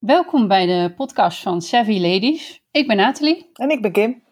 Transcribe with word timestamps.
Welkom 0.00 0.48
bij 0.48 0.66
de 0.66 0.94
podcast 0.96 1.42
van 1.42 1.62
Savvy 1.62 2.00
Ladies. 2.00 2.62
Ik 2.70 2.86
ben 2.86 2.96
Nathalie. 2.96 3.50
En 3.52 3.70
ik 3.70 3.82
ben 3.82 3.92
Kim. 3.92 4.22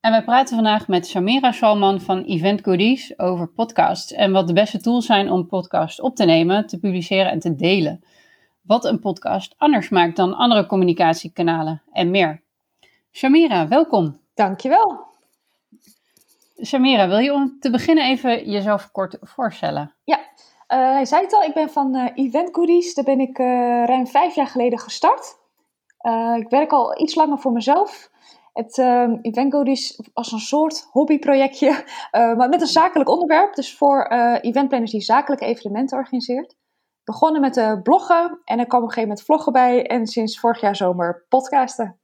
En 0.00 0.10
wij 0.10 0.24
praten 0.24 0.54
vandaag 0.54 0.88
met 0.88 1.06
Samira 1.06 1.52
Salman 1.52 2.00
van 2.00 2.22
Event 2.22 2.64
Goodies 2.64 3.18
over 3.18 3.48
podcasts 3.48 4.12
en 4.12 4.32
wat 4.32 4.46
de 4.46 4.52
beste 4.52 4.80
tools 4.80 5.06
zijn 5.06 5.30
om 5.30 5.46
podcasts 5.46 6.00
op 6.00 6.16
te 6.16 6.24
nemen, 6.24 6.66
te 6.66 6.78
publiceren 6.78 7.30
en 7.30 7.38
te 7.38 7.54
delen. 7.54 8.04
Wat 8.62 8.84
een 8.84 9.00
podcast 9.00 9.54
anders 9.56 9.88
maakt 9.88 10.16
dan 10.16 10.34
andere 10.34 10.66
communicatiekanalen 10.66 11.82
en 11.92 12.10
meer. 12.10 12.42
Samira, 13.10 13.68
welkom. 13.68 14.20
Dankjewel. 14.34 15.06
Samira, 16.56 17.08
wil 17.08 17.18
je 17.18 17.32
om 17.32 17.56
te 17.60 17.70
beginnen 17.70 18.04
even 18.04 18.50
jezelf 18.50 18.90
kort 18.90 19.16
voorstellen? 19.20 19.94
Ja, 20.04 20.20
uh, 20.68 20.92
hij 20.92 21.04
zei 21.04 21.22
het 21.22 21.34
al, 21.34 21.42
ik 21.42 21.54
ben 21.54 21.70
van 21.70 21.96
uh, 21.96 22.08
Event 22.14 22.48
Goodies. 22.54 22.94
Daar 22.94 23.04
ben 23.04 23.20
ik 23.20 23.38
uh, 23.38 23.46
ruim 23.84 24.06
vijf 24.06 24.34
jaar 24.34 24.46
geleden 24.46 24.78
gestart. 24.78 25.36
ik 26.36 26.48
werk 26.48 26.72
al 26.72 27.00
iets 27.00 27.14
langer 27.14 27.38
voor 27.38 27.52
mezelf. 27.52 28.10
Het 28.52 28.78
Event 29.22 29.52
Goodies 29.52 30.00
als 30.12 30.32
een 30.32 30.38
soort 30.38 30.88
hobbyprojectje, 30.90 31.84
maar 32.36 32.48
met 32.48 32.60
een 32.60 32.66
zakelijk 32.66 33.10
onderwerp. 33.10 33.54
Dus 33.54 33.76
voor 33.76 34.06
eventplanners 34.40 34.90
die 34.90 35.00
zakelijke 35.00 35.44
evenementen 35.44 35.98
organiseert. 35.98 36.56
Begonnen 37.04 37.40
met 37.40 37.82
bloggen 37.82 38.40
en 38.44 38.58
er 38.58 38.66
kwam 38.66 38.82
op 38.82 38.88
een 38.88 38.94
gegeven 38.94 39.08
moment 39.08 39.22
vloggen 39.22 39.52
bij. 39.52 39.86
En 39.86 40.06
sinds 40.06 40.40
vorig 40.40 40.60
jaar 40.60 40.76
zomer 40.76 41.24
podcasten. 41.28 41.97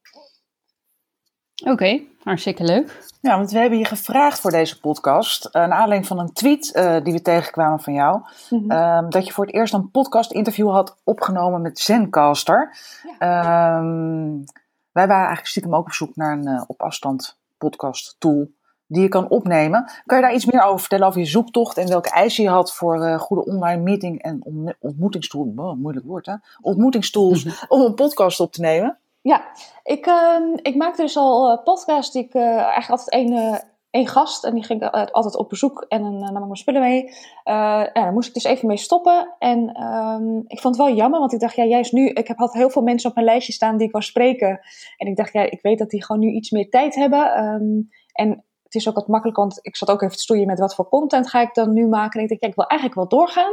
Oké, 1.65 2.01
hartstikke 2.23 2.65
leuk. 2.65 3.03
Ja, 3.21 3.37
want 3.37 3.51
we 3.51 3.59
hebben 3.59 3.79
je 3.79 3.85
gevraagd 3.85 4.41
voor 4.41 4.51
deze 4.51 4.81
podcast, 4.81 5.47
uh, 5.47 5.53
naar 5.53 5.71
aanleiding 5.71 6.07
van 6.07 6.19
een 6.19 6.33
tweet 6.33 6.73
uh, 6.75 6.97
die 7.03 7.13
we 7.13 7.23
tegenkwamen 7.23 7.81
van 7.81 7.93
jou, 7.93 8.21
mm 8.51 8.71
-hmm. 8.71 9.11
dat 9.11 9.27
je 9.27 9.33
voor 9.33 9.47
het 9.47 9.55
eerst 9.55 9.75
een 9.75 9.91
podcast-interview 9.91 10.71
had 10.71 10.97
opgenomen 11.05 11.63
met 11.63 11.79
Zencaster. 11.79 12.77
Ja. 13.19 13.79
Um, 13.79 14.45
wij 14.93 15.07
waren 15.07 15.17
eigenlijk 15.17 15.47
stiekem 15.47 15.75
ook 15.75 15.87
op 15.87 15.93
zoek 15.93 16.17
naar 16.17 16.33
een 16.33 16.49
uh, 16.49 16.63
op 16.67 16.83
afstand 16.83 17.39
podcast 17.59 18.17
tool 18.19 18.51
die 18.87 19.03
je 19.03 19.09
kan 19.09 19.29
opnemen. 19.29 19.91
Kan 20.07 20.17
je 20.19 20.25
daar 20.25 20.35
iets 20.35 20.47
meer 20.47 20.63
over 20.63 20.81
vertellen 20.81 21.07
over 21.07 21.21
je 21.21 21.27
zoektocht 21.27 21.79
en 21.79 21.89
welke 21.89 22.11
eisen 22.11 22.45
je 22.45 22.51
had 22.51 22.75
voor 22.75 23.19
goede 23.19 23.45
online 23.45 23.83
meeting 23.83 24.23
en 24.23 24.43
ontmoetingstoel, 24.79 25.53
oh, 25.57 25.77
moeilijk 25.77 26.07
woord 26.07 26.27
hè, 26.27 26.35
ontmoetingstools 26.61 27.45
mhm. 27.45 27.55
om 27.69 27.81
een 27.81 27.95
podcast 27.95 28.41
op 28.41 28.53
te 28.53 28.61
nemen? 28.61 28.99
Ja, 29.25 29.45
ik, 29.83 30.07
uh, 30.07 30.39
ik 30.63 30.75
maakte 30.75 31.03
dus 31.03 31.17
al 31.17 31.51
uh, 31.51 31.63
podcasts 31.63 32.13
die 32.13 32.25
ik 32.25 32.35
uh, 32.35 32.43
eigenlijk 32.43 32.91
altijd 32.91 33.11
één, 33.11 33.33
uh, 33.33 33.59
één 33.91 34.07
gast 34.07 34.45
en 34.45 34.55
die 34.55 34.65
ging 34.65 34.91
altijd 34.91 35.37
op 35.37 35.49
bezoek 35.49 35.85
en 35.89 36.03
dan 36.03 36.19
nam 36.19 36.37
ik 36.37 36.45
mijn 36.45 36.57
spullen 36.57 36.81
mee. 36.81 37.11
ja, 37.45 37.91
daar 37.93 38.13
moest 38.13 38.29
ik 38.29 38.35
dus 38.35 38.45
even 38.45 38.69
mee 38.69 38.77
stoppen 38.77 39.35
en 39.39 39.83
um, 39.83 40.45
ik 40.47 40.61
vond 40.61 40.77
het 40.77 40.87
wel 40.87 40.95
jammer, 40.95 41.21
want 41.21 41.33
ik 41.33 41.41
dacht, 41.41 41.57
ja, 41.57 41.65
juist 41.65 41.93
nu, 41.93 42.09
ik 42.09 42.29
heb 42.29 42.39
had 42.39 42.53
heel 42.53 42.71
veel 42.71 42.83
mensen 42.83 43.09
op 43.09 43.15
mijn 43.15 43.27
lijstje 43.27 43.53
staan 43.53 43.77
die 43.77 43.87
ik 43.87 43.93
wou 43.93 44.05
spreken 44.05 44.61
en 44.97 45.07
ik 45.07 45.17
dacht, 45.17 45.33
ja, 45.33 45.43
ik 45.43 45.63
weet 45.63 45.79
dat 45.79 45.91
die 45.91 46.05
gewoon 46.05 46.21
nu 46.21 46.31
iets 46.31 46.51
meer 46.51 46.71
tijd 46.71 46.95
hebben 46.95 47.45
um, 47.45 47.89
en 48.13 48.45
het 48.63 48.75
is 48.75 48.89
ook 48.89 48.95
wat 48.95 49.09
makkelijk, 49.09 49.39
want 49.39 49.59
ik 49.63 49.77
zat 49.77 49.91
ook 49.91 50.03
even 50.03 50.17
te 50.17 50.23
stoeien 50.23 50.47
met 50.47 50.59
wat 50.59 50.75
voor 50.75 50.89
content 50.89 51.29
ga 51.29 51.41
ik 51.41 51.55
dan 51.55 51.73
nu 51.73 51.87
maken 51.87 52.19
en 52.19 52.25
ik 52.25 52.29
dacht, 52.29 52.43
ja, 52.43 52.49
ik 52.49 52.55
wil 52.55 52.67
eigenlijk 52.67 53.01
wel 53.01 53.19
doorgaan. 53.19 53.53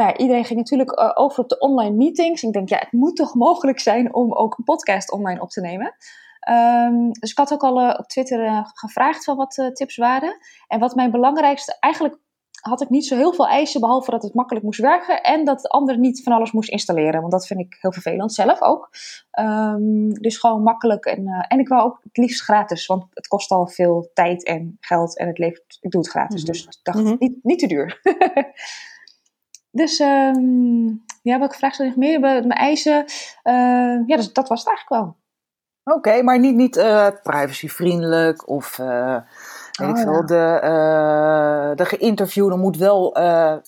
Nou, 0.00 0.16
iedereen 0.16 0.44
ging 0.44 0.58
natuurlijk 0.58 1.00
uh, 1.00 1.10
over 1.14 1.42
op 1.42 1.48
de 1.48 1.58
online 1.58 1.96
meetings. 1.96 2.42
Ik 2.42 2.52
denk, 2.52 2.68
ja, 2.68 2.78
het 2.78 2.92
moet 2.92 3.16
toch 3.16 3.34
mogelijk 3.34 3.80
zijn 3.80 4.14
om 4.14 4.32
ook 4.32 4.58
een 4.58 4.64
podcast 4.64 5.12
online 5.12 5.40
op 5.40 5.50
te 5.50 5.60
nemen. 5.60 5.94
Um, 6.50 7.12
dus 7.12 7.30
ik 7.30 7.38
had 7.38 7.52
ook 7.52 7.62
al 7.62 7.80
uh, 7.80 7.94
op 7.98 8.06
Twitter 8.06 8.44
uh, 8.44 8.60
gevraagd 8.64 9.24
van 9.24 9.36
wat 9.36 9.70
tips 9.72 9.96
waren. 9.96 10.38
En 10.68 10.78
wat 10.78 10.94
mijn 10.94 11.10
belangrijkste, 11.10 11.76
eigenlijk 11.80 12.18
had 12.60 12.80
ik 12.80 12.88
niet 12.88 13.06
zo 13.06 13.16
heel 13.16 13.32
veel 13.32 13.48
eisen, 13.48 13.80
behalve 13.80 14.10
dat 14.10 14.22
het 14.22 14.34
makkelijk 14.34 14.64
moest 14.64 14.80
werken 14.80 15.22
en 15.22 15.44
dat 15.44 15.60
de 15.60 15.68
ander 15.68 15.98
niet 15.98 16.22
van 16.22 16.32
alles 16.32 16.52
moest 16.52 16.70
installeren. 16.70 17.20
Want 17.20 17.32
dat 17.32 17.46
vind 17.46 17.60
ik 17.60 17.76
heel 17.80 17.92
vervelend, 17.92 18.32
zelf 18.32 18.62
ook. 18.62 18.90
Um, 19.38 20.12
dus 20.12 20.38
gewoon 20.38 20.62
makkelijk 20.62 21.04
en, 21.04 21.26
en 21.48 21.58
ik 21.58 21.68
wou 21.68 21.82
ook 21.82 22.00
het 22.02 22.16
liefst 22.16 22.42
gratis, 22.42 22.86
want 22.86 23.04
het 23.10 23.26
kost 23.26 23.50
al 23.50 23.66
veel 23.66 24.10
tijd 24.14 24.44
en 24.44 24.76
geld 24.80 25.18
en 25.18 25.26
het 25.26 25.38
levert, 25.38 25.78
ik 25.80 25.90
doe 25.90 26.00
het 26.00 26.10
gratis. 26.10 26.40
Mm 26.40 26.46
-hmm. 26.46 26.52
Dus 26.52 26.64
ik 26.64 26.80
dacht, 26.82 26.98
mm 26.98 27.06
-hmm. 27.06 27.16
niet, 27.18 27.38
niet 27.42 27.58
te 27.58 27.66
duur. 27.66 28.00
Dus 29.70 29.98
um, 30.00 31.04
ja, 31.22 31.38
welke 31.38 31.56
vraag 31.56 31.76
je 31.76 31.84
nog 31.84 31.96
meer? 31.96 32.20
Mijn 32.20 32.50
eisen. 32.50 33.04
Uh, 33.44 34.06
ja, 34.06 34.16
dus 34.16 34.32
dat 34.32 34.48
was 34.48 34.58
het 34.58 34.68
eigenlijk 34.68 35.02
wel. 35.02 35.16
Oké, 35.84 36.08
okay, 36.08 36.22
maar 36.22 36.38
niet, 36.38 36.54
niet 36.54 36.76
uh, 36.76 37.06
privacyvriendelijk 37.22 38.48
of 38.48 38.78
uh, 38.78 39.16
weet 39.72 39.88
oh, 39.88 39.96
ik 39.96 39.96
veel. 39.96 40.12
Ja. 40.12 40.22
De, 40.22 40.60
uh, 40.64 41.76
de 41.76 41.84
geïnterviewde 41.84 42.56
moet 42.56 42.76
wel 42.76 43.14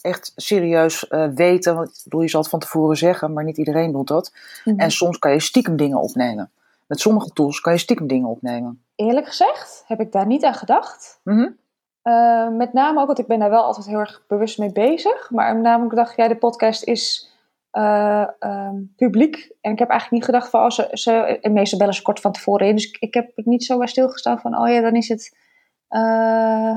echt 0.02 0.32
serieus 0.36 1.06
weten. 1.34 1.74
Want 1.74 1.88
ik 1.88 2.00
bedoel, 2.04 2.20
je 2.20 2.28
zal 2.28 2.40
het 2.40 2.50
van 2.50 2.58
tevoren 2.58 2.96
zeggen, 2.96 3.32
maar 3.32 3.44
niet 3.44 3.58
iedereen 3.58 3.92
doet 3.92 4.08
dat. 4.08 4.32
Mm 4.32 4.72
-hmm. 4.72 4.80
En 4.80 4.90
soms 4.90 5.18
kan 5.18 5.32
je 5.32 5.40
stiekem 5.40 5.76
dingen 5.76 6.00
opnemen. 6.00 6.50
Met 6.86 7.00
sommige 7.00 7.30
tools 7.30 7.60
kan 7.60 7.72
je 7.72 7.78
stiekem 7.78 8.06
dingen 8.06 8.28
opnemen. 8.28 8.82
Eerlijk 8.94 9.26
gezegd 9.26 9.84
heb 9.86 10.00
ik 10.00 10.12
daar 10.12 10.26
niet 10.26 10.44
aan 10.44 10.54
gedacht. 10.54 11.20
Mm 11.22 11.36
-hmm. 11.36 11.56
Uh, 12.04 12.48
met 12.48 12.72
name 12.72 13.00
ook, 13.00 13.06
want 13.06 13.18
ik 13.18 13.26
ben 13.26 13.38
daar 13.38 13.50
wel 13.50 13.62
altijd 13.64 13.86
heel 13.86 13.98
erg 13.98 14.24
bewust 14.26 14.58
mee 14.58 14.72
bezig. 14.72 15.30
Maar 15.30 15.54
met 15.54 15.62
name, 15.62 15.84
ik 15.84 15.94
dacht, 15.94 16.16
ja, 16.16 16.28
de 16.28 16.36
podcast 16.36 16.84
is 16.84 17.32
uh, 17.72 18.28
um, 18.40 18.92
publiek. 18.96 19.52
En 19.60 19.72
ik 19.72 19.78
heb 19.78 19.88
eigenlijk 19.88 20.10
niet 20.10 20.24
gedacht 20.24 20.50
van, 20.50 20.64
oh, 20.64 20.70
ze, 20.70 20.88
ze, 20.92 21.12
en 21.40 21.52
meestal 21.52 21.78
bellen 21.78 21.94
ze 21.94 22.02
kort 22.02 22.20
van 22.20 22.32
tevoren 22.32 22.66
in. 22.66 22.74
Dus 22.74 22.88
ik, 22.90 22.96
ik 23.00 23.14
heb 23.14 23.30
het 23.34 23.46
niet 23.46 23.64
zo 23.64 23.78
bij 23.78 23.86
stilgestaan 23.86 24.40
van, 24.40 24.58
oh 24.58 24.68
ja, 24.68 24.80
dan 24.80 24.94
is 24.94 25.08
het, 25.08 25.36
uh, 25.90 26.74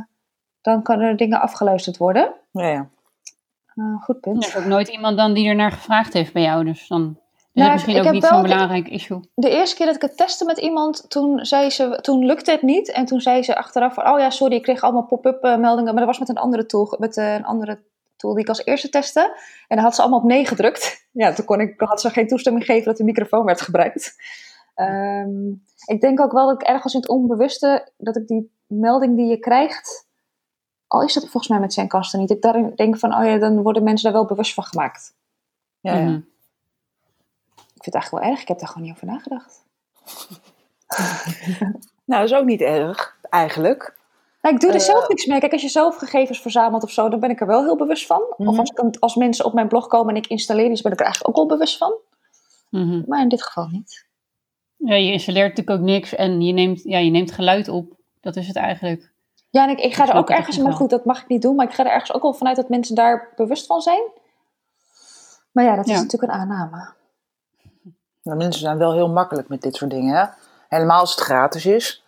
dan 0.62 0.84
kunnen 0.84 1.08
er 1.08 1.18
dingen 1.18 1.42
afgeluisterd 1.42 1.98
worden. 1.98 2.34
Ja, 2.52 2.68
ja. 2.68 2.90
goed 4.02 4.20
punt. 4.20 4.44
Er 4.44 4.50
is 4.50 4.58
ook 4.58 4.66
nooit 4.66 4.88
iemand 4.88 5.18
dan 5.18 5.34
die 5.34 5.48
er 5.48 5.56
naar 5.56 5.72
gevraagd 5.72 6.14
heeft 6.14 6.34
bij 6.34 6.42
jou, 6.42 6.66
dus 6.66 6.88
dan... 6.88 7.20
Dus 7.56 7.64
nou, 7.64 7.76
misschien 7.76 8.06
ook 8.06 8.12
niet 8.12 8.26
zo'n 8.26 8.42
belangrijk 8.42 8.88
issue. 8.88 9.20
De 9.34 9.50
eerste 9.50 9.76
keer 9.76 9.86
dat 9.86 9.96
ik 9.96 10.02
het 10.02 10.18
testte 10.18 10.46
met 10.46 10.58
iemand, 10.58 11.10
toen, 11.10 11.46
zei 11.46 11.70
ze, 11.70 12.00
toen 12.02 12.26
lukte 12.26 12.52
het 12.52 12.62
niet. 12.62 12.92
En 12.92 13.06
toen 13.06 13.22
zei 13.22 13.44
ze 13.44 13.56
achteraf 13.56 13.94
van, 13.94 14.08
oh 14.08 14.20
ja, 14.20 14.30
sorry, 14.30 14.56
ik 14.56 14.62
kreeg 14.62 14.82
allemaal 14.82 15.06
pop-up 15.06 15.42
meldingen. 15.42 15.84
Maar 15.84 16.06
dat 16.06 16.06
was 16.06 16.20
met 16.20 16.30
een 16.30 16.38
andere 16.38 16.66
tool, 16.66 16.96
met 17.00 17.18
een 17.18 17.46
andere 17.46 17.84
tool 18.16 18.34
die 18.34 18.44
ik 18.44 18.50
als 18.50 18.66
eerste 18.66 18.90
testte. 18.90 19.38
En 19.68 19.76
dan 19.76 19.86
had 19.86 19.96
ze 19.96 20.02
allemaal 20.02 20.20
op 20.20 20.26
nee 20.26 20.46
gedrukt. 20.46 21.04
Ja, 21.12 21.34
toen 21.34 21.46
kon 21.46 21.60
ik, 21.60 21.74
had 21.78 22.02
ze 22.02 22.10
geen 22.10 22.28
toestemming 22.28 22.66
gegeven 22.66 22.88
dat 22.88 22.98
de 22.98 23.04
microfoon 23.04 23.46
werd 23.46 23.62
gebruikt. 23.62 24.16
Um, 24.76 25.64
ik 25.86 26.02
denk 26.02 26.20
ook 26.20 26.32
wel 26.32 26.48
dat 26.48 26.62
ik 26.62 26.68
ergens 26.68 26.94
in 26.94 27.00
het 27.00 27.10
onbewuste, 27.10 27.92
dat 27.98 28.16
ik 28.16 28.28
die 28.28 28.52
melding 28.68 29.16
die 29.16 29.26
je 29.26 29.40
krijgt, 29.40 30.08
al 30.88 31.04
is 31.04 31.14
dat 31.14 31.24
volgens 31.24 31.48
mij 31.48 31.60
met 31.60 31.74
zijn 31.74 31.88
kasten 31.88 32.20
niet. 32.20 32.30
Ik 32.30 32.42
daarin 32.42 32.72
denk 32.76 32.98
van, 32.98 33.16
oh 33.16 33.26
ja, 33.26 33.38
dan 33.38 33.62
worden 33.62 33.84
mensen 33.84 34.12
daar 34.12 34.20
wel 34.20 34.28
bewust 34.28 34.54
van 34.54 34.64
gemaakt. 34.64 35.16
Ja, 35.80 35.98
ja. 35.98 36.22
Vind 37.86 37.96
het 37.96 38.04
eigenlijk 38.04 38.24
wel 38.24 38.34
erg. 38.34 38.42
Ik 38.42 38.48
heb 38.48 38.60
daar 38.60 38.68
gewoon 38.68 38.84
niet 38.84 38.96
over 38.96 39.08
nagedacht. 39.08 39.66
nou, 42.10 42.22
dat 42.22 42.24
is 42.24 42.34
ook 42.34 42.46
niet 42.46 42.62
erg, 42.62 43.18
eigenlijk. 43.30 43.98
Nou, 44.42 44.56
ik 44.56 44.62
doe 44.62 44.70
er 44.70 44.76
uh, 44.76 44.82
zelf 44.82 45.08
niks 45.08 45.26
mee. 45.26 45.40
Kijk, 45.40 45.52
als 45.52 45.62
je 45.62 45.70
zelf 45.70 45.96
gegevens 45.96 46.42
verzamelt 46.42 46.84
of 46.84 46.92
zo, 46.92 47.10
dan 47.10 47.20
ben 47.20 47.30
ik 47.30 47.42
er 47.42 47.48
wel 47.48 47.64
heel 47.64 47.76
bewust 47.76 48.06
van. 48.06 48.22
Of 48.38 48.58
als, 48.58 48.70
ik, 48.70 48.98
als, 49.00 49.16
mensen 49.16 49.46
op 49.46 49.54
mijn 49.54 49.68
blog 49.68 49.88
komen 49.88 50.16
en 50.16 50.22
ik 50.22 50.28
installeer 50.28 50.72
iets, 50.72 50.82
ben 50.82 50.92
ik 50.92 51.00
er 51.00 51.06
eigenlijk 51.06 51.38
ook 51.38 51.48
wel 51.48 51.58
bewust 51.58 51.78
van. 51.78 51.94
Mm-hmm. 52.70 53.04
Maar 53.08 53.22
in 53.22 53.30
dit 53.30 53.44
geval 53.44 53.68
niet. 53.68 54.06
Ja, 54.78 54.96
je 54.96 55.12
installeert 55.12 55.50
natuurlijk 55.50 55.80
ook 55.80 55.86
niks 55.86 56.16
en 56.16 56.42
je 56.42 56.54
neemt, 56.54 56.84
ja, 56.84 56.98
je 56.98 57.12
neemt 57.12 57.32
geluid 57.32 57.68
op. 57.68 57.94
Dat 58.22 58.36
is 58.36 58.48
het 58.48 58.56
eigenlijk. 58.56 59.12
Ja, 59.50 59.64
en 59.64 59.70
ik, 59.70 59.80
ik 59.80 59.94
ga 59.94 60.08
er 60.08 60.16
ook 60.16 60.30
ergens, 60.30 60.58
maar 60.58 60.74
goed, 60.74 60.90
dat 60.90 61.06
mag 61.06 61.22
ik 61.22 61.28
niet 61.28 61.42
doen, 61.42 61.56
maar 61.56 61.66
ik 61.66 61.74
ga 61.74 61.86
er 61.86 61.92
ergens 61.92 62.14
ook 62.14 62.22
wel 62.22 62.34
vanuit 62.34 62.56
dat 62.56 62.70
mensen 62.70 62.96
daar 62.96 63.34
bewust 63.36 63.66
van 63.66 63.82
zijn. 63.82 64.04
Maar 65.52 65.64
ja, 65.64 65.76
dat 65.76 65.86
is 65.86 65.92
ja. 65.92 66.02
natuurlijk 66.02 66.34
een 66.34 66.40
aanname. 66.40 66.94
Nou, 68.26 68.38
mensen 68.38 68.62
zijn 68.62 68.78
wel 68.78 68.94
heel 68.94 69.10
makkelijk 69.10 69.48
met 69.48 69.62
dit 69.62 69.76
soort 69.76 69.92
dingen. 69.92 70.16
Hè? 70.16 70.26
Helemaal 70.68 71.00
als 71.00 71.12
het 71.12 71.20
gratis 71.20 71.66
is, 71.66 72.06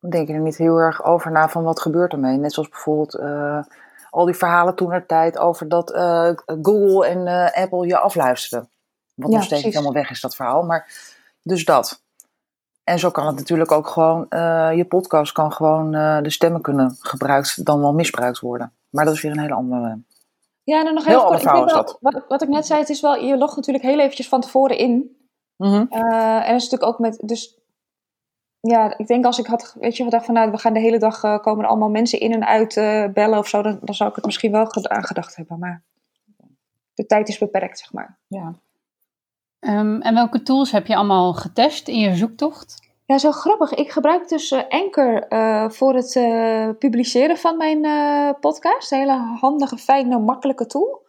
dan 0.00 0.10
denk 0.10 0.28
je 0.28 0.34
er 0.34 0.40
niet 0.40 0.56
heel 0.56 0.76
erg 0.76 1.04
over 1.04 1.30
na 1.30 1.48
van 1.48 1.62
wat 1.62 1.80
gebeurt 1.80 2.12
ermee. 2.12 2.36
Net 2.36 2.52
zoals 2.52 2.68
bijvoorbeeld 2.68 3.14
uh, 3.14 3.62
al 4.10 4.24
die 4.24 4.34
verhalen 4.34 4.74
toen 4.74 4.92
er 4.92 5.06
tijd 5.06 5.38
over 5.38 5.68
dat 5.68 5.94
uh, 5.94 6.30
Google 6.44 7.06
en 7.06 7.26
uh, 7.26 7.62
Apple 7.62 7.86
je 7.86 7.98
afluisterden. 7.98 8.68
Wat 9.14 9.30
ja, 9.30 9.36
nog 9.36 9.44
steeds 9.44 9.64
niet 9.64 9.72
helemaal 9.72 9.94
weg 9.94 10.10
is, 10.10 10.20
dat 10.20 10.36
verhaal. 10.36 10.62
Maar 10.62 10.90
dus 11.42 11.64
dat. 11.64 12.02
En 12.84 12.98
zo 12.98 13.10
kan 13.10 13.26
het 13.26 13.36
natuurlijk 13.36 13.72
ook 13.72 13.86
gewoon, 13.86 14.26
je 14.76 14.84
podcast 14.88 15.32
kan 15.32 15.52
gewoon, 15.52 15.90
de 16.22 16.30
stemmen 16.30 16.60
kunnen 16.60 16.96
gebruikt, 17.00 17.64
dan 17.64 17.80
wel 17.80 17.92
misbruikt 17.92 18.40
worden. 18.40 18.72
Maar 18.88 19.04
dat 19.04 19.14
is 19.14 19.22
weer 19.22 19.30
een 19.30 19.40
hele 19.40 19.54
andere. 19.54 20.02
Ja, 20.62 20.78
en 20.78 20.84
dan 20.84 20.94
nog 20.94 21.04
heel, 21.04 21.18
heel 21.18 21.28
kort. 21.28 21.42
Ik 21.42 21.50
wel, 21.50 21.96
wat, 22.00 22.24
wat 22.28 22.42
ik 22.42 22.48
net 22.48 22.66
zei, 22.66 22.80
het 22.80 22.88
is 22.88 23.00
wel, 23.00 23.14
je 23.14 23.36
logt 23.36 23.56
natuurlijk 23.56 23.84
heel 23.84 23.98
eventjes 23.98 24.28
van 24.28 24.40
tevoren 24.40 24.78
in. 24.78 25.17
Mm 25.58 25.72
-hmm. 25.72 25.86
uh, 25.90 26.34
en 26.34 26.52
dat 26.52 26.60
is 26.60 26.68
natuurlijk 26.70 26.84
ook 26.84 26.98
met. 26.98 27.20
Dus 27.24 27.58
ja, 28.60 28.98
ik 28.98 29.06
denk 29.06 29.24
als 29.24 29.38
ik 29.38 29.46
had, 29.46 29.76
weet 29.80 29.96
je, 29.96 30.04
gedacht 30.04 30.24
van 30.24 30.34
nou, 30.34 30.50
we 30.50 30.58
gaan 30.58 30.72
de 30.72 30.80
hele 30.80 30.98
dag 30.98 31.22
uh, 31.22 31.38
komen 31.38 31.64
er 31.64 31.70
allemaal 31.70 31.90
mensen 31.90 32.20
in 32.20 32.32
en 32.32 32.46
uit 32.46 32.76
uh, 32.76 33.06
bellen 33.12 33.38
of 33.38 33.48
zo, 33.48 33.62
dan, 33.62 33.78
dan 33.82 33.94
zou 33.94 34.10
ik 34.10 34.16
het 34.16 34.24
misschien 34.24 34.52
wel 34.52 34.72
aangedacht 34.72 35.36
hebben. 35.36 35.58
Maar 35.58 35.82
de 36.94 37.06
tijd 37.06 37.28
is 37.28 37.38
beperkt, 37.38 37.78
zeg 37.78 37.92
maar. 37.92 38.18
Ja. 38.26 38.54
Um, 39.60 40.00
en 40.00 40.14
welke 40.14 40.42
tools 40.42 40.72
heb 40.72 40.86
je 40.86 40.96
allemaal 40.96 41.34
getest 41.34 41.88
in 41.88 41.98
je 41.98 42.14
zoektocht? 42.14 42.86
Ja, 43.04 43.18
zo 43.18 43.30
grappig. 43.30 43.74
Ik 43.74 43.90
gebruik 43.90 44.28
dus 44.28 44.52
Anchor 44.68 45.26
voor 45.72 45.94
het 45.94 46.12
publiceren 46.78 47.36
van 47.36 47.56
mijn 47.56 47.80
podcast. 48.40 48.92
Een 48.92 48.98
hele 48.98 49.36
handige, 49.40 49.76
fijne, 49.76 50.18
makkelijke 50.18 50.66
tool. 50.66 51.06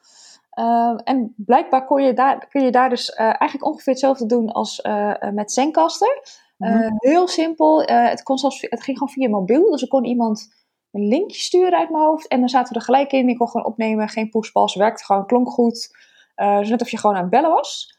Ehm, 0.59 0.95
en 0.95 1.33
blijkbaar 1.37 1.85
kon 1.85 2.03
je 2.03 2.13
daar, 2.13 2.47
kun 2.47 2.63
je 2.63 2.71
daar 2.71 2.89
dus 2.89 3.09
eh, 3.09 3.25
eigenlijk 3.25 3.65
ongeveer 3.65 3.93
hetzelfde 3.93 4.25
doen 4.25 4.51
als 4.51 4.81
eh, 4.81 5.29
met 5.33 5.51
Zencaster. 5.51 6.21
Eh, 6.57 6.71
Mhm. 6.71 6.93
Heel 6.97 7.27
simpel. 7.27 7.81
het, 7.83 8.23
kon 8.23 8.37
zelfs, 8.37 8.61
het 8.61 8.83
ging 8.83 8.97
gewoon 8.97 9.13
via 9.13 9.29
mobiel. 9.29 9.71
Dus 9.71 9.81
er 9.81 9.87
kon 9.87 10.05
iemand 10.05 10.53
een 10.91 11.07
linkje 11.07 11.39
sturen 11.39 11.79
uit 11.79 11.89
mijn 11.89 12.03
hoofd. 12.03 12.27
En 12.27 12.39
dan 12.39 12.49
zaten 12.49 12.73
we 12.73 12.79
er 12.79 12.85
gelijk 12.85 13.11
in. 13.11 13.29
Ik 13.29 13.37
kon 13.37 13.49
gewoon 13.49 13.65
opnemen. 13.65 14.09
Geen 14.09 14.29
pushpas. 14.29 14.75
Werkte 14.75 15.03
gewoon. 15.03 15.25
Klonk 15.25 15.49
goed. 15.49 15.89
Dus 16.35 16.69
net 16.69 16.81
of 16.81 16.89
je 16.89 16.97
gewoon 16.97 17.15
aan 17.15 17.21
het 17.21 17.31
bellen 17.31 17.49
was. 17.49 17.97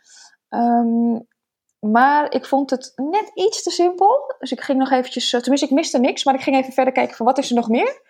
Ehm, 0.49 1.19
maar 1.91 2.33
ik 2.33 2.47
vond 2.47 2.71
het 2.71 2.93
net 2.97 3.31
iets 3.35 3.63
te 3.63 3.71
simpel. 3.71 4.35
Dus 4.39 4.53
ik 4.53 4.61
ging 4.61 4.79
nog 4.79 4.91
eventjes... 4.91 5.31
tenminste, 5.31 5.67
ik 5.67 5.73
miste 5.73 5.99
niks. 5.99 6.25
Maar 6.25 6.35
ik 6.35 6.43
ging 6.43 6.57
even 6.57 6.73
verder 6.73 6.93
kijken 6.93 7.17
van 7.17 7.27
wat 7.27 7.39
is 7.39 7.51
er 7.51 7.57
nog 7.57 7.69
meer. 7.69 8.03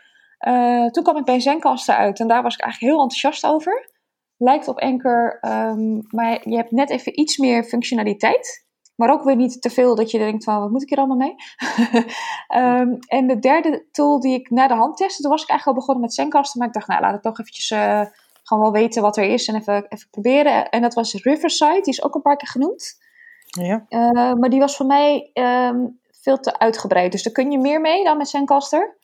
Toen 0.90 1.02
kwam 1.02 1.16
ik 1.16 1.24
bij 1.24 1.40
Zencaster 1.40 1.94
uit. 1.94 2.20
En 2.20 2.28
daar 2.28 2.42
was 2.42 2.54
ik 2.54 2.60
eigenlijk 2.60 2.92
heel 2.92 3.02
enthousiast 3.02 3.46
over. 3.46 3.98
Lijkt 4.42 4.68
op 4.68 4.78
Anchor. 4.78 5.38
ehm, 5.40 6.00
maar 6.08 6.48
je 6.48 6.56
hebt 6.56 6.70
net 6.70 6.90
even 6.90 7.20
iets 7.20 7.36
meer 7.36 7.64
functionaliteit. 7.64 8.68
Maar 8.96 9.10
ook 9.10 9.24
weer 9.24 9.36
niet 9.36 9.62
te 9.62 9.70
veel 9.70 9.94
dat 9.94 10.10
je 10.10 10.18
denkt 10.18 10.44
van, 10.44 10.60
wat 10.60 10.70
moet 10.70 10.82
ik 10.82 10.88
hier 10.88 10.98
allemaal 10.98 11.16
mee? 11.16 11.34
Ehm, 12.46 12.94
en 13.06 13.26
de 13.26 13.38
derde 13.38 13.86
tool 13.92 14.20
die 14.20 14.34
ik 14.34 14.50
naar 14.50 14.68
de 14.68 14.74
hand 14.74 14.96
testte, 14.96 15.22
toen 15.22 15.30
was 15.30 15.42
ik 15.42 15.48
eigenlijk 15.48 15.78
al 15.78 15.84
begonnen 15.84 16.04
met 16.04 16.14
Zencaster. 16.14 16.58
Maar 16.58 16.68
ik 16.68 16.74
dacht, 16.74 16.88
nou 16.88 17.00
laat 17.00 17.14
ik 17.14 17.22
toch 17.22 17.38
eventjes 17.38 17.70
eh, 17.70 18.02
gewoon 18.42 18.62
wel 18.62 18.72
weten 18.72 19.02
wat 19.02 19.16
er 19.16 19.24
is 19.24 19.48
en 19.48 19.54
even, 19.54 19.86
even 19.88 20.10
proberen. 20.10 20.68
En 20.68 20.82
dat 20.82 20.94
was 20.94 21.14
Riverside, 21.14 21.80
die 21.80 21.92
is 21.92 22.02
ook 22.02 22.14
een 22.14 22.22
paar 22.22 22.36
keer 22.36 22.48
genoemd. 22.48 22.98
Ja. 23.46 23.84
Eh, 23.88 24.32
maar 24.32 24.50
die 24.50 24.60
was 24.60 24.76
voor 24.76 24.86
mij 24.86 25.30
ehm, 25.32 25.86
veel 26.10 26.40
te 26.40 26.58
uitgebreid. 26.58 27.12
Dus 27.12 27.22
daar 27.22 27.32
kun 27.32 27.50
je 27.50 27.58
meer 27.58 27.80
mee 27.80 28.04
dan 28.04 28.16
met 28.16 28.28
Zencaster. 28.28 28.96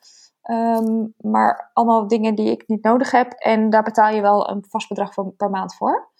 Ehm, 0.46 1.06
maar 1.16 1.70
allemaal 1.72 2.08
dingen 2.08 2.34
die 2.34 2.50
ik 2.50 2.64
niet 2.66 2.82
nodig 2.82 3.10
heb. 3.10 3.32
En 3.32 3.70
daar 3.70 3.82
betaal 3.82 4.14
je 4.14 4.20
wel 4.20 4.50
een 4.50 4.64
vast 4.68 4.88
bedrag 4.88 5.14
voor, 5.14 5.32
per 5.32 5.50
maand 5.50 5.74
voor. 5.74 6.10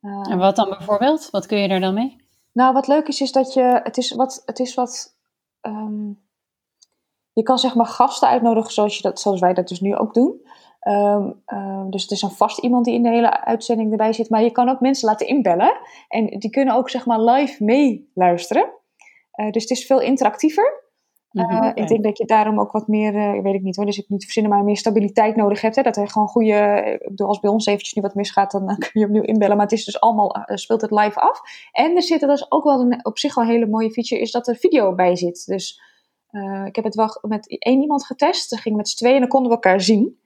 Eh, 0.00 0.30
En 0.30 0.38
wat 0.38 0.56
dan 0.56 0.68
bijvoorbeeld? 0.68 1.30
Wat 1.30 1.46
kun 1.46 1.58
je 1.58 1.68
er 1.68 1.80
dan 1.80 1.94
mee? 1.94 2.22
nou, 2.52 2.72
wat 2.72 2.86
leuk 2.86 3.08
is, 3.08 3.20
is 3.20 3.32
dat 3.32 3.52
je. 3.52 3.80
Het 3.82 3.96
is 3.96 4.12
wat. 4.12 4.42
Het 4.44 4.58
is 4.58 4.74
wat 4.74 5.16
ehm, 5.60 6.08
je 7.32 7.42
kan 7.42 7.58
zeg 7.58 7.74
maar 7.74 7.86
gasten 7.86 8.28
uitnodigen 8.28 8.72
zoals, 8.72 8.96
je 8.96 9.02
dat, 9.02 9.20
zoals 9.20 9.40
wij 9.40 9.54
dat 9.54 9.68
dus 9.68 9.80
nu 9.80 9.96
ook 9.96 10.14
doen. 10.14 10.46
Ehm, 10.80 11.30
ehm, 11.44 11.90
dus 11.90 12.02
het 12.02 12.10
is 12.10 12.22
een 12.22 12.30
vast 12.30 12.58
iemand 12.58 12.84
die 12.84 12.94
in 12.94 13.02
de 13.02 13.08
hele 13.08 13.44
uitzending 13.44 13.90
erbij 13.90 14.12
zit. 14.12 14.30
Maar 14.30 14.42
je 14.42 14.50
kan 14.50 14.68
ook 14.68 14.80
mensen 14.80 15.08
laten 15.08 15.26
inbellen. 15.26 15.76
En 16.08 16.38
die 16.38 16.50
kunnen 16.50 16.74
ook 16.74 16.90
zeg 16.90 17.06
maar 17.06 17.20
live 17.20 17.64
meeluisteren. 17.64 18.72
Eh 19.30 19.50
dus 19.50 19.62
het 19.62 19.70
is 19.70 19.86
veel 19.86 20.00
interactiever. 20.00 20.83
Mhm, 21.34 21.50
Eh, 21.50 21.68
oké. 21.68 21.80
Ik 21.80 21.88
denk 21.88 22.04
dat 22.04 22.18
je 22.18 22.24
daarom 22.24 22.60
ook 22.60 22.72
wat 22.72 22.88
meer, 22.88 23.14
eh, 23.14 23.42
weet 23.42 23.54
ik 23.54 23.62
niet 23.62 23.76
hoor, 23.76 23.86
dus 23.86 23.98
ik 23.98 24.08
niet 24.08 24.18
te 24.20 24.24
verzinnen, 24.24 24.52
maar 24.52 24.64
meer 24.64 24.76
stabiliteit 24.76 25.36
nodig 25.36 25.60
hebt. 25.60 25.76
Hè? 25.76 25.82
Dat 25.82 25.96
er 25.96 26.08
gewoon 26.08 26.28
goede, 26.28 26.52
eh, 26.52 26.92
ik 26.92 27.08
bedoel, 27.08 27.28
als 27.28 27.40
bij 27.40 27.50
ons 27.50 27.66
eventjes 27.66 27.92
nu 27.92 28.02
wat 28.02 28.14
misgaat, 28.14 28.50
dan 28.50 28.66
kun 28.78 29.00
je 29.00 29.06
opnieuw 29.06 29.22
inbellen. 29.22 29.56
Maar 29.56 29.66
het 29.66 29.74
is 29.74 29.84
dus 29.84 30.00
allemaal, 30.00 30.36
speelt 30.46 30.80
het 30.80 30.90
live 30.90 31.20
af. 31.20 31.40
En 31.72 31.96
er 31.96 32.02
zit, 32.02 32.20
dat 32.20 32.30
is 32.30 32.50
ook 32.50 32.64
wel 32.64 32.80
een, 32.80 33.04
op 33.04 33.18
zich 33.18 33.34
wel 33.34 33.44
een 33.44 33.50
hele 33.50 33.66
mooie 33.66 33.90
feature, 33.90 34.20
is 34.20 34.30
dat 34.30 34.48
er 34.48 34.56
video 34.56 34.94
bij 34.94 35.16
zit. 35.16 35.46
Dus 35.46 35.82
ik 36.64 36.74
heb 36.74 36.84
het 36.84 36.94
wel 36.94 37.18
met 37.28 37.58
één 37.58 37.80
iemand 37.80 38.06
getest, 38.06 38.50
dan 38.50 38.58
ging 38.58 38.76
met 38.76 38.88
z'n 38.88 38.96
tweeën 38.96 39.14
en 39.14 39.20
dan 39.20 39.28
konden 39.28 39.48
we 39.48 39.54
elkaar 39.54 39.80
zien. 39.80 40.18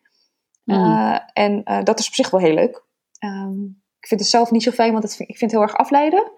Mhm. 0.64 1.18
En 1.32 1.62
dat 1.84 1.98
is 1.98 2.08
op 2.08 2.14
zich 2.14 2.30
wel 2.30 2.40
heel 2.40 2.54
leuk. 2.54 2.84
Ehm, 3.18 3.62
ik 4.00 4.06
vind 4.08 4.20
het 4.20 4.28
zelf 4.28 4.50
niet 4.50 4.62
zo 4.62 4.70
fijn, 4.70 4.92
want 4.92 5.04
het, 5.04 5.12
ik 5.12 5.26
vind 5.26 5.40
het 5.40 5.50
heel 5.50 5.62
erg 5.62 5.76
afleiden. 5.76 6.32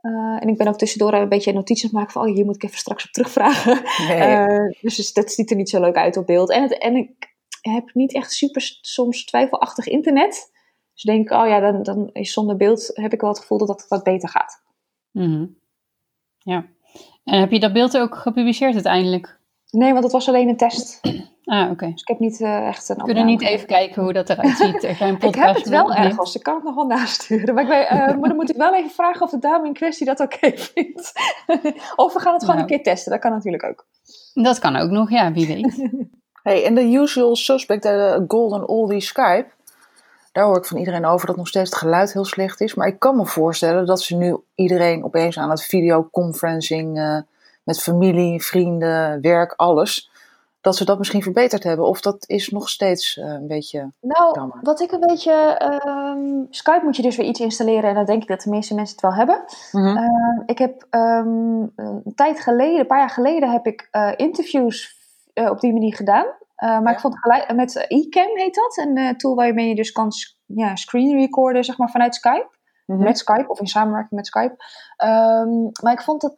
Eh, 0.00 0.36
en 0.40 0.48
ik 0.48 0.56
ben 0.56 0.68
ook 0.68 0.78
tussendoor 0.78 1.12
een 1.12 1.28
beetje 1.28 1.52
notities 1.52 1.90
maken 1.90 2.12
van, 2.12 2.28
oh, 2.28 2.34
hier 2.34 2.44
moet 2.44 2.54
ik 2.54 2.62
even 2.62 2.78
straks 2.78 3.04
op 3.04 3.10
terugvragen. 3.10 3.82
Nee. 4.08 4.16
Eh, 4.28 4.80
dus 4.80 5.12
dat 5.12 5.32
ziet 5.32 5.50
er 5.50 5.56
niet 5.56 5.70
zo 5.70 5.80
leuk 5.80 5.96
uit 5.96 6.16
op 6.16 6.26
beeld. 6.26 6.50
En, 6.50 6.62
het, 6.62 6.78
en 6.78 6.96
ik 6.96 7.36
heb 7.60 7.94
niet 7.94 8.14
echt 8.14 8.32
super 8.32 8.78
soms 8.80 9.24
twijfelachtig 9.24 9.86
internet. 9.86 10.52
Dus 10.94 11.02
denk 11.02 11.30
ik, 11.30 11.38
oh 11.38 11.46
ja, 11.46 11.60
dan, 11.60 11.82
dan 11.82 12.10
is 12.12 12.32
zonder 12.32 12.56
beeld 12.56 12.90
heb 12.94 13.12
ik 13.12 13.20
wel 13.20 13.30
het 13.30 13.38
gevoel 13.38 13.58
dat 13.58 13.68
het 13.68 13.88
wat 13.88 14.02
beter 14.02 14.28
gaat. 14.28 14.62
Mhm. 15.10 15.46
Ja. 16.38 16.66
En 17.24 17.40
heb 17.40 17.50
je 17.50 17.60
dat 17.60 17.72
beeld 17.72 17.98
ook 17.98 18.14
gepubliceerd 18.14 18.74
uiteindelijk? 18.74 19.37
Nee, 19.70 19.92
want 19.92 20.04
het 20.04 20.12
was 20.12 20.28
alleen 20.28 20.48
een 20.48 20.56
test. 20.56 20.98
Dus 21.02 21.22
Ah, 21.44 21.70
oké. 21.70 21.86
ik 21.86 22.08
heb 22.08 22.18
niet 22.18 22.40
eh, 22.40 22.66
echt 22.66 22.88
een 22.88 22.96
We 22.96 23.04
kunnen 23.04 23.26
niet 23.26 23.42
even 23.42 23.66
kijken 23.66 24.02
hoe 24.02 24.12
dat 24.12 24.28
eruit 24.30 24.56
ziet. 24.56 24.84
Er 24.84 24.94
zijn 24.94 25.16
Ik 25.20 25.34
heb 25.34 25.54
het 25.54 25.68
wel 25.68 25.94
ergens. 25.94 26.34
Ik 26.34 26.42
kan 26.42 26.54
het 26.54 26.64
nog 26.64 26.74
wel 26.74 26.86
nasturen. 26.86 27.54
Maar, 27.54 27.64
ik 27.64 27.70
eh, 27.70 27.96
maar 27.98 28.28
dan 28.28 28.36
moet 28.36 28.50
ik 28.50 28.56
wel 28.56 28.74
even 28.74 28.90
vragen 28.90 29.22
of 29.22 29.30
de 29.30 29.38
dame 29.38 29.66
in 29.66 29.72
kwestie 29.72 30.06
dat 30.06 30.20
oké 30.20 30.52
vindt. 30.54 31.12
of 31.96 32.12
we 32.12 32.20
gaan 32.20 32.32
het 32.32 32.44
gewoon 32.44 32.56
Nou. 32.56 32.58
een 32.60 32.66
keer 32.66 32.82
testen. 32.82 33.12
Dat 33.12 33.20
kan 33.20 33.32
natuurlijk 33.32 33.64
ook. 33.64 33.86
Dat 34.34 34.58
kan 34.58 34.76
ook 34.76 34.90
nog, 34.90 35.10
ja, 35.10 35.32
wie 35.32 35.46
weet. 35.46 35.88
Hey, 36.42 36.64
en 36.64 36.74
de 36.74 36.92
usual 36.92 37.36
suspect, 37.36 37.82
de 37.82 38.24
golden 38.28 38.68
oldie 38.68 39.00
Skype. 39.00 39.46
Daar 40.32 40.44
hoor 40.44 40.56
ik 40.56 40.64
van 40.64 40.78
iedereen 40.78 41.04
over 41.04 41.26
dat 41.26 41.36
nog 41.36 41.48
steeds 41.48 41.70
het 41.70 41.78
geluid 41.78 42.12
heel 42.12 42.24
slecht 42.24 42.60
is. 42.60 42.74
Maar 42.74 42.86
ik 42.86 42.98
kan 42.98 43.16
me 43.16 43.26
voorstellen 43.26 43.86
dat 43.86 44.02
ze 44.02 44.16
nu 44.16 44.36
iedereen 44.54 45.04
opeens 45.04 45.38
aan 45.38 45.50
het 45.50 45.62
videoconferencing 45.64 46.98
eh 46.98 47.18
met 47.68 47.82
familie, 47.82 48.42
vrienden, 48.42 49.20
werk, 49.20 49.52
alles. 49.56 50.10
Dat 50.60 50.76
ze 50.76 50.84
dat 50.84 50.98
misschien 50.98 51.22
verbeterd 51.22 51.62
hebben. 51.62 51.86
Of 51.86 52.00
dat 52.00 52.24
is 52.26 52.48
nog 52.48 52.68
steeds 52.68 53.18
eh, 53.18 53.24
een 53.26 53.46
beetje. 53.46 53.92
Nou, 54.00 54.50
wat 54.62 54.80
ik 54.80 54.92
een 54.92 55.00
beetje... 55.00 55.32
ehm, 55.32 56.44
Skype 56.50 56.84
moet 56.84 56.96
je 56.96 57.02
dus 57.02 57.16
weer 57.16 57.26
iets 57.26 57.40
installeren. 57.40 57.88
En 57.88 57.94
dan 57.94 58.04
denk 58.04 58.22
ik 58.22 58.28
dat 58.28 58.40
de 58.40 58.50
meeste 58.50 58.74
mensen 58.74 58.94
het 58.94 59.04
wel 59.04 59.14
hebben. 59.14 59.44
Ehm, 59.72 60.42
ik 60.46 60.58
heb 60.58 60.86
ehm, 60.90 61.66
een 61.76 62.12
tijd 62.14 62.40
geleden, 62.40 62.80
een 62.80 62.86
paar 62.86 62.98
jaar 62.98 63.10
geleden, 63.10 63.50
heb 63.50 63.66
ik 63.66 63.88
eh, 63.90 64.12
interviews 64.16 64.96
eh, 65.34 65.50
op 65.50 65.60
die 65.60 65.72
manier 65.72 65.94
gedaan. 65.94 66.26
Maar 66.56 66.82
Ja. 66.82 66.90
ik 66.90 67.00
vond 67.00 67.18
gelijk, 67.18 67.54
met 67.54 67.86
eCam 67.88 68.36
heet 68.36 68.54
dat, 68.54 68.76
een 68.86 69.16
tool 69.16 69.34
waarmee 69.34 69.68
je 69.68 69.74
dus 69.74 69.92
kan 69.92 70.10
ja, 70.46 70.76
screen 70.76 71.18
recorden 71.18 71.64
zeg 71.64 71.78
maar, 71.78 71.90
vanuit 71.90 72.14
Skype. 72.14 72.48
Mhm. 72.88 73.02
Met 73.02 73.18
Skype 73.18 73.48
of 73.48 73.60
in 73.60 73.66
samenwerking 73.66 74.10
met 74.14 74.26
Skype. 74.26 74.56
Ehm, 74.96 75.62
maar 75.82 75.92
ik 75.92 76.02
vond 76.02 76.22
het 76.22 76.36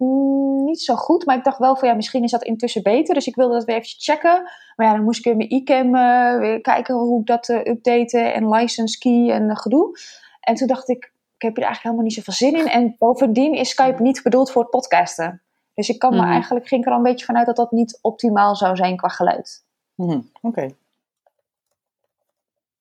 niet 0.64 0.80
zo 0.82 0.94
goed. 0.94 1.26
Maar 1.26 1.36
ik 1.36 1.44
dacht 1.44 1.58
wel 1.58 1.76
van 1.76 1.88
ja, 1.88 1.94
misschien 1.94 2.22
is 2.24 2.30
dat 2.30 2.42
intussen 2.42 2.82
beter. 2.82 3.14
Dus 3.14 3.26
ik 3.26 3.34
wilde 3.34 3.54
dat 3.54 3.64
weer 3.64 3.76
even 3.76 3.94
checken. 3.98 4.42
Maar 4.76 4.86
ja, 4.86 4.92
dan 4.94 5.04
moest 5.04 5.18
ik 5.18 5.24
weer 5.24 5.36
mijn 5.36 5.48
eCam 5.48 5.94
eh, 5.94 6.38
weer 6.38 6.60
kijken 6.60 6.94
hoe 6.94 7.20
ik 7.20 7.26
dat 7.26 7.48
eh, 7.48 7.72
updaten. 7.72 8.34
En 8.34 8.48
license 8.48 8.98
key 8.98 9.30
en 9.30 9.50
eh, 9.50 9.56
gedoe. 9.56 9.98
En 10.40 10.54
toen 10.54 10.66
dacht 10.66 10.88
ik, 10.88 11.04
ik 11.36 11.42
heb 11.42 11.56
hier 11.56 11.64
eigenlijk 11.64 11.82
helemaal 11.82 12.04
niet 12.04 12.14
zoveel 12.14 12.32
zin 12.32 12.56
in. 12.56 12.66
En 12.66 12.96
bovendien 12.98 13.54
is 13.54 13.68
Skype 13.70 14.02
niet 14.02 14.22
bedoeld 14.22 14.50
voor 14.50 14.62
het 14.62 14.70
podcasten. 14.70 15.42
Dus 15.74 15.88
ik 15.88 15.98
kan 15.98 16.14
Mhm. 16.14 16.24
me 16.24 16.30
eigenlijk, 16.32 16.66
ging 16.68 16.84
er 16.86 16.90
al 16.92 16.96
een 16.96 17.02
beetje 17.02 17.24
vanuit 17.26 17.46
dat 17.46 17.56
dat 17.56 17.70
niet 17.70 17.98
optimaal 18.02 18.56
zou 18.56 18.76
zijn 18.76 18.96
qua 18.96 19.08
geluid. 19.08 19.64
Mhm. 19.94 20.20
Oké. 20.42 20.68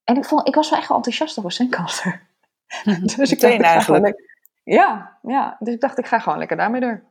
En 0.04 0.18
ik, 0.18 0.26
vond, 0.26 0.48
ik 0.48 0.56
was 0.56 0.70
wel 0.70 0.80
echt 0.80 0.88
wel 0.88 0.98
enthousiast 0.98 1.38
over 1.40 1.52
Zencaster. 1.52 2.28
dus 2.86 3.12
ik 3.12 3.18
dacht, 3.18 3.30
Meteen 3.30 3.52
ik 3.54 3.62
ga 3.62 3.72
eigenlijk. 3.72 3.84
gewoon 3.84 4.02
lekker- 4.02 4.26
Ja, 4.64 5.18
ja, 5.22 5.56
dus 5.60 5.74
ik 5.74 5.82
dacht, 5.82 5.98
ik 5.98 6.06
ga 6.08 6.20
gewoon 6.20 6.38
lekker 6.38 6.58
daarmee 6.58 6.82
door. 6.82 7.04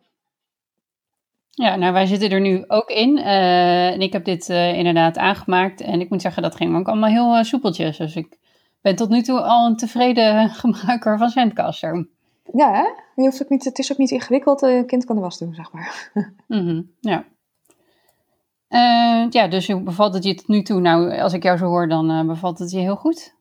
Ja, 1.50 1.76
nou 1.76 1.92
wij 1.92 2.06
zitten 2.06 2.30
er 2.30 2.40
nu 2.40 2.64
ook 2.68 2.88
in. 2.90 3.18
eh, 3.18 3.90
en 3.92 4.00
ik 4.00 4.12
heb 4.12 4.24
dit 4.24 4.48
eh, 4.48 4.72
inderdaad 4.74 5.18
aangemaakt. 5.18 5.80
En 5.80 6.00
ik 6.00 6.10
moet 6.10 6.22
zeggen, 6.22 6.42
dat 6.42 6.54
ging 6.56 6.76
ook 6.76 6.88
allemaal 6.88 7.10
heel 7.10 7.34
eh, 7.36 7.42
soepeltjes. 7.42 7.96
Dus 7.96 8.16
ik 8.16 8.38
ben 8.80 8.96
tot 8.96 9.08
nu 9.08 9.22
toe 9.22 9.40
al 9.40 9.66
een 9.66 9.76
tevreden 9.76 10.48
gebruiker 10.62 11.18
van 11.18 11.28
Zencaster. 11.30 12.08
Ja, 12.52 12.72
hè? 12.72 12.82
Je 13.14 13.28
hoeft 13.28 13.42
ook 13.42 13.48
niet, 13.48 13.64
het 13.64 13.78
is 13.78 13.92
ook 13.92 13.98
niet 13.98 14.10
ingewikkeld. 14.10 14.62
Een 14.62 14.86
kind 14.86 15.04
kan 15.04 15.16
de 15.16 15.22
was 15.22 15.38
doen, 15.38 15.54
zeg 15.54 15.72
maar. 15.72 16.10
Mhm, 16.46 16.82
ja. 17.00 17.24
Eh, 18.68 19.26
ja, 19.30 19.48
dus 19.48 19.70
hoe 19.70 19.82
bevalt 19.82 20.14
het 20.14 20.24
je 20.24 20.34
tot 20.34 20.48
nu 20.48 20.62
toe? 20.62 20.80
Nou, 20.80 21.18
als 21.18 21.32
ik 21.32 21.42
jou 21.42 21.58
zo 21.58 21.66
hoor, 21.66 21.88
dan 21.88 22.26
bevalt 22.26 22.58
het 22.58 22.70
je 22.70 22.78
heel 22.78 22.96
goed. 22.96 23.34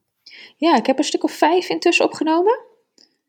Ja, 0.56 0.76
ik 0.76 0.86
heb 0.86 0.98
een 0.98 1.04
stuk 1.04 1.24
of 1.24 1.32
vijf 1.32 1.68
intussen 1.68 2.04
opgenomen. 2.04 2.58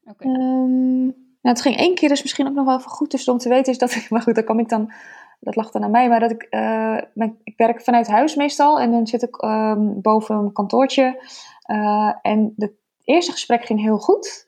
Oké. 0.05 0.23
Ehm, 0.23 1.03
nou, 1.41 1.55
het 1.55 1.61
ging 1.61 1.77
één 1.77 1.95
keer, 1.95 2.09
dus 2.09 2.21
misschien 2.21 2.47
ook 2.47 2.53
nog 2.53 2.65
wel 2.65 2.77
even 2.77 2.91
goed. 2.91 3.11
Dus 3.11 3.27
om 3.27 3.37
te 3.37 3.49
weten 3.49 3.71
is 3.71 3.77
dat 3.77 3.95
ik, 3.95 4.09
maar 4.09 4.21
goed, 4.21 4.35
dan 4.35 4.43
kom 4.43 4.59
ik 4.59 4.69
dan, 4.69 4.91
dat 5.39 5.55
lag 5.55 5.71
dan 5.71 5.83
aan 5.83 5.91
mij. 5.91 6.09
Maar 6.09 6.19
dat 6.19 6.31
ik, 6.31 6.41
eh, 6.43 6.97
mijn- 7.13 7.39
ik 7.43 7.53
werk 7.57 7.81
vanuit 7.81 8.07
huis 8.07 8.35
meestal. 8.35 8.79
En 8.79 8.91
dan 8.91 9.07
zit 9.07 9.21
ik 9.23 9.35
ehm, 9.41 10.01
boven 10.01 10.35
een 10.35 10.53
kantoortje. 10.53 11.23
Eh, 11.61 12.13
en 12.21 12.53
het 12.57 12.71
eerste 13.03 13.31
gesprek 13.31 13.65
ging 13.65 13.81
heel 13.81 13.97
goed. 13.97 14.47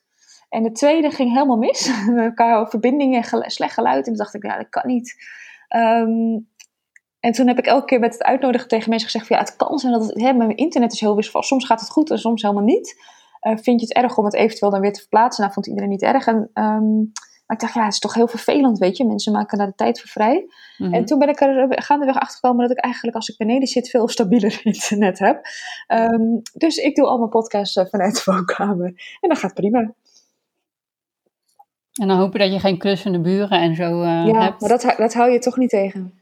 En 0.50 0.64
de 0.64 0.72
tweede 0.72 1.10
ging 1.12 1.32
helemaal 1.34 1.58
mis. 1.58 1.92
Qua 2.36 2.68
verbindingen, 2.68 3.24
gel- 3.24 3.50
slecht 3.50 3.74
geluid. 3.74 3.98
En 3.98 4.04
toen 4.04 4.16
dacht 4.16 4.34
ik, 4.34 4.44
ja, 4.46 4.58
dat 4.58 4.70
kan 4.70 4.88
niet. 4.88 5.16
Ehm, 5.68 6.40
en 7.22 7.32
toen 7.32 7.48
heb 7.48 7.58
ik 7.58 7.66
elke 7.66 7.86
keer 7.86 8.00
met 8.00 8.14
het 8.14 8.24
uitnodigen 8.24 8.68
tegen 8.68 8.90
mensen 8.90 9.10
gezegd: 9.10 9.28
van, 9.28 9.38
ja, 9.38 9.44
het 9.44 9.56
kan 9.56 9.80
zijn 9.80 9.94
dat 9.94 10.06
het, 10.06 10.22
hè, 10.22 10.34
mijn 10.34 10.56
internet 10.56 10.94
is 10.94 11.00
heel 11.00 11.16
wisselvallig. 11.16 11.48
Soms 11.48 11.66
gaat 11.66 11.80
het 11.80 11.90
goed 11.90 12.12
en 12.12 12.20
soms 12.20 12.42
helemaal 12.42 12.64
niet. 12.64 13.02
Eh, 13.40 13.58
vind 13.58 13.80
je 13.80 13.88
het 13.88 13.96
erg 13.96 14.18
om 14.18 14.26
het 14.26 14.34
eventueel 14.34 14.72
dan 14.72 14.82
weer 14.82 14.94
te 14.94 15.00
verplaatsen? 15.00 15.42
Nou, 15.42 15.54
vond 15.54 15.68
iedereen 15.68 15.90
niet 15.90 16.02
erg. 16.02 16.28
En, 16.28 16.50
ehm, 16.54 16.96
maar 17.46 17.56
ik 17.56 17.60
dacht, 17.60 17.74
ja, 17.74 17.84
het 17.84 17.94
is 17.94 18.00
toch 18.00 18.14
heel 18.14 18.28
vervelend, 18.28 18.78
weet 18.78 18.98
je. 18.98 19.06
Mensen 19.06 19.32
maken 19.32 19.58
daar 19.58 19.68
de 19.68 19.76
tijd 19.76 20.00
voor 20.00 20.10
vrij. 20.10 20.46
Mhm. 20.78 20.94
En 20.94 21.06
toen 21.06 21.20
ben 21.20 21.30
ik 21.30 21.42
er 21.42 21.82
gaandeweg 21.84 22.16
achter 22.16 22.36
gekomen 22.36 22.68
dat 22.68 22.78
ik 22.78 22.84
eigenlijk 22.84 23.16
als 23.16 23.30
ik 23.30 23.38
beneden 23.38 23.68
zit 23.68 23.90
veel 23.90 24.08
stabieler 24.08 24.60
internet 24.64 25.20
heb. 25.20 25.42
Ehm, 25.88 26.40
dus 26.54 26.78
ik 26.78 26.96
doe 26.96 27.06
al 27.06 27.18
mijn 27.18 27.30
podcasts 27.30 27.76
eh, 27.76 27.86
vanuit 27.86 28.16
de 28.16 28.32
woonkamer. 28.32 29.18
En 29.20 29.30
dat 29.30 29.38
gaat 29.38 29.54
prima. 29.54 29.94
En 31.92 32.08
dan 32.08 32.18
hopen 32.18 32.40
dat 32.40 32.52
je 32.52 32.60
geen 32.60 32.78
klussende 32.78 33.20
buren 33.20 33.60
en 33.60 33.76
zo 33.76 34.02
eh, 34.02 34.26
ja, 34.26 34.42
hebt. 34.42 34.62
maar 34.62 34.70
dat, 34.70 34.94
dat 34.98 35.14
hou 35.14 35.32
je 35.32 35.40
toch 35.40 35.58
niet 35.58 35.70
tegen. 35.70 36.21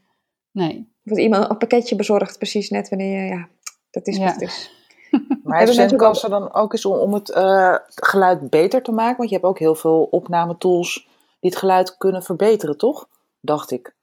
Nee. 0.52 0.92
Dat 1.02 1.18
iemand 1.18 1.50
een 1.50 1.56
pakketje 1.56 1.96
bezorgt 1.96 2.38
precies 2.38 2.70
net 2.70 2.88
wanneer 2.88 3.22
je, 3.24 3.28
ja, 3.28 3.48
dat 3.90 4.06
is 4.06 4.16
Ja. 4.16 4.24
wat 4.24 4.32
het 4.32 4.42
is. 4.42 4.70
Maar 5.42 5.58
heeft 5.58 5.74
Zencaster 5.74 6.30
dan 6.30 6.52
ook 6.54 6.72
eens 6.72 6.84
om, 6.84 6.98
om 6.98 7.14
het 7.14 7.28
uh, 7.28 7.76
geluid 7.94 8.50
beter 8.50 8.82
te 8.82 8.92
maken? 8.92 9.16
Want 9.16 9.28
je 9.28 9.34
hebt 9.34 9.46
ook 9.46 9.58
heel 9.58 9.74
veel 9.74 10.02
opnametools 10.02 11.08
die 11.40 11.50
het 11.50 11.56
geluid 11.58 11.96
kunnen 11.96 12.22
verbeteren, 12.22 12.76
toch? 12.76 13.08
Dacht 13.40 13.70
ik. 13.70 13.94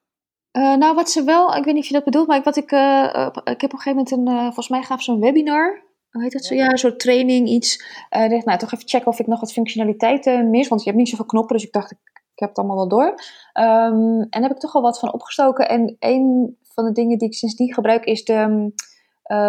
Uh, 0.51 0.75
nou, 0.75 0.95
wat 0.95 1.09
ze 1.09 1.23
wel, 1.23 1.55
ik 1.55 1.63
weet 1.63 1.73
niet 1.73 1.83
of 1.83 1.87
je 1.89 1.93
dat 1.93 2.03
bedoelt, 2.03 2.27
maar 2.27 2.43
wat 2.43 2.55
ik, 2.57 2.71
uh, 2.71 3.27
ik 3.43 3.61
heb 3.61 3.73
op 3.73 3.73
een 3.73 3.79
gegeven 3.79 3.95
moment 3.95 4.11
een, 4.11 4.27
volgens 4.43 4.69
mij 4.69 4.81
gaf 4.81 5.03
ze 5.03 5.11
een 5.11 5.19
webinar. 5.19 5.81
Hoe 6.11 6.21
heet 6.23 6.31
dat 6.31 6.45
zo? 6.45 6.55
Ja, 6.55 6.69
een 6.69 6.77
soort 6.77 6.99
training, 6.99 7.47
iets. 7.47 7.83
Uh, 8.15 8.29
dacht, 8.29 8.45
nou, 8.45 8.57
toch 8.57 8.71
even 8.73 8.87
checken 8.87 9.07
of 9.07 9.19
ik 9.19 9.27
nog 9.27 9.39
wat 9.39 9.53
functionaliteiten 9.53 10.49
mis, 10.49 10.67
want 10.67 10.81
je 10.81 10.87
hebt 10.89 11.01
niet 11.01 11.09
zoveel 11.09 11.25
knoppen, 11.25 11.55
dus 11.55 11.65
ik 11.65 11.71
dacht, 11.71 11.91
ik, 11.91 11.97
ik 12.37 12.43
heb 12.43 12.49
het 12.49 12.57
allemaal 12.57 12.75
wel 12.75 12.87
door. 12.87 13.07
Um, 13.07 14.19
en 14.19 14.27
daar 14.29 14.41
heb 14.41 14.51
ik 14.51 14.59
toch 14.59 14.75
al 14.75 14.81
wat 14.81 14.99
van 14.99 15.13
opgestoken. 15.13 15.69
En 15.69 15.95
een 15.99 16.57
van 16.73 16.85
de 16.85 16.91
dingen 16.91 17.17
die 17.17 17.27
ik 17.27 17.33
sindsdien 17.33 17.73
gebruik 17.73 18.05
is 18.05 18.23
de 18.23 18.71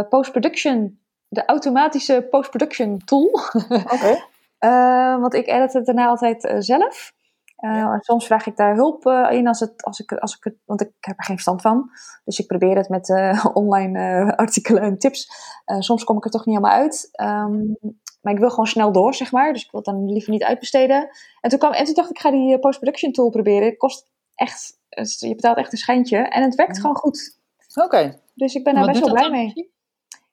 post-production 0.08 0.98
de 1.28 1.44
automatische 1.44 2.26
post-production 2.30 2.98
tool. 3.04 3.40
Oké. 3.68 4.16
uh, 4.60 5.20
want 5.22 5.34
ik 5.34 5.46
edit 5.46 5.72
het 5.72 5.86
daarna 5.86 6.06
altijd 6.06 6.44
uh, 6.44 6.56
zelf. 6.58 7.12
Uh, 7.58 7.76
ja. 7.76 7.98
Soms 8.00 8.26
vraag 8.26 8.46
ik 8.46 8.56
daar 8.56 8.74
hulp 8.74 9.06
in 9.30 9.48
als, 9.48 9.60
het, 9.60 9.84
als, 9.84 10.00
ik, 10.00 10.12
als 10.12 10.36
ik 10.36 10.44
het, 10.44 10.54
want 10.64 10.80
ik 10.80 10.92
heb 11.00 11.18
er 11.18 11.24
geen 11.24 11.34
verstand 11.34 11.60
van. 11.60 11.90
Dus 12.24 12.38
ik 12.38 12.46
probeer 12.46 12.76
het 12.76 12.88
met 12.88 13.08
online 13.52 14.36
artikelen 14.36 14.82
en 14.82 14.98
tips. 14.98 15.30
soms 15.78 16.04
kom 16.04 16.16
ik 16.16 16.24
er 16.24 16.30
toch 16.30 16.46
niet 16.46 16.56
helemaal 16.56 16.78
uit. 16.78 17.10
Um, 17.20 17.76
maar 18.20 18.32
ik 18.32 18.38
wil 18.38 18.50
gewoon 18.50 18.66
snel 18.66 18.92
door, 18.92 19.14
zeg 19.14 19.32
maar. 19.32 19.52
Dus 19.52 19.64
ik 19.64 19.70
wil 19.70 19.80
het 19.80 19.94
dan 19.94 20.12
liever 20.12 20.32
niet 20.32 20.44
uitbesteden. 20.44 21.08
En 21.40 21.50
toen, 21.50 21.58
kwam, 21.58 21.72
en 21.72 21.84
toen 21.84 21.94
dacht 21.94 22.10
ik, 22.10 22.16
ik 22.16 22.22
ga 22.22 22.30
die 22.30 22.58
post-production 22.58 23.12
tool 23.12 23.30
proberen. 23.30 23.68
Het 23.68 23.76
kost 23.76 24.10
echt, 24.34 24.78
je 25.18 25.34
betaalt 25.34 25.56
echt 25.56 25.72
een 25.72 25.78
schijntje. 25.78 26.16
En 26.16 26.42
het 26.42 26.54
werkt 26.54 26.80
gewoon 26.80 26.96
goed. 26.96 27.38
Oké. 27.74 28.20
Dus 28.34 28.54
ik 28.54 28.64
ben 28.64 28.74
daar 28.74 28.86
best 28.86 29.00
wel 29.00 29.12
blij 29.12 29.30
mee. 29.30 29.76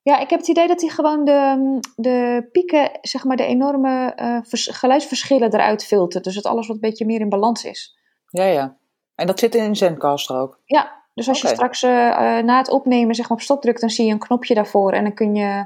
Ja, 0.01 0.19
ik 0.19 0.29
heb 0.29 0.39
het 0.39 0.49
idee 0.49 0.67
dat 0.67 0.81
hij 0.81 0.89
gewoon 0.89 1.25
de, 1.25 1.79
de 1.95 2.47
pieken, 2.51 2.89
zeg 3.01 3.23
maar 3.23 3.37
de 3.37 3.45
enorme 3.45 4.13
uh, 4.21 4.37
geluidsverschillen 4.51 5.53
eruit 5.53 5.85
filtert. 5.85 6.23
Dus 6.23 6.35
dat 6.35 6.45
alles 6.45 6.67
wat 6.67 6.75
een 6.75 6.81
beetje 6.81 7.05
meer 7.05 7.19
in 7.19 7.29
balans 7.29 7.63
is. 7.63 7.97
Ja, 8.29 8.43
ja. 8.43 8.77
En 9.15 9.27
dat 9.27 9.39
zit 9.39 9.55
in 9.55 9.75
Zencaster 9.75 10.37
ook? 10.37 10.59
Ja, 10.65 11.03
dus 11.13 11.27
als 11.27 11.41
je 11.41 11.47
straks 11.47 11.83
uh, 11.83 11.91
na 12.39 12.57
het 12.57 12.69
opnemen 12.69 13.15
zeg 13.15 13.29
maar 13.29 13.37
op 13.37 13.43
stop 13.43 13.61
drukt, 13.61 13.81
dan 13.81 13.89
zie 13.89 14.05
je 14.05 14.11
een 14.11 14.19
knopje 14.19 14.53
daarvoor. 14.53 14.91
En 14.91 15.03
dan 15.03 15.13
kun 15.13 15.35
je 15.35 15.65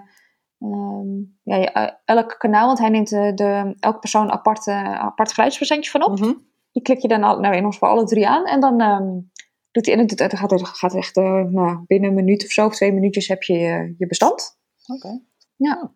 um, 0.60 1.38
ja, 1.44 2.00
elk 2.06 2.36
kanaal, 2.38 2.66
want 2.66 2.80
hij 2.80 2.90
neemt 2.90 3.10
de, 3.10 3.32
de, 3.34 3.76
elke 3.80 4.00
persoon 4.00 4.32
apart, 4.32 4.68
apart 4.68 5.34
geluidsprocentje 5.34 5.92
van 5.92 6.04
op. 6.04 6.20
Mm 6.20 6.24
-hmm. 6.24 6.48
Die 6.72 6.82
klik 6.82 7.00
je 7.00 7.08
dan 7.08 7.24
al, 7.24 7.40
nou, 7.40 7.56
in 7.56 7.66
ons 7.66 7.78
geval 7.78 7.90
alle 7.90 8.06
drie 8.06 8.28
aan. 8.28 8.46
En 8.46 8.60
dan 8.60 8.82
um, 8.82 9.32
doet 9.72 9.86
hij, 9.86 9.96
en 9.96 10.02
het, 10.02 10.20
het 10.20 10.38
gaat, 10.38 10.52
het 10.52 10.68
gaat 10.68 10.96
echt 10.96 11.18
uh, 11.18 11.44
nou, 11.44 11.84
binnen 11.88 12.10
een 12.10 12.16
minuut 12.16 12.44
of 12.44 12.52
zo, 12.52 12.66
of 12.66 12.76
twee 12.76 12.94
minuutjes 12.94 13.28
heb 13.28 13.44
je 13.44 13.54
je, 13.54 13.96
je 13.98 14.08
bestand. 14.08 14.58
Oké. 14.88 15.06
Okay. 15.06 15.22
Ja. 15.56 15.92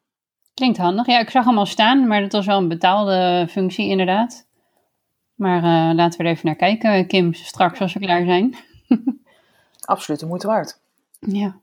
Klinkt 0.54 0.78
handig. 0.78 1.06
Ja, 1.06 1.20
ik 1.20 1.30
zag 1.30 1.46
hem 1.46 1.58
al 1.58 1.66
staan, 1.66 2.08
maar 2.08 2.22
dat 2.22 2.32
was 2.32 2.46
wel 2.46 2.58
een 2.58 2.68
betaalde 2.68 3.48
functie 3.50 3.90
inderdaad. 3.90 4.48
Maar 5.36 5.58
uh, 5.58 5.96
laten 5.96 6.20
we 6.20 6.26
er 6.26 6.32
even 6.32 6.46
naar 6.46 6.56
kijken, 6.56 7.08
Kim, 7.08 7.34
straks 7.34 7.82
als 7.82 7.94
we 7.94 8.00
klaar 8.00 8.26
zijn. 8.26 8.56
Absoluut 9.86 10.20
de 10.20 10.26
moeite 10.26 10.48
waard. 10.48 10.82
Ja. 11.20 11.62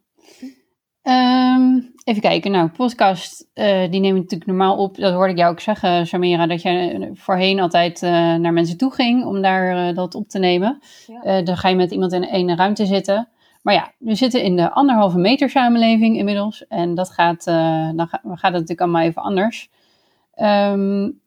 Um, 1.11 1.93
even 2.05 2.23
kijken, 2.23 2.51
nou, 2.51 2.69
podcast, 2.69 3.49
uh, 3.55 3.91
die 3.91 4.01
neem 4.01 4.17
ik 4.17 4.23
natuurlijk 4.23 4.47
normaal 4.47 4.77
op. 4.77 4.97
Dat 4.97 5.13
hoorde 5.13 5.33
ik 5.33 5.39
jou 5.39 5.51
ook 5.53 5.61
zeggen, 5.61 6.07
Samira, 6.07 6.47
dat 6.47 6.63
je 6.63 7.11
voorheen 7.15 7.61
altijd 7.61 8.03
uh, 8.03 8.11
naar 8.35 8.53
mensen 8.53 8.77
toe 8.77 8.93
ging 8.93 9.25
om 9.25 9.43
daar 9.43 9.89
uh, 9.89 9.95
dat 9.95 10.15
op 10.15 10.29
te 10.29 10.39
nemen. 10.39 10.81
Ja. 11.07 11.43
dan 11.43 11.57
ga 11.57 11.69
je 11.69 11.77
met 11.77 11.91
iemand 11.91 12.13
in 12.13 12.29
een 12.31 12.57
ruimte 12.57 12.87
zitten. 12.87 13.29
Maar 13.63 13.75
ja, 13.75 13.93
we 13.99 14.15
zitten 14.15 14.43
in 14.43 14.57
de 14.57 14.71
anderhalve 14.71 15.19
meter 15.19 15.51
samenleving 15.51 16.17
inmiddels. 16.17 16.67
En 16.67 16.95
dat 16.95 17.11
gaat, 17.11 17.45
dan 17.45 18.09
ga, 18.09 18.21
gaat 18.23 18.43
het 18.43 18.43
natuurlijk 18.53 18.81
allemaal 18.81 19.03
even 19.03 19.23
anders. 19.23 19.71
Um, 20.37 21.21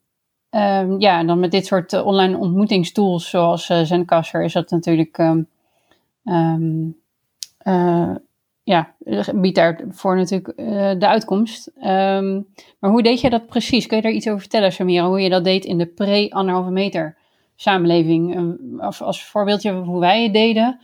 um, 0.50 1.00
ja, 1.00 1.24
dan 1.24 1.40
met 1.40 1.50
dit 1.50 1.66
soort 1.66 2.02
online 2.02 2.36
ontmoetingstools 2.36 3.30
zoals 3.30 3.66
Zencaster 3.66 4.42
is 4.44 4.52
dat 4.52 4.70
natuurlijk 4.70 5.18
ja, 8.64 8.94
biedt 9.34 9.54
daarvoor 9.54 10.16
natuurlijk 10.16 10.52
uh, 10.56 10.66
de 10.98 11.06
uitkomst. 11.06 11.70
Um, 11.76 12.46
maar 12.78 12.90
hoe 12.90 13.02
deed 13.02 13.20
jij 13.20 13.30
dat 13.30 13.46
precies? 13.46 13.86
Kun 13.86 13.96
je 13.96 14.02
daar 14.02 14.12
iets 14.12 14.26
over 14.26 14.40
vertellen, 14.40 14.72
Samira? 14.72 15.06
Hoe 15.06 15.20
je 15.20 15.30
dat 15.30 15.44
deed 15.44 15.64
in 15.64 15.78
de 15.78 15.86
pre-anderhalve 15.86 16.70
meter 16.70 17.16
samenleving? 17.56 18.36
Um, 18.36 18.80
als, 18.80 19.02
als 19.02 19.24
voorbeeldje 19.24 19.72
hoe 19.72 20.00
wij 20.00 20.22
het 20.22 20.32
deden, 20.32 20.80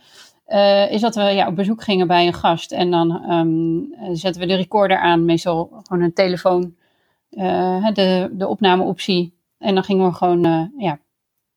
uh, 0.47 0.91
is 0.91 1.01
dat 1.01 1.15
we 1.15 1.21
ja, 1.21 1.47
op 1.47 1.55
bezoek 1.55 1.83
gingen 1.83 2.07
bij 2.07 2.27
een 2.27 2.33
gast. 2.33 2.71
En 2.71 2.91
dan 2.91 3.31
um, 3.31 3.93
zetten 4.15 4.41
we 4.41 4.47
de 4.47 4.55
recorder 4.55 4.97
aan, 4.97 5.25
meestal 5.25 5.81
gewoon 5.83 6.03
een 6.03 6.13
telefoon, 6.13 6.75
uh, 7.31 7.91
de, 7.93 8.29
de 8.31 8.47
opnameoptie. 8.47 9.33
En 9.57 9.73
dan 9.73 9.83
gingen 9.83 10.05
we 10.05 10.13
gewoon 10.13 10.71
ja, 10.77 10.99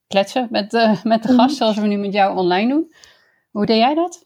kletsen 0.07 0.49
met, 0.51 1.01
met 1.03 1.23
de 1.23 1.33
gast, 1.33 1.57
zoals 1.57 1.77
we 1.77 1.87
nu 1.87 1.97
met 1.97 2.13
jou 2.13 2.37
online 2.37 2.69
doen. 2.69 2.93
Hoe 3.51 3.67
deed 3.67 3.79
jij 3.79 3.95
dat? 3.95 4.24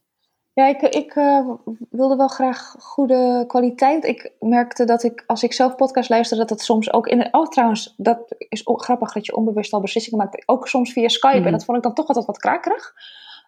Ja, 0.58 0.66
ik, 0.66 0.82
ik 0.82 1.14
uh, 1.14 1.50
wilde 1.90 2.16
wel 2.16 2.28
graag 2.28 2.74
goede 2.78 3.44
kwaliteit. 3.46 4.04
Ik 4.04 4.32
merkte 4.40 4.84
dat 4.84 5.02
ik, 5.02 5.24
als 5.26 5.42
ik 5.42 5.52
zelf 5.52 5.76
podcast 5.76 6.08
luister, 6.08 6.36
dat 6.36 6.50
het 6.50 6.60
soms 6.60 6.92
ook 6.92 7.06
in. 7.06 7.34
Oh, 7.34 7.46
trouwens, 7.46 7.94
dat 7.96 8.34
is 8.38 8.62
grappig 8.64 9.12
dat 9.12 9.26
je 9.26 9.36
onbewust 9.36 9.72
al 9.72 9.80
beslissingen 9.80 10.18
maakt. 10.18 10.48
Ook 10.48 10.68
soms 10.68 10.92
via 10.92 11.08
Skype. 11.08 11.38
Mm. 11.38 11.46
En 11.46 11.52
dat 11.52 11.64
vond 11.64 11.76
ik 11.76 11.82
dan 11.82 11.94
toch 11.94 12.06
altijd 12.06 12.26
wat 12.26 12.38
krakerig. 12.38 12.94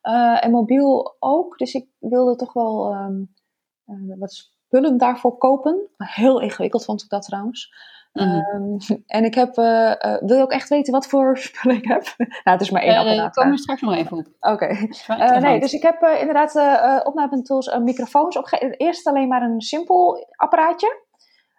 Uh, 0.03 0.45
en 0.45 0.51
mobiel 0.51 1.17
ook. 1.19 1.59
Dus 1.59 1.75
ik 1.75 1.89
wilde 1.99 2.37
toch 2.37 2.53
wel 2.53 2.95
um, 2.95 3.35
uh, 3.87 4.19
wat 4.19 4.33
spullen 4.33 4.99
daarvoor 4.99 5.39
kopen. 5.39 5.89
Heel 5.97 6.41
ingewikkeld 6.41 6.85
vond 6.85 7.03
ik 7.03 7.09
dat 7.09 7.23
trouwens. 7.23 7.73
Mm. 8.13 8.45
Um, 8.55 8.77
en 9.07 9.25
ik 9.25 9.35
heb, 9.35 9.59
uh, 9.59 9.95
uh, 10.01 10.17
wil 10.21 10.37
je 10.37 10.43
ook 10.43 10.53
echt 10.53 10.69
weten 10.69 10.93
wat 10.93 11.07
voor 11.07 11.37
spullen 11.39 11.77
ik 11.77 11.85
heb? 11.87 12.15
nou, 12.17 12.31
het 12.43 12.61
is 12.61 12.71
maar 12.71 12.83
één 12.83 12.93
uh, 12.93 12.99
apparaat. 12.99 13.19
Daar 13.19 13.31
komen 13.31 13.53
we 13.53 13.59
straks 13.59 13.81
nog 13.81 13.95
even 13.95 14.17
op. 14.17 14.27
Oké. 14.41 14.77
Okay. 15.09 15.39
nee, 15.39 15.61
dus 15.61 15.73
ik 15.73 15.83
heb 15.83 16.03
inderdaad 16.21 16.55
opnametools, 17.07 17.79
microfoons. 17.79 18.37
Op 18.37 18.75
eerst 18.77 19.07
alleen 19.07 19.29
maar 19.29 19.43
een 19.43 19.61
simpel 19.61 20.27
apparaatje. 20.37 21.09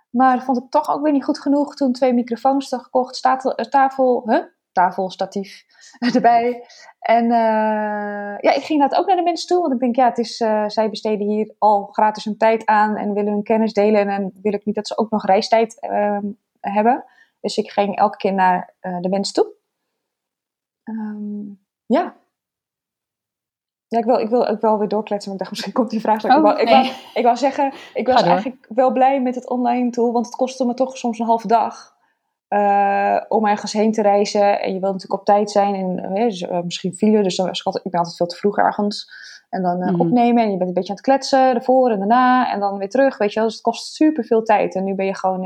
Maar 0.10 0.36
dat 0.36 0.46
vond 0.46 0.58
ik 0.58 0.70
toch 0.70 0.89
ook 0.89 1.01
weer 1.01 1.12
niet 1.12 1.24
goed 1.24 1.39
genoeg. 1.39 1.75
Toen 1.75 1.91
twee 1.91 2.13
microfoons 2.13 2.67
gekocht, 2.70 3.22
tafel, 3.22 3.55
tafel, 3.55 4.24
huh? 4.25 4.43
Tafelstatief 4.71 5.65
erbij. 6.15 6.65
En 6.99 7.25
ja, 8.39 8.53
ik 8.53 8.63
ging 8.63 8.81
dat 8.81 8.95
ook 8.95 9.07
naar 9.07 9.15
de 9.15 9.23
mensen 9.23 9.47
toe. 9.47 9.61
Want 9.61 9.73
ik 9.73 9.79
denk, 9.79 9.95
ja, 9.95 10.05
het 10.05 10.17
is, 10.17 10.37
zij 10.67 10.89
besteden 10.89 11.27
hier 11.27 11.53
al 11.57 11.83
gratis 11.83 12.25
hun 12.25 12.37
tijd 12.37 12.65
aan 12.65 12.95
en 12.95 13.13
willen 13.13 13.33
hun 13.33 13.43
kennis 13.43 13.73
delen. 13.73 14.07
En 14.07 14.21
dan 14.21 14.31
wil 14.41 14.53
ik 14.53 14.65
niet 14.65 14.75
dat 14.75 14.87
ze 14.87 14.97
ook 14.97 15.09
nog 15.09 15.25
reistijd 15.25 15.79
ehm, 15.79 16.25
hebben. 16.59 17.05
Dus 17.41 17.57
ik 17.57 17.71
ging 17.71 17.97
elke 17.97 18.17
keer 18.17 18.33
naar 18.33 18.73
uh, 18.81 18.99
de 18.99 19.09
mensen 19.09 19.33
toe. 19.33 19.47
Um, 20.83 21.59
ja. 21.85 22.15
Ja, 23.87 23.99
ik 23.99 24.05
wil, 24.05 24.17
ik, 24.17 24.29
wil, 24.29 24.47
ik 24.47 24.61
wil 24.61 24.77
weer 24.77 24.87
doorkletsen, 24.87 25.29
want 25.29 25.41
ik 25.41 25.47
dacht 25.47 25.49
misschien 25.55 25.73
komt 25.73 25.89
die 25.89 25.99
vraag. 25.99 26.25
Oh, 26.25 26.37
ik, 26.37 26.41
wou, 26.41 26.55
nee. 26.55 26.63
ik, 26.63 26.69
wou, 26.69 26.85
ik 27.13 27.23
wou 27.23 27.37
zeggen, 27.37 27.73
ik 27.93 28.07
was 28.07 28.21
eigenlijk 28.21 28.65
wel 28.69 28.91
blij 28.91 29.21
met 29.21 29.35
het 29.35 29.49
online 29.49 29.89
tool, 29.89 30.11
want 30.11 30.25
het 30.25 30.35
kostte 30.35 30.65
me 30.65 30.73
toch 30.73 30.97
soms 30.97 31.19
een 31.19 31.25
halve 31.25 31.47
dag. 31.47 31.99
Uh, 32.53 33.22
om 33.27 33.46
ergens 33.46 33.74
heen 33.74 33.91
te 33.91 34.01
reizen. 34.01 34.62
En 34.62 34.74
je 34.74 34.79
wilt 34.79 34.93
natuurlijk 34.93 35.20
op 35.20 35.25
tijd 35.25 35.51
zijn. 35.51 35.75
En 35.75 36.17
uh, 36.17 36.62
misschien 36.62 36.93
file. 36.93 37.24
Dus 37.24 37.36
dan 37.36 37.46
was 37.46 37.75
ik, 37.75 37.91
ben 37.91 38.00
altijd 38.00 38.15
veel 38.15 38.25
te 38.25 38.36
vroeg 38.36 38.58
ergens. 38.58 39.12
En 39.50 39.62
dan 39.62 39.81
uh, 39.81 39.89
mm. 39.89 40.01
opnemen. 40.01 40.43
En 40.43 40.51
je 40.51 40.58
bent 40.58 40.70
een 40.70 40.75
beetje 40.75 40.89
aan 40.89 40.96
het 40.96 41.05
kletsen. 41.05 41.55
Ervoor 41.55 41.89
en 41.89 41.98
daarna. 41.98 42.51
En 42.51 42.60
dan 42.60 42.77
weer 42.77 42.89
terug. 42.89 43.17
Weet 43.17 43.34
je 43.34 43.39
wel. 43.39 43.48
Dus 43.48 43.58
het 43.58 43.63
kost 43.63 43.93
super 43.93 44.24
veel 44.24 44.43
tijd. 44.43 44.75
En 44.75 44.84
nu 44.84 44.96
ben 44.96 45.05
je 45.05 45.15
gewoon 45.15 45.41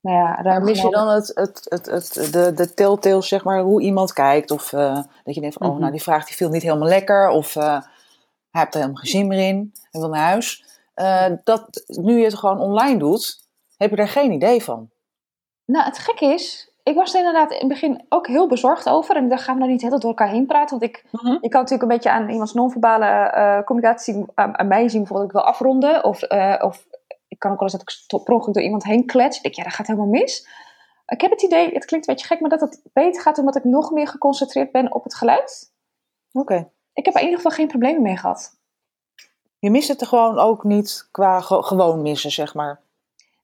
nou 0.00 0.16
ja, 0.16 0.40
maar 0.42 0.62
mis 0.62 0.82
je 0.82 0.90
dan 0.90 1.08
het, 1.08 1.30
het, 1.34 1.66
het, 1.68 1.86
het, 1.86 2.32
de, 2.32 2.52
de 2.52 2.74
telltales, 2.74 3.28
zeg 3.28 3.44
maar, 3.44 3.60
hoe 3.60 3.82
iemand 3.82 4.12
kijkt? 4.12 4.50
Of 4.50 4.70
dat 5.24 5.34
je 5.34 5.40
denkt 5.40 5.56
van, 5.56 5.70
oh, 5.70 5.78
nou, 5.78 5.90
die 5.90 6.02
vraag 6.02 6.26
die 6.26 6.36
viel 6.36 6.48
niet 6.48 6.62
helemaal 6.62 6.88
lekker. 6.88 7.28
Of 7.28 7.54
hij 7.54 7.82
heeft 8.50 8.74
er 8.74 8.80
helemaal 8.80 9.02
geen 9.02 9.10
zin 9.10 9.26
meer 9.26 9.48
in 9.48 9.72
en 9.90 10.00
wil 10.00 10.08
naar 10.08 10.20
huis. 10.20 10.64
Dat, 11.44 11.84
nu 11.86 12.18
je 12.18 12.24
het 12.24 12.38
gewoon 12.38 12.60
online 12.60 12.98
doet, 12.98 13.38
heb 13.76 13.90
je 13.90 13.96
daar 13.96 14.08
geen 14.08 14.32
idee 14.32 14.64
van. 14.64 14.90
Nou, 15.70 15.84
het 15.84 15.98
gekke 15.98 16.24
is, 16.24 16.72
ik 16.82 16.94
was 16.94 17.12
er 17.12 17.18
inderdaad 17.18 17.50
in 17.50 17.58
het 17.58 17.68
begin 17.68 18.04
ook 18.08 18.26
heel 18.26 18.48
bezorgd 18.48 18.88
over. 18.88 19.16
En 19.16 19.28
daar 19.28 19.38
gaan 19.38 19.54
we 19.54 19.60
nou 19.60 19.72
niet 19.72 19.82
heel 19.82 19.90
door 19.90 20.10
elkaar 20.10 20.28
heen 20.28 20.46
praten. 20.46 20.78
Want 20.78 20.90
ik, 20.90 21.04
mm 21.10 21.20
-hmm. 21.20 21.38
ik 21.40 21.50
kan 21.50 21.60
natuurlijk 21.60 21.90
een 21.90 21.96
beetje 21.96 22.10
aan 22.10 22.28
iemands 22.28 22.54
non-verbale 22.54 23.62
communicatie 23.64 24.24
aan, 24.34 24.58
aan, 24.58 24.68
mij 24.68 24.88
zien. 24.88 25.00
Bijvoorbeeld, 25.00 25.30
ik 25.30 25.36
wil 25.36 25.46
afronden. 25.46 26.04
Of, 26.04 26.22
of 26.60 26.86
ik 27.28 27.38
kan 27.38 27.52
ook 27.52 27.60
wel 27.60 27.68
eens 27.68 27.72
dat 27.72 28.20
ik 28.20 28.24
per 28.24 28.52
door 28.52 28.62
iemand 28.62 28.84
heen 28.84 29.06
klets. 29.06 29.36
Ik 29.36 29.42
denk, 29.42 29.54
ja, 29.54 29.62
dat 29.62 29.72
gaat 29.72 29.86
helemaal 29.86 30.08
mis. 30.08 30.48
Ik 31.06 31.20
heb 31.20 31.30
het 31.30 31.42
idee, 31.42 31.72
het 31.72 31.84
klinkt 31.84 32.08
een 32.08 32.14
beetje 32.14 32.26
gek, 32.26 32.40
maar 32.40 32.50
dat 32.50 32.60
het 32.60 32.80
beter 32.92 33.22
gaat 33.22 33.38
omdat 33.38 33.56
ik 33.56 33.64
nog 33.64 33.90
meer 33.90 34.08
geconcentreerd 34.08 34.72
ben 34.72 34.94
op 34.94 35.04
het 35.04 35.14
geluid. 35.14 35.72
Oké. 36.32 36.70
Ik 36.92 37.04
heb 37.04 37.14
er 37.14 37.20
in 37.20 37.26
ieder 37.26 37.40
geval 37.40 37.56
geen 37.56 37.68
problemen 37.68 38.02
mee 38.02 38.16
gehad. 38.16 38.58
Je 39.58 39.70
mist 39.70 39.88
het 39.88 40.00
er 40.00 40.06
gewoon 40.06 40.38
ook 40.38 40.64
niet 40.64 41.08
qua 41.10 41.40
ge 41.40 41.62
gewoon 41.62 42.02
missen, 42.02 42.30
zeg 42.30 42.54
maar. 42.54 42.80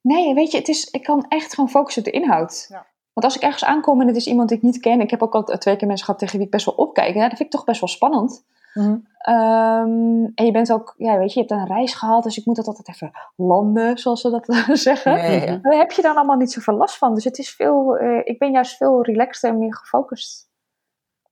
Nee, 0.06 0.34
weet 0.34 0.50
je, 0.50 0.58
het 0.58 0.68
is, 0.68 0.90
ik 0.90 1.02
kan 1.02 1.26
echt 1.28 1.54
gewoon 1.54 1.70
focussen 1.70 2.04
op 2.04 2.12
de 2.12 2.18
inhoud. 2.18 2.66
Ja. 2.68 2.86
Want 3.12 3.26
als 3.26 3.36
ik 3.36 3.42
ergens 3.42 3.64
aankom 3.64 4.00
en 4.00 4.06
het 4.06 4.16
is 4.16 4.26
iemand 4.26 4.48
die 4.48 4.58
ik 4.58 4.62
niet 4.62 4.80
ken, 4.80 5.00
ik 5.00 5.10
heb 5.10 5.22
ook 5.22 5.34
al 5.34 5.42
twee 5.42 5.76
keer 5.76 5.86
mensen 5.86 6.04
gehad 6.04 6.20
tegen 6.20 6.36
wie 6.36 6.46
ik 6.46 6.52
best 6.52 6.66
wel 6.66 6.74
opkijk, 6.74 7.14
ja, 7.14 7.20
dat 7.20 7.36
vind 7.36 7.40
ik 7.40 7.50
toch 7.50 7.64
best 7.64 7.80
wel 7.80 7.88
spannend. 7.88 8.44
Mhm. 8.74 8.96
Ehm, 9.18 10.24
en 10.34 10.44
je 10.44 10.50
bent 10.50 10.72
ook, 10.72 10.94
ja, 10.96 11.18
weet 11.18 11.32
je, 11.32 11.40
je 11.40 11.46
hebt 11.46 11.60
een 11.60 11.76
reis 11.76 11.94
gehad, 11.94 12.22
dus 12.22 12.38
ik 12.38 12.44
moet 12.44 12.56
dat 12.56 12.66
altijd 12.66 12.88
even 12.88 13.10
landen, 13.36 13.98
zoals 13.98 14.20
ze 14.20 14.30
dat 14.30 14.46
zeggen. 14.78 15.32
Ja. 15.32 15.56
Daar 15.56 15.78
heb 15.78 15.90
je 15.90 16.02
dan 16.02 16.16
allemaal 16.16 16.36
niet 16.36 16.52
zoveel 16.52 16.74
last 16.74 16.96
van. 16.96 17.14
Dus 17.14 17.24
het 17.24 17.38
is 17.38 17.50
veel, 17.50 17.96
eh, 17.96 18.20
ik 18.24 18.38
ben 18.38 18.50
juist 18.50 18.76
veel 18.76 19.02
relaxter 19.02 19.50
en 19.50 19.58
meer 19.58 19.74
gefocust. 19.74 20.48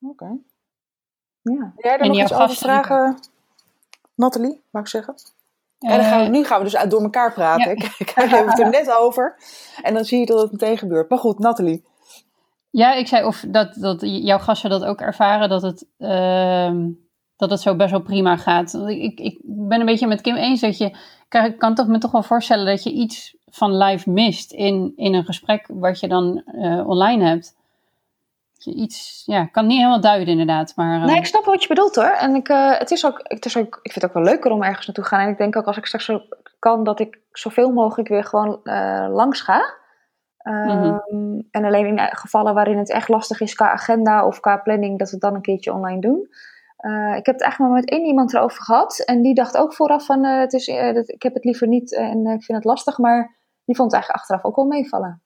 Oké. 0.00 0.36
Ja. 1.40 1.72
Jij 1.76 1.92
er 1.92 2.00
En 2.00 2.08
nog 2.08 2.20
iets 2.20 2.32
over 2.32 2.56
vragen, 2.56 3.18
Nathalie, 4.14 4.62
mag 4.70 4.82
ik 4.82 4.88
zeggen? 4.88 5.14
En 5.78 5.96
dan 5.96 6.04
gaan 6.04 6.18
we, 6.18 6.24
Eh, 6.24 6.30
nu 6.30 6.44
gaan 6.44 6.58
we 6.62 6.70
dus 6.70 6.84
door 6.88 7.02
elkaar 7.02 7.32
praten. 7.32 7.64
ja. 7.64 7.70
Ik, 7.70 7.94
ik 7.98 8.12
heb 8.14 8.46
het 8.46 8.60
er 8.60 8.70
net 8.70 8.92
over. 8.92 9.36
En 9.82 9.94
dan 9.94 10.04
zie 10.04 10.18
je 10.18 10.26
dat 10.26 10.40
het 10.40 10.52
meteen 10.52 10.78
gebeurt. 10.78 11.10
Maar 11.10 11.18
goed, 11.18 11.38
Nathalie. 11.38 11.84
Ja, 12.70 12.94
ik 12.94 13.06
zei 13.06 13.24
of 13.26 13.44
dat, 13.48 13.74
dat 13.74 13.98
jouw 14.00 14.38
gasten 14.38 14.70
dat 14.70 14.84
ook 14.84 15.00
ervaren, 15.00 15.48
dat 15.48 15.62
het, 15.62 15.86
ehm, 15.98 16.90
dat 17.36 17.50
het 17.50 17.60
zo 17.60 17.76
best 17.76 17.90
wel 17.90 18.02
prima 18.02 18.36
gaat. 18.36 18.74
Ik, 18.86 19.20
ik 19.20 19.40
ben 19.44 19.80
een 19.80 19.86
beetje 19.86 20.06
met 20.06 20.20
Kim 20.20 20.36
eens 20.36 20.60
dat 20.60 20.78
je, 20.78 20.96
ik 21.28 21.54
kan 21.58 21.74
toch, 21.74 21.86
me 21.86 21.98
toch 21.98 22.10
wel 22.10 22.22
voorstellen 22.22 22.66
dat 22.66 22.82
je 22.82 22.92
iets 22.92 23.36
van 23.50 23.76
live 23.76 24.10
mist 24.10 24.52
in, 24.52 24.92
in 24.96 25.14
een 25.14 25.24
gesprek 25.24 25.66
wat 25.68 26.00
je 26.00 26.08
dan 26.08 26.42
eh, 26.44 26.86
online 26.88 27.24
hebt. 27.24 27.56
Iets, 28.66 29.22
ja, 29.26 29.40
ik 29.42 29.52
kan 29.52 29.66
niet 29.66 29.76
helemaal 29.76 30.00
duiden 30.00 30.28
inderdaad, 30.28 30.72
maar... 30.76 31.00
eh, 31.00 31.04
Nee, 31.06 31.16
ik 31.16 31.26
snap 31.26 31.44
wat 31.44 31.62
je 31.62 31.68
bedoelt 31.68 31.94
hoor. 31.94 32.04
En 32.04 32.34
ik, 32.34 32.48
eh, 32.48 32.78
het 32.78 32.90
is 32.90 33.06
ook, 33.06 33.20
het 33.22 33.44
is 33.44 33.56
ook, 33.56 33.78
ik 33.82 33.92
vind 33.92 33.94
het 33.94 34.04
ook 34.04 34.12
wel 34.12 34.22
leuker 34.32 34.50
om 34.50 34.62
ergens 34.62 34.86
naartoe 34.86 35.04
te 35.04 35.10
gaan. 35.10 35.20
En 35.20 35.28
ik 35.30 35.38
denk 35.38 35.56
ook 35.56 35.66
als 35.66 35.76
ik 35.76 35.86
straks 35.86 36.04
zo 36.04 36.20
kan, 36.58 36.84
dat 36.84 37.00
ik 37.00 37.20
zoveel 37.32 37.72
mogelijk 37.72 38.08
weer 38.08 38.24
gewoon 38.24 38.60
eh, 38.64 39.06
langs 39.10 39.40
ga. 39.40 39.62
Ehm, 40.38 40.98
En 41.50 41.64
alleen 41.64 41.86
in 41.86 41.98
gevallen 42.16 42.54
waarin 42.54 42.78
het 42.78 42.90
echt 42.90 43.08
lastig 43.08 43.40
is 43.40 43.54
qua 43.54 43.70
agenda 43.70 44.26
of 44.26 44.40
qua 44.40 44.56
planning, 44.56 44.98
dat 44.98 45.08
we 45.08 45.12
het 45.14 45.22
dan 45.24 45.34
een 45.34 45.42
keertje 45.42 45.72
online 45.72 46.00
doen. 46.00 46.28
Eh, 46.76 47.16
ik 47.16 47.26
heb 47.26 47.34
het 47.34 47.40
eigenlijk 47.42 47.58
maar 47.72 47.80
met 47.80 47.90
één 47.90 48.04
iemand 48.04 48.34
erover 48.34 48.62
gehad. 48.62 48.98
En 48.98 49.22
die 49.22 49.34
dacht 49.34 49.56
ook 49.56 49.74
vooraf 49.74 50.06
van, 50.06 50.24
het 50.24 50.52
is, 50.52 50.66
dat- 50.66 51.08
ik 51.08 51.22
heb 51.22 51.34
het 51.34 51.44
liever 51.44 51.68
niet 51.68 51.94
en 51.94 52.18
ik 52.26 52.42
vind 52.44 52.58
het 52.58 52.64
lastig. 52.64 52.98
Maar 52.98 53.34
die 53.64 53.76
vond 53.76 53.90
het 53.92 54.00
eigenlijk 54.00 54.22
achteraf 54.22 54.44
ook 54.44 54.56
wel 54.56 54.64
meevallen. 54.64 55.22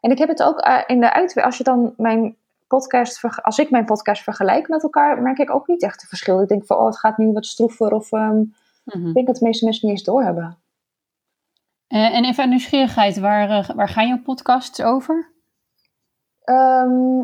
En 0.00 0.10
ik 0.10 0.18
heb 0.18 0.28
het 0.28 0.42
ook 0.42 0.58
in 0.86 1.00
de 1.00 1.12
uitwerking, 1.12 1.44
als 1.44 1.56
je 1.58 1.64
dan 1.64 1.94
mijn 1.96 2.36
podcast, 2.76 3.42
als 3.42 3.58
ik 3.58 3.70
mijn 3.70 3.84
podcast 3.84 4.22
vergelijk 4.22 4.68
met 4.68 4.82
elkaar, 4.82 5.22
merk 5.22 5.38
ik 5.38 5.54
ook 5.54 5.66
niet 5.66 5.82
echt 5.82 6.02
een 6.02 6.08
verschil. 6.08 6.42
Ik 6.42 6.48
denk 6.48 6.66
van, 6.66 6.76
oh, 6.76 6.86
het 6.86 6.98
gaat 6.98 7.18
nu 7.18 7.32
wat 7.32 7.46
stroever. 7.46 7.92
Of 7.92 8.12
ehm, 8.12 8.42
mhm. 8.84 9.06
ik 9.08 9.14
denk 9.14 9.26
dat 9.26 9.36
de 9.36 9.44
meeste 9.44 9.64
mensen 9.64 9.88
niet 9.88 9.96
eens 9.96 10.06
doorhebben. 10.06 10.58
Eh, 11.86 12.14
en 12.16 12.24
even 12.24 12.40
uit 12.40 12.48
nieuwsgierigheid, 12.48 13.18
waar, 13.18 13.50
eh, 13.50 13.68
waar 13.76 13.88
gaan 13.88 14.08
jouw 14.08 14.22
podcasts 14.22 14.82
over? 14.82 15.32
Ehm, 16.44 17.18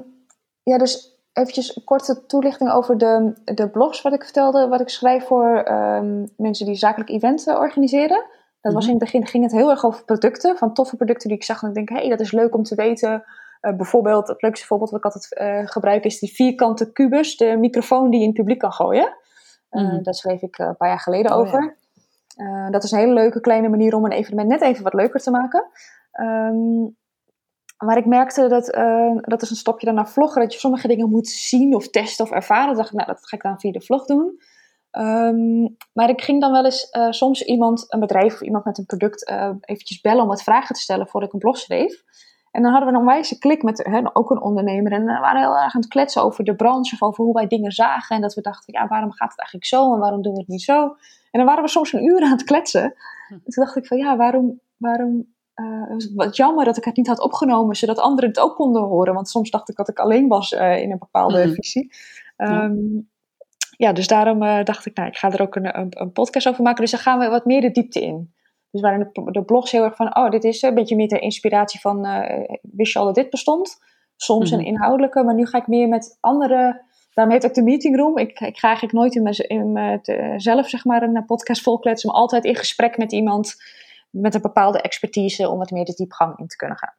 ja, 0.63 0.79
dus 0.79 1.19
eventjes 1.33 1.77
een 1.77 1.85
korte 1.85 2.27
toelichting 2.27 2.71
over 2.71 2.99
de, 2.99 3.33
de 3.45 3.69
blogs 3.69 4.03
wat 4.03 4.13
ik 4.13 4.25
vertelde, 4.25 4.69
wat 4.69 4.81
ik 4.81 4.89
schrijf 4.89 5.25
voor 5.27 5.57
ehm, 5.57 6.27
mensen 6.37 6.67
die 6.67 6.75
zakelijk 6.75 7.11
eventen 7.11 7.59
organiseren. 7.59 8.25
Dat 8.61 8.73
was 8.73 8.85
Mhm. 8.85 8.93
in 8.93 8.99
het 8.99 9.05
begin 9.05 9.27
ging 9.27 9.43
het 9.43 9.53
heel 9.53 9.71
erg 9.71 9.85
over 9.85 10.05
producten, 10.05 10.57
van 10.57 10.75
toffe 10.75 10.97
producten 10.97 11.29
die 11.29 11.37
ik 11.37 11.45
zag 11.45 11.63
en 11.63 11.69
ik 11.69 11.75
denk, 11.75 11.89
hé, 11.89 11.97
hey, 11.97 12.09
dat 12.09 12.21
is 12.21 12.33
leuk 12.33 12.55
om 12.55 12.63
te 12.63 12.75
weten. 12.75 13.25
Eh, 13.61 13.77
bijvoorbeeld, 13.77 14.29
het 14.29 14.43
leukste 14.43 14.67
voorbeeld 14.67 14.91
wat 14.91 14.99
ik 14.99 15.05
altijd 15.05 15.35
eh, 15.35 15.67
gebruik 15.67 16.05
is 16.05 16.19
die 16.19 16.35
vierkante 16.35 16.93
kubus, 16.93 17.37
de 17.37 17.57
microfoon 17.57 18.11
die 18.11 18.21
je 18.21 18.25
in 18.25 18.31
het 18.31 18.39
publiek 18.39 18.59
kan 18.59 18.73
gooien. 18.73 19.17
Mhm. 19.71 20.03
Daar 20.03 20.15
schreef 20.15 20.43
ik 20.43 20.59
een 20.59 20.77
paar 20.77 20.89
jaar 20.89 21.01
geleden 21.01 21.33
Oh, 21.33 21.39
over. 21.39 21.77
Dat 22.71 22.85
is 22.85 22.91
een 22.91 22.99
hele 22.99 23.13
leuke 23.13 23.41
kleine 23.41 23.69
manier 23.69 23.95
om 23.95 24.05
een 24.05 24.13
evenement 24.13 24.49
net 24.49 24.61
even 24.61 24.83
wat 24.83 24.95
leuker 24.95 25.21
te 25.21 25.31
maken. 25.31 25.65
Ehm, 26.13 26.83
maar 27.79 27.97
ik 27.97 28.07
merkte 28.07 28.49
dat, 28.49 28.67
dat 29.21 29.43
is 29.43 29.51
een 29.51 29.57
stapje 29.57 29.87
dan 29.87 29.95
naar 29.95 30.09
vloggen, 30.09 30.43
dat 30.43 30.53
je 30.53 30.59
sommige 30.59 30.89
dingen 30.89 31.11
moet 31.11 31.29
zien 31.29 31.75
of 31.75 31.89
testen 31.89 32.25
of 32.25 32.31
ervaren. 32.31 32.77
Dacht 32.77 32.89
ik, 32.89 32.95
nou, 32.95 33.07
dat 33.07 33.29
ga 33.29 33.37
ik 33.37 33.43
dan 33.43 33.61
via 33.61 33.73
de 33.73 33.81
vlog 33.81 34.05
doen. 34.05 34.39
Ehm, 34.91 35.69
maar 35.93 36.09
ik 36.09 36.21
ging 36.21 36.41
dan 36.41 36.53
wel 36.53 36.65
eens 36.65 36.89
soms 37.11 37.43
iemand, 37.43 37.85
een 37.89 38.01
bedrijf 38.01 38.35
of 38.35 38.43
iemand 38.43 38.65
met 38.65 38.79
een 38.79 38.87
product, 38.87 39.25
eh, 39.27 39.51
eventjes 39.61 40.01
bellen 40.01 40.23
om 40.23 40.29
wat 40.29 40.43
vragen 40.43 40.75
te 40.75 40.81
stellen 40.81 41.09
voordat 41.09 41.29
ik 41.29 41.35
een 41.35 41.41
blog 41.41 41.59
schreef. 41.59 42.03
En 42.51 42.63
dan 42.63 42.71
hadden 42.71 42.89
we 42.89 42.95
een 42.95 43.01
onwijze 43.01 43.39
klik 43.39 43.63
met 43.63 43.87
hè, 43.87 44.01
ook 44.13 44.31
een 44.31 44.41
ondernemer. 44.41 44.93
En 44.93 45.05
we 45.05 45.19
waren 45.21 45.41
heel 45.41 45.57
erg 45.57 45.75
aan 45.75 45.81
het 45.81 45.91
kletsen 45.91 46.23
over 46.23 46.45
de 46.45 46.55
branche 46.55 46.95
of 46.95 47.03
over 47.03 47.25
hoe 47.25 47.35
wij 47.35 47.47
dingen 47.47 47.73
zagen. 47.73 48.17
En 48.17 48.23
dat 48.23 48.35
we 48.35 48.41
dachten, 48.41 48.73
ja, 48.81 48.87
waarom 48.87 49.13
gaat 49.13 49.31
het 49.31 49.39
eigenlijk 49.39 49.69
zo 49.69 49.95
en 49.95 50.01
waarom 50.01 50.23
doen 50.23 50.33
we 50.33 50.39
het 50.39 50.49
niet 50.49 50.63
zo? 50.63 50.83
En 51.31 51.39
dan 51.41 51.45
waren 51.45 51.63
we 51.63 51.69
soms 51.69 51.93
een 51.93 52.05
uur 52.05 52.23
aan 52.25 52.31
het 52.31 52.45
kletsen. 52.45 52.83
En 53.29 53.43
toen 53.45 53.65
dacht 53.65 53.77
ik 53.77 53.87
van, 53.87 53.97
ja, 53.99 54.17
waarom, 54.17 54.61
waarom 54.77 55.27
eh, 55.55 55.81
het 55.81 55.89
was 55.93 56.13
wat 56.15 56.37
jammer 56.37 56.65
dat 56.65 56.77
ik 56.77 56.85
het 56.85 56.97
niet 56.97 57.07
had 57.07 57.21
opgenomen, 57.21 57.77
zodat 57.77 57.99
anderen 57.99 58.29
het 58.29 58.41
ook 58.41 58.57
konden 58.57 58.83
horen. 58.83 59.15
Want 59.15 59.29
soms 59.29 59.51
dacht 59.51 59.69
ik 59.69 59.77
dat 59.77 59.89
ik 59.89 59.99
alleen 59.99 60.29
was 60.29 60.53
eh, 60.55 60.83
in 60.83 60.91
een 60.91 60.99
bepaalde 60.99 61.45
Mhm. 61.45 61.55
visie. 61.55 61.93
Ehm, 62.37 62.77
ja, 63.77 63.93
dus 63.93 64.07
daarom 64.07 64.43
eh, 64.43 64.65
dacht 64.65 64.87
ik, 64.87 64.97
nou, 64.97 65.09
ik 65.09 65.17
ga 65.17 65.31
er 65.31 65.43
ook 65.43 65.55
een, 65.57 65.79
een, 65.79 66.01
een 66.01 66.13
podcast 66.13 66.49
over 66.49 66.63
maken. 66.63 66.81
Dus 66.81 66.91
dan 66.91 67.01
gaan 67.01 67.19
we 67.19 67.29
wat 67.29 67.45
meer 67.45 67.61
de 67.61 67.71
diepte 67.71 68.01
in. 68.01 68.33
Dus 68.71 68.81
waarin 68.81 69.11
de, 69.13 69.31
de 69.31 69.43
blogs 69.45 69.71
heel 69.71 69.85
erg 69.85 69.97
van, 69.97 70.17
oh, 70.17 70.31
dit 70.31 70.45
is 70.45 70.63
een 70.63 70.75
beetje 70.75 70.97
meer 70.97 71.09
ter 71.09 71.21
inspiratie 71.23 71.81
van, 71.81 72.05
eh, 72.05 72.57
wist 72.63 72.93
je 72.93 72.99
al 72.99 73.05
dat 73.05 73.15
dit 73.15 73.31
bestond? 73.31 73.79
Soms 74.17 74.51
Mhm. 74.51 74.61
een 74.61 74.67
inhoudelijke, 74.67 75.23
maar 75.23 75.35
nu 75.35 75.47
ga 75.47 75.59
ik 75.59 75.67
meer 75.67 75.89
met 75.89 76.17
andere, 76.21 76.85
daarom 77.13 77.35
heet 77.35 77.47
ook 77.47 77.55
de 77.55 77.63
meeting 77.63 77.97
room. 77.97 78.19
Ik, 78.19 78.41
ik 78.41 78.59
ga 78.59 78.67
eigenlijk 78.69 78.97
nooit 78.99 79.15
in, 79.15 80.01
te- 80.03 80.35
zelf 80.37 80.69
zeg 80.69 80.85
maar 80.85 81.03
een 81.03 81.25
podcast 81.25 81.63
volkletsen, 81.63 82.11
maar 82.11 82.21
altijd 82.21 82.45
in 82.45 82.55
gesprek 82.55 82.97
met 82.97 83.13
iemand 83.13 83.55
met 84.11 84.35
een 84.35 84.41
bepaalde 84.41 84.81
expertise 84.81 85.49
om 85.49 85.59
wat 85.59 85.71
meer 85.71 85.85
de 85.85 85.95
diepgang 85.95 86.39
in 86.39 86.47
te 86.47 86.57
kunnen 86.57 86.77
gaan. 86.79 86.95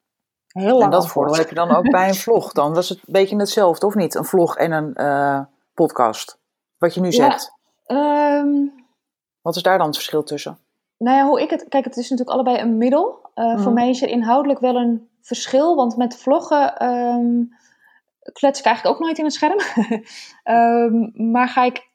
Heel 0.47 0.71
lang 0.71 0.83
En 0.83 0.89
dat 0.89 1.07
voordeel 1.07 1.35
heb 1.35 1.49
je 1.49 1.55
dan 1.55 1.75
ook 1.75 1.91
bij 1.91 2.07
een 2.07 2.15
vlog. 2.25 2.51
Dan 2.51 2.73
was 2.73 2.89
het 2.89 2.97
een 2.97 3.13
beetje 3.13 3.35
hetzelfde, 3.37 3.85
of 3.85 3.95
niet? 3.95 4.15
Een 4.15 4.25
vlog 4.25 4.57
en 4.57 4.71
een 4.71 4.93
eh, 4.95 5.41
podcast. 5.73 6.39
Wat 6.77 6.93
je 6.93 6.99
nu 7.01 7.05
Ja. 7.07 7.11
zegt. 7.11 7.51
Ehm, 7.85 8.49
Wat 9.41 9.55
is 9.55 9.61
daar 9.63 9.77
dan 9.77 9.87
het 9.87 9.95
verschil 9.95 10.23
tussen? 10.23 10.57
Nou 10.99 11.17
ja, 11.17 11.27
hoe 11.27 11.41
ik 11.41 11.49
het. 11.49 11.65
Kijk, 11.69 11.85
het 11.85 11.97
is 11.97 12.09
natuurlijk 12.09 12.37
allebei 12.37 12.57
een 12.59 12.77
middel. 12.77 13.29
Uh, 13.35 13.51
Voor 13.51 13.59
Mhm. 13.71 13.73
mij 13.73 13.89
is 13.89 14.01
er 14.01 14.09
inhoudelijk 14.09 14.59
wel 14.59 14.75
een 14.75 15.07
verschil. 15.21 15.75
Want 15.75 15.97
met 15.97 16.17
vloggen 16.17 16.77
ehm, 16.77 17.43
klets 18.33 18.59
ik 18.59 18.65
eigenlijk 18.65 18.95
ook 18.95 19.01
nooit 19.03 19.17
in 19.17 19.23
het 19.23 19.33
scherm. 19.33 19.59
Ehm, 20.43 21.31
maar 21.31 21.47
ga 21.49 21.63
ik 21.63 21.87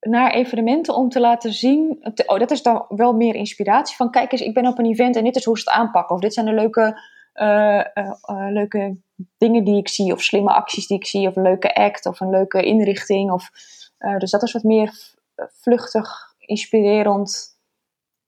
naar 0.00 0.30
evenementen 0.30 0.94
om 0.94 1.08
te 1.08 1.20
laten 1.20 1.52
zien. 1.52 2.10
te- 2.14 2.26
oh, 2.26 2.38
dat 2.38 2.50
is 2.50 2.62
dan 2.62 2.84
wel 2.88 3.12
meer 3.12 3.34
inspiratie. 3.34 3.96
Van 3.96 4.10
kijk 4.10 4.32
eens, 4.32 4.40
ik 4.40 4.54
ben 4.54 4.66
op 4.66 4.78
een 4.78 4.86
event 4.86 5.16
en 5.16 5.24
dit 5.24 5.36
is 5.36 5.44
hoe 5.44 5.58
ze 5.58 5.70
het 5.70 5.78
aanpakken. 5.78 6.14
Of 6.14 6.20
dit 6.20 6.34
zijn 6.34 6.46
de 6.46 6.52
leuke, 6.52 7.00
eh, 7.32 7.78
eh, 7.78 7.84
eh, 8.22 8.46
leuke 8.50 8.96
dingen 9.38 9.64
die 9.64 9.76
ik 9.76 9.88
zie. 9.88 10.12
Of 10.12 10.22
slimme 10.22 10.52
acties 10.52 10.86
die 10.86 10.96
ik 10.96 11.06
zie. 11.06 11.28
Of 11.28 11.36
een 11.36 11.42
leuke 11.42 11.74
act. 11.74 12.06
Of 12.06 12.20
een 12.20 12.30
leuke 12.30 12.62
inrichting. 12.62 13.30
Of, 13.32 13.50
eh, 13.98 14.16
dus 14.16 14.30
dat 14.30 14.42
is 14.42 14.52
wat 14.52 14.62
meer 14.62 14.92
vluchtig, 15.36 16.34
inspirerend. 16.38 17.56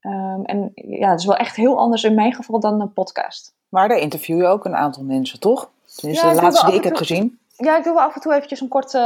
Ehm, 0.00 0.42
en 0.42 0.72
ja, 0.74 1.10
het 1.10 1.18
is 1.20 1.26
wel 1.26 1.36
echt 1.36 1.56
heel 1.56 1.78
anders 1.78 2.04
in 2.04 2.14
mijn 2.14 2.32
geval 2.34 2.60
dan 2.60 2.80
een 2.80 2.92
podcast. 2.92 3.54
Maar 3.68 3.88
daar 3.88 3.98
interview 3.98 4.38
je 4.40 4.46
ook 4.46 4.64
een 4.64 4.76
aantal 4.76 5.02
mensen, 5.02 5.40
toch? 5.40 5.70
Tenminste, 5.96 6.26
Ja, 6.26 6.34
de 6.34 6.40
laatste 6.42 6.66
die 6.66 6.74
ik 6.74 6.82
heb 6.84 6.92
en 6.92 6.98
gezien. 6.98 7.38
Ja, 7.56 7.76
ik 7.78 7.84
doe 7.84 7.94
wel 7.94 8.02
af 8.02 8.14
en 8.14 8.20
toe 8.20 8.34
eventjes 8.34 8.60
een 8.60 8.68
korte, 8.68 8.98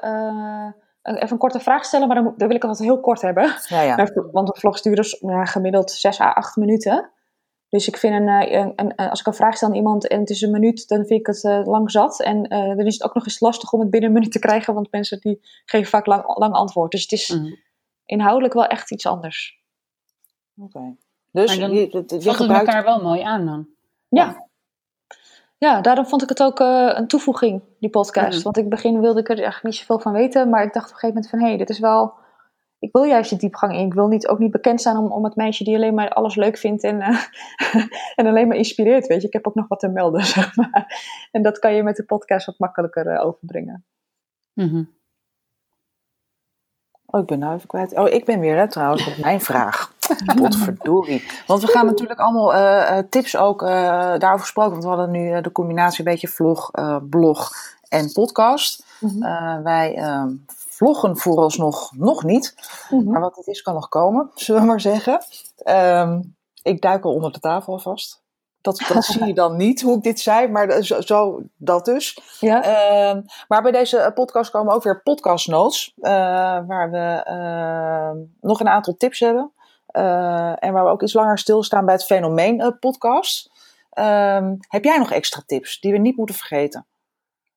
eh, 0.00 1.14
even 1.14 1.32
een 1.32 1.38
korte 1.38 1.60
vraag 1.60 1.84
stellen, 1.84 2.06
maar 2.08 2.16
dan, 2.22 2.34
wil 2.36 2.46
ik 2.48 2.52
het 2.62 2.64
altijd 2.64 2.88
heel 2.88 3.00
kort 3.00 3.20
hebben. 3.22 3.54
Ja, 3.68 3.80
ja. 3.82 4.08
Want 4.32 4.48
een 4.48 4.60
vlog 4.60 4.80
duurt 4.80 4.96
dus 4.96 5.18
ja, 5.20 5.44
gemiddeld 5.44 5.90
6 5.90 6.20
à 6.20 6.30
8 6.32 6.56
minuten. 6.56 7.10
Dus 7.68 7.88
ik 7.88 7.96
vind, 7.96 8.14
een, 8.14 8.28
eh, 8.28 8.52
een, 8.60 8.72
een- 8.76 8.92
een- 8.96 9.10
als 9.10 9.20
ik 9.20 9.26
een 9.26 9.34
vraag 9.34 9.56
stel 9.56 9.68
aan 9.68 9.74
iemand 9.74 10.08
en 10.08 10.20
het 10.20 10.30
is 10.30 10.40
een 10.40 10.50
minuut, 10.50 10.88
dan 10.88 10.98
vind 11.06 11.20
ik 11.20 11.26
het 11.26 11.44
eh, 11.44 11.60
lang 11.64 11.90
zat. 11.90 12.20
En 12.22 12.42
dan 12.48 12.86
is 12.86 12.92
het 12.94 13.04
ook 13.04 13.14
nog 13.14 13.24
eens 13.24 13.40
lastig 13.40 13.72
om 13.72 13.80
het 13.80 13.90
binnen 13.90 14.08
een 14.08 14.14
minuut 14.16 14.32
te 14.32 14.38
krijgen, 14.38 14.74
want 14.74 14.88
mensen 14.90 15.20
die 15.20 15.40
geven 15.64 15.90
vaak 15.90 16.06
lang, 16.06 16.36
lang 16.38 16.54
antwoord. 16.54 16.90
Dus 16.90 17.02
het 17.02 17.12
is 17.12 17.28
Mhm. 17.28 17.52
inhoudelijk 18.04 18.54
wel 18.54 18.66
echt 18.66 18.90
iets 18.90 19.06
anders. 19.06 19.61
Oké. 20.56 20.96
Dus 21.30 21.46
Maar 21.46 21.68
dan 21.68 21.76
je, 21.76 22.04
je 22.18 22.34
gebruikt... 22.34 22.66
elkaar 22.66 22.84
wel 22.84 23.02
mooi 23.02 23.20
aan 23.20 23.46
dan? 23.46 23.66
Ja. 24.08 24.46
Ja, 25.58 25.80
daarom 25.80 26.06
vond 26.06 26.22
ik 26.22 26.28
het 26.28 26.42
ook 26.42 26.60
eh, 26.60 26.92
een 26.94 27.06
toevoeging, 27.06 27.62
die 27.78 27.90
podcast. 27.90 28.34
Mhm. 28.34 28.42
Want 28.42 28.56
in 28.56 28.62
het 28.62 28.74
begin 28.74 29.00
wilde 29.00 29.20
ik 29.20 29.28
er 29.28 29.34
eigenlijk 29.34 29.64
niet 29.64 29.74
zoveel 29.74 29.98
van 29.98 30.12
weten. 30.12 30.48
Maar 30.48 30.62
ik 30.62 30.72
dacht 30.72 30.86
op 30.86 30.92
een 30.92 30.98
gegeven 30.98 31.14
moment 31.14 31.30
van... 31.30 31.38
Hé, 31.38 31.46
hey, 31.46 31.56
dit 31.56 31.70
is 31.70 31.78
wel... 31.78 32.14
Ik 32.78 32.92
wil 32.92 33.02
juist 33.02 33.30
die 33.30 33.38
diepgang 33.38 33.72
in. 33.72 33.86
Ik 33.86 33.94
wil 33.94 34.08
niet, 34.08 34.28
ook 34.28 34.38
niet 34.38 34.50
bekend 34.50 34.80
staan 34.80 34.96
om, 34.96 35.12
om 35.12 35.24
het 35.24 35.36
meisje 35.36 35.64
die 35.64 35.74
alleen 35.74 35.94
maar 35.94 36.10
alles 36.10 36.34
leuk 36.34 36.56
vindt. 36.56 36.82
En, 36.82 37.00
eh, 37.00 37.22
en 38.18 38.26
alleen 38.26 38.48
maar 38.48 38.56
inspireert, 38.56 39.06
weet 39.06 39.20
je. 39.20 39.26
Ik 39.26 39.32
heb 39.32 39.46
ook 39.46 39.54
nog 39.54 39.68
wat 39.68 39.80
te 39.80 39.88
melden, 39.88 40.24
zeg 40.36 40.56
maar. 40.56 41.00
En 41.30 41.42
dat 41.42 41.58
kan 41.58 41.74
je 41.74 41.82
met 41.82 41.96
de 41.96 42.04
podcast 42.04 42.46
wat 42.46 42.58
makkelijker 42.58 43.06
eh, 43.06 43.26
overbrengen. 43.26 43.84
Mhm. 44.52 44.84
Oh, 47.06 47.20
ik 47.20 47.26
ben 47.26 47.38
nou 47.38 47.54
even 47.54 47.68
kwijt. 47.68 47.98
Oh, 47.98 48.08
ik 48.08 48.24
ben 48.24 48.40
weer, 48.40 48.56
hè, 48.56 48.68
trouwens, 48.68 49.06
met 49.06 49.18
mijn 49.18 49.40
vraag. 49.40 49.91
Potverdorie. 50.36 51.24
Want 51.46 51.62
we 51.62 51.68
gaan 51.68 51.86
natuurlijk 51.86 52.20
allemaal 52.20 52.54
eh, 52.54 52.98
eh, 52.98 53.04
tips 53.08 53.36
ook 53.36 53.62
eh, 53.62 53.68
daarover 54.18 54.40
gesproken. 54.40 54.72
Want 54.72 54.82
we 54.82 54.88
hadden 54.88 55.10
nu 55.10 55.40
de 55.40 55.52
combinatie 55.52 55.98
een 55.98 56.12
beetje 56.12 56.28
vlog, 56.28 56.70
blog 57.10 57.50
en 57.88 58.12
podcast. 58.12 58.84
Mhm. 59.00 59.62
Wij 59.62 59.94
eh, 59.94 60.24
vloggen 60.46 61.16
vooralsnog 61.16 61.92
nog 61.96 62.24
niet. 62.24 62.54
Mhm. 62.90 63.10
Maar 63.10 63.20
wat 63.20 63.36
het 63.36 63.46
is, 63.46 63.62
kan 63.62 63.74
nog 63.74 63.88
komen, 63.88 64.30
zullen 64.34 64.60
we 64.60 64.66
maar 64.66 64.80
zeggen. 64.80 65.24
Ehm, 65.56 66.20
ik 66.62 66.80
duik 66.80 67.04
al 67.04 67.14
onder 67.14 67.32
de 67.32 67.40
tafel 67.40 67.72
alvast. 67.72 68.20
Dat, 68.60 68.84
dat 68.88 69.04
zie 69.04 69.24
je 69.24 69.34
dan 69.34 69.56
niet, 69.56 69.82
hoe 69.82 69.96
ik 69.96 70.02
dit 70.02 70.20
zei, 70.20 70.48
maar 70.48 70.82
zo, 70.82 71.00
zo 71.00 71.42
dat 71.56 71.84
dus. 71.84 72.18
Ja. 72.40 72.62
Ehm, 72.62 73.22
maar 73.48 73.62
bij 73.62 73.72
deze 73.72 74.10
podcast 74.14 74.50
komen 74.50 74.74
ook 74.74 74.82
weer 74.82 75.02
podcast 75.02 75.48
notes, 75.48 75.92
waar 76.66 76.90
we 76.90 77.22
ehm, 77.24 78.16
nog 78.40 78.60
een 78.60 78.68
aantal 78.68 78.96
tips 78.96 79.20
hebben. 79.20 79.52
Eh, 79.92 80.64
en 80.64 80.72
waar 80.72 80.84
we 80.84 80.90
ook 80.90 81.02
iets 81.02 81.12
langer 81.12 81.38
stilstaan 81.38 81.84
bij 81.84 81.94
het 81.94 82.04
fenomeen 82.04 82.60
eh, 82.60 82.68
podcast. 82.80 83.50
Ehm, 83.90 84.56
heb 84.68 84.84
jij 84.84 84.98
nog 84.98 85.10
extra 85.10 85.42
tips 85.46 85.80
die 85.80 85.92
we 85.92 85.98
niet 85.98 86.16
moeten 86.16 86.36
vergeten? 86.36 86.86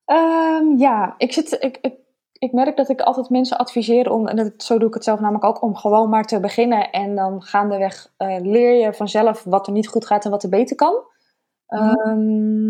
Ehm, 0.05 0.77
ja, 0.77 1.15
ik, 1.17 1.33
zit, 1.33 1.57
ik, 1.63 1.77
ik, 1.81 1.95
ik 2.33 2.51
merk 2.51 2.77
dat 2.77 2.89
ik 2.89 3.01
altijd 3.01 3.29
mensen 3.29 3.57
adviseer 3.57 4.11
om, 4.11 4.27
en 4.27 4.35
dat, 4.35 4.53
zo 4.57 4.77
doe 4.77 4.87
ik 4.87 4.93
het 4.93 5.03
zelf 5.03 5.19
namelijk 5.19 5.45
ook, 5.45 5.61
om 5.61 5.75
gewoon 5.75 6.09
maar 6.09 6.25
te 6.25 6.39
beginnen. 6.39 6.91
En 6.91 7.15
dan 7.15 7.41
gaandeweg 7.41 8.13
uh, 8.17 8.37
leer 8.41 8.73
je 8.73 8.93
vanzelf 8.93 9.43
wat 9.43 9.67
er 9.67 9.73
niet 9.73 9.87
goed 9.87 10.05
gaat 10.05 10.25
en 10.25 10.31
wat 10.31 10.43
er 10.43 10.49
beter 10.49 10.75
kan. 10.75 11.03
Mhm. 11.67 11.83
Ehm, 11.83 12.69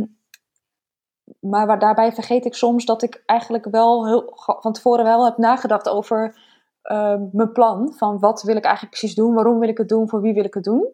maar 1.40 1.68
waar, 1.68 1.80
daarbij 1.80 2.12
vergeet 2.12 2.46
ik 2.46 2.54
soms 2.54 2.86
dat 2.86 3.02
ik 3.02 3.24
eigenlijk 3.26 3.66
wel 3.66 4.08
heel, 4.08 4.32
van 4.36 4.74
tevoren 4.74 5.06
wel 5.06 5.26
heb 5.26 5.38
nagedacht 5.38 5.90
over 5.90 6.38
ehm, 6.86 7.22
mijn 7.32 7.52
plan. 7.52 7.94
Van 7.98 8.20
wat 8.20 8.42
wil 8.42 8.56
ik 8.56 8.64
eigenlijk 8.64 8.96
precies 8.98 9.16
doen, 9.18 9.34
waarom 9.34 9.60
wil 9.60 9.70
ik 9.70 9.78
het 9.78 9.90
doen, 9.90 10.10
voor 10.10 10.22
wie 10.22 10.34
wil 10.34 10.44
ik 10.44 10.54
het 10.54 10.64
doen. 10.64 10.88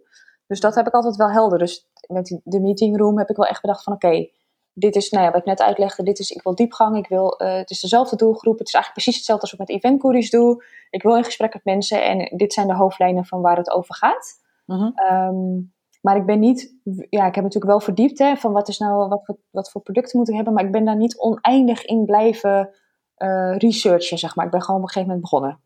Dus 0.47 0.60
dat 0.60 0.75
heb 0.75 0.88
ik 0.88 0.93
altijd 0.93 1.15
wel 1.15 1.32
helder. 1.32 1.58
Dus 1.60 1.89
met 2.08 2.25
die- 2.25 2.41
de 2.43 2.60
meeting 2.60 2.97
room 2.97 3.17
heb 3.17 3.30
ik 3.30 3.36
wel 3.36 3.45
echt 3.45 3.62
bedacht 3.62 3.84
van 3.84 3.93
oké, 3.93 4.27
dit 4.73 4.95
is, 4.95 5.10
nou 5.10 5.25
ja, 5.25 5.32
wat 5.32 5.39
ik 5.39 5.45
net 5.45 5.62
uitlegde, 5.62 6.04
dit 6.04 6.19
is, 6.19 6.30
ik 6.32 6.41
wil 6.43 6.56
diepgang, 6.56 6.97
ik 6.97 7.08
wil, 7.08 7.38
eh, 7.38 7.54
het 7.56 7.69
is 7.69 7.80
dezelfde 7.82 8.15
doelgroep, 8.15 8.58
het 8.58 8.67
is 8.67 8.73
eigenlijk 8.73 8.93
precies 9.04 9.15
hetzelfde 9.15 9.41
als 9.47 9.51
wat 9.58 9.62
ik 9.69 9.73
met 9.73 9.84
eventcouriers 9.84 10.30
doe. 10.30 10.63
Ik 10.89 11.04
wil 11.04 11.15
in 11.15 11.23
gesprek 11.23 11.54
met 11.54 11.65
mensen 11.65 12.04
en 12.04 12.38
dit 12.38 12.54
zijn 12.54 12.67
de 12.67 12.75
hoofdlijnen 12.75 13.25
van 13.25 13.41
waar 13.41 13.58
het 13.58 13.71
over 13.71 13.95
gaat. 13.95 14.39
Mhm. 14.65 14.91
Ehm, 14.95 15.60
maar 16.01 16.15
ik 16.15 16.25
ben 16.25 16.39
niet, 16.39 16.75
ja, 17.10 17.25
ik 17.25 17.36
heb 17.36 17.43
natuurlijk 17.43 17.71
wel 17.71 17.80
verdiept 17.80 18.19
hè, 18.19 18.36
van 18.36 18.51
wat 18.51 18.67
is 18.67 18.77
nou, 18.77 19.08
wat, 19.08 19.25
voor- 19.25 19.38
wat 19.51 19.71
voor 19.71 19.82
producten 19.82 20.17
moet 20.19 20.30
ik 20.30 20.36
hebben, 20.36 20.54
maar 20.54 20.65
ik 20.65 20.71
ben 20.71 20.86
daar 20.86 20.95
niet 20.97 21.17
oneindig 21.19 21.86
in 21.86 22.06
blijven 22.06 22.69
eh, 23.15 23.58
researchen, 23.58 24.17
zeg 24.17 24.36
maar. 24.36 24.45
Ik 24.45 24.51
ben 24.51 24.62
gewoon 24.62 24.80
op 24.82 24.86
een 24.88 24.91
gegeven 24.93 25.13
moment 25.15 25.32
begonnen. 25.32 25.60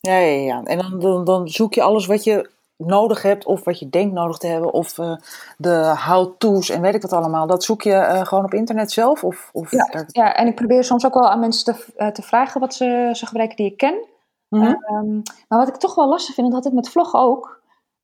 Ja, 0.00 0.16
ja, 0.18 0.40
ja. 0.44 0.62
En 0.62 0.78
dan, 0.78 1.00
dan, 1.00 1.24
dan 1.24 1.48
zoek 1.48 1.74
je 1.74 1.82
alles 1.82 2.06
wat 2.06 2.24
je 2.24 2.50
nodig 2.76 3.22
hebt, 3.22 3.44
of 3.46 3.64
wat 3.64 3.78
je 3.78 3.88
denkt 3.88 4.14
nodig 4.14 4.38
te 4.38 4.46
hebben, 4.46 4.72
of 4.72 4.98
eh, 4.98 5.16
de 5.56 5.94
how-to's 6.06 6.68
en 6.70 6.80
weet 6.80 6.94
ik 6.94 7.02
wat 7.02 7.12
allemaal. 7.12 7.46
Dat 7.46 7.64
zoek 7.64 7.82
je 7.82 7.92
eh, 7.92 8.24
gewoon 8.26 8.44
op 8.44 8.54
internet 8.54 8.92
zelf? 8.92 9.24
Of, 9.24 9.50
of 9.52 9.70
Ja. 9.70 9.88
daar- 9.92 10.04
Ja, 10.08 10.34
en 10.34 10.46
ik 10.46 10.54
probeer 10.54 10.84
soms 10.84 11.06
ook 11.06 11.14
wel 11.14 11.28
aan 11.30 11.40
mensen 11.40 11.64
te, 11.74 11.84
eh, 11.96 12.08
te 12.08 12.22
vragen 12.22 12.60
wat 12.60 12.74
ze, 12.74 13.10
ze 13.12 13.26
gebruiken 13.26 13.56
die 13.56 13.66
ik 13.66 13.76
ken. 13.76 14.04
Mhm. 14.48 14.64
Ehm, 14.64 15.14
maar 15.48 15.58
wat 15.58 15.68
ik 15.68 15.76
toch 15.76 15.94
wel 15.94 16.08
lastig 16.08 16.34
vind, 16.34 16.46
en 16.46 16.52
dat 16.52 16.62
had 16.62 16.72
ik 16.72 16.78
met 16.78 16.88
vloggen 16.90 17.20
ook. 17.20 17.56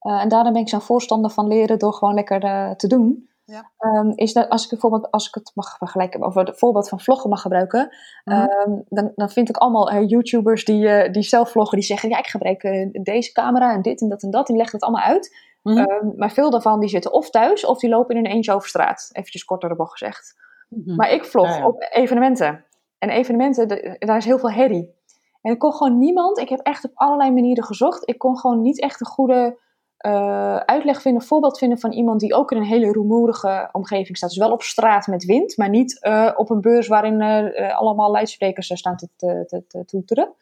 en 0.05 0.29
daarom 0.29 0.53
ben 0.53 0.63
ik 0.63 0.69
zo'n 0.69 0.81
voorstander 0.81 1.31
van 1.31 1.49
leren 1.49 1.79
door 1.79 1.93
gewoon 1.93 2.15
lekker 2.15 2.41
te 2.77 2.87
doen. 2.87 3.29
Ja. 3.47 3.71
ehm, 3.79 4.11
is 4.15 4.33
dat 4.33 4.49
als 4.49 4.65
ik 4.65 4.71
bijvoorbeeld, 4.71 5.11
als 5.11 5.27
ik 5.29 5.35
het 5.35 5.51
mag 5.55 5.77
vergelijken, 5.77 6.23
of 6.25 6.35
het 6.35 6.59
voorbeeld 6.59 6.89
van 6.89 7.01
vloggen 7.01 7.31
mag 7.31 7.41
gebruiken, 7.41 7.95
Mhm. 8.25 8.41
ehm, 8.41 8.71
dan, 8.89 9.13
dan 9.15 9.31
vind 9.31 9.49
ik 9.49 9.57
allemaal 9.57 9.91
eh, 9.91 10.09
YouTubers 10.09 10.65
die, 10.65 10.89
eh, 10.89 11.13
die 11.13 11.23
zelf 11.23 11.51
vloggen, 11.51 11.79
die 11.79 11.87
zeggen, 11.87 12.09
ja, 12.09 12.19
ik 12.19 12.27
gebruik 12.27 12.63
eh, 12.63 12.89
deze 13.03 13.33
camera 13.33 13.73
en 13.73 13.83
dit 13.83 14.01
en 14.01 14.09
dat 14.09 14.23
en 14.23 14.31
dat. 14.31 14.47
Die 14.47 14.57
leggen 14.57 14.75
het 14.79 14.89
allemaal 14.89 15.07
uit. 15.07 15.37
Mhm. 15.63 15.79
Ehm, 15.79 16.09
maar 16.17 16.31
veel 16.31 16.51
daarvan 16.51 16.81
die 16.81 16.89
zitten 16.89 17.13
of 17.13 17.31
thuis, 17.31 17.67
of 17.67 17.79
die 17.79 17.91
lopen 17.91 18.17
in 18.17 18.25
een 18.25 18.31
eentje 18.33 18.53
over 18.53 18.69
straat. 18.69 19.09
Eventjes 19.13 19.45
kort 19.45 19.61
door 19.61 19.71
de 19.71 19.77
bocht 19.77 19.93
gezegd. 19.99 20.35
Mhm. 20.69 20.95
Maar 20.97 21.11
ik 21.11 21.25
vlog 21.25 21.47
Ja, 21.49 21.57
ja. 21.57 21.67
op 21.67 21.87
evenementen. 21.93 22.65
En 22.99 23.11
evenementen, 23.11 23.69
de- 23.69 23.97
daar 23.99 24.17
is 24.17 24.25
heel 24.25 24.39
veel 24.39 24.51
herrie. 24.51 24.95
En 25.43 25.53
ik 25.53 25.59
kon 25.59 25.73
gewoon 25.73 25.99
niemand, 25.99 26.39
ik 26.39 26.49
heb 26.49 26.61
echt 26.61 26.85
op 26.85 26.91
allerlei 26.95 27.31
manieren 27.33 27.65
gezocht. 27.65 28.09
Ik 28.09 28.19
kon 28.19 28.39
gewoon 28.39 28.63
niet 28.63 28.81
echt 28.81 29.01
een 29.01 29.07
goede 29.07 29.59
eh, 30.05 30.57
uitleg 30.57 31.03
vinden, 31.03 31.23
voorbeeld 31.23 31.59
vinden 31.59 31.79
van 31.79 31.93
iemand 31.93 32.21
die 32.21 32.35
ook 32.35 32.51
in 32.51 32.57
een 32.57 32.65
hele 32.65 32.93
rumoerige 32.93 33.69
omgeving 33.73 34.17
staat. 34.17 34.29
Dus 34.29 34.39
wel 34.39 34.53
op 34.53 34.63
straat 34.63 35.07
met 35.07 35.25
wind, 35.25 35.57
maar 35.57 35.69
niet 35.69 36.01
eh, 36.01 36.31
op 36.37 36.51
een 36.51 36.61
beurs 36.61 36.89
waarin 36.89 37.21
eh, 37.21 37.79
allemaal 37.79 38.11
luidsprekers 38.11 38.79
staan 38.79 38.97
te, 38.97 39.09
te, 39.17 39.45
te, 39.47 39.65
te 39.67 39.85
toeteren. 39.85 40.35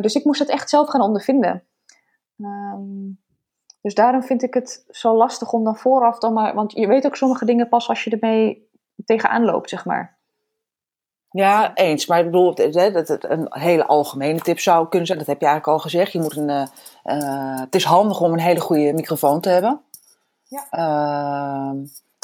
Dus 0.00 0.14
ik 0.14 0.24
moest 0.24 0.38
het 0.40 0.48
echt 0.48 0.68
zelf 0.70 0.88
gaan 0.88 1.00
ondervinden. 1.00 1.64
Ehm, 2.38 3.10
dus 3.80 3.94
daarom 3.94 4.22
vind 4.22 4.42
ik 4.42 4.54
het 4.54 4.84
zo 4.88 5.16
lastig 5.16 5.52
om 5.52 5.64
dan 5.64 5.76
vooraf 5.76 6.18
dan 6.18 6.32
maar... 6.32 6.54
Want 6.54 6.72
je 6.72 6.86
weet 6.86 7.06
ook 7.06 7.16
sommige 7.16 7.44
dingen 7.44 7.68
pas 7.68 7.88
als 7.88 8.04
je 8.04 8.10
ermee 8.10 8.68
tegenaan 9.04 9.44
loopt, 9.44 9.68
zeg 9.68 9.84
maar. 9.84 10.18
Ja, 11.30 11.74
eens. 11.74 12.06
Maar 12.06 12.18
ik 12.18 12.24
bedoel, 12.24 12.54
het- 12.54 13.08
het- 13.08 13.30
een 13.30 13.46
hele 13.50 13.86
algemene 13.86 14.40
tip 14.40 14.58
zou 14.60 14.88
kunnen 14.88 15.06
zijn, 15.06 15.18
dat 15.18 15.26
heb 15.26 15.40
je 15.40 15.46
eigenlijk 15.46 15.76
al 15.76 15.82
gezegd. 15.82 16.12
Je 16.12 16.20
moet 16.20 16.36
een, 16.36 16.50
eh, 16.50 16.62
eh, 17.02 17.60
het 17.60 17.74
is 17.74 17.84
handig 17.84 18.20
om 18.20 18.32
een 18.32 18.38
hele 18.40 18.60
goede 18.60 18.92
microfoon 18.92 19.40
te 19.40 19.48
hebben. 19.48 19.80
Ja. 20.48 20.66
Ehm, 20.70 21.76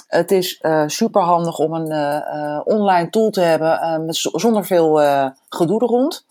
het 0.06 0.30
is 0.30 0.60
super 0.86 1.22
handig 1.22 1.58
om 1.58 1.72
een 1.74 1.90
eh, 1.90 2.16
eh, 2.16 2.60
online 2.64 3.10
tool 3.10 3.30
te 3.30 3.40
hebben 3.40 3.80
eh, 3.80 3.98
met, 3.98 4.16
zonder 4.16 4.64
veel 4.64 5.02
eh, 5.02 5.26
gedoe 5.48 5.80
er 5.80 5.86
rond. 5.86 6.26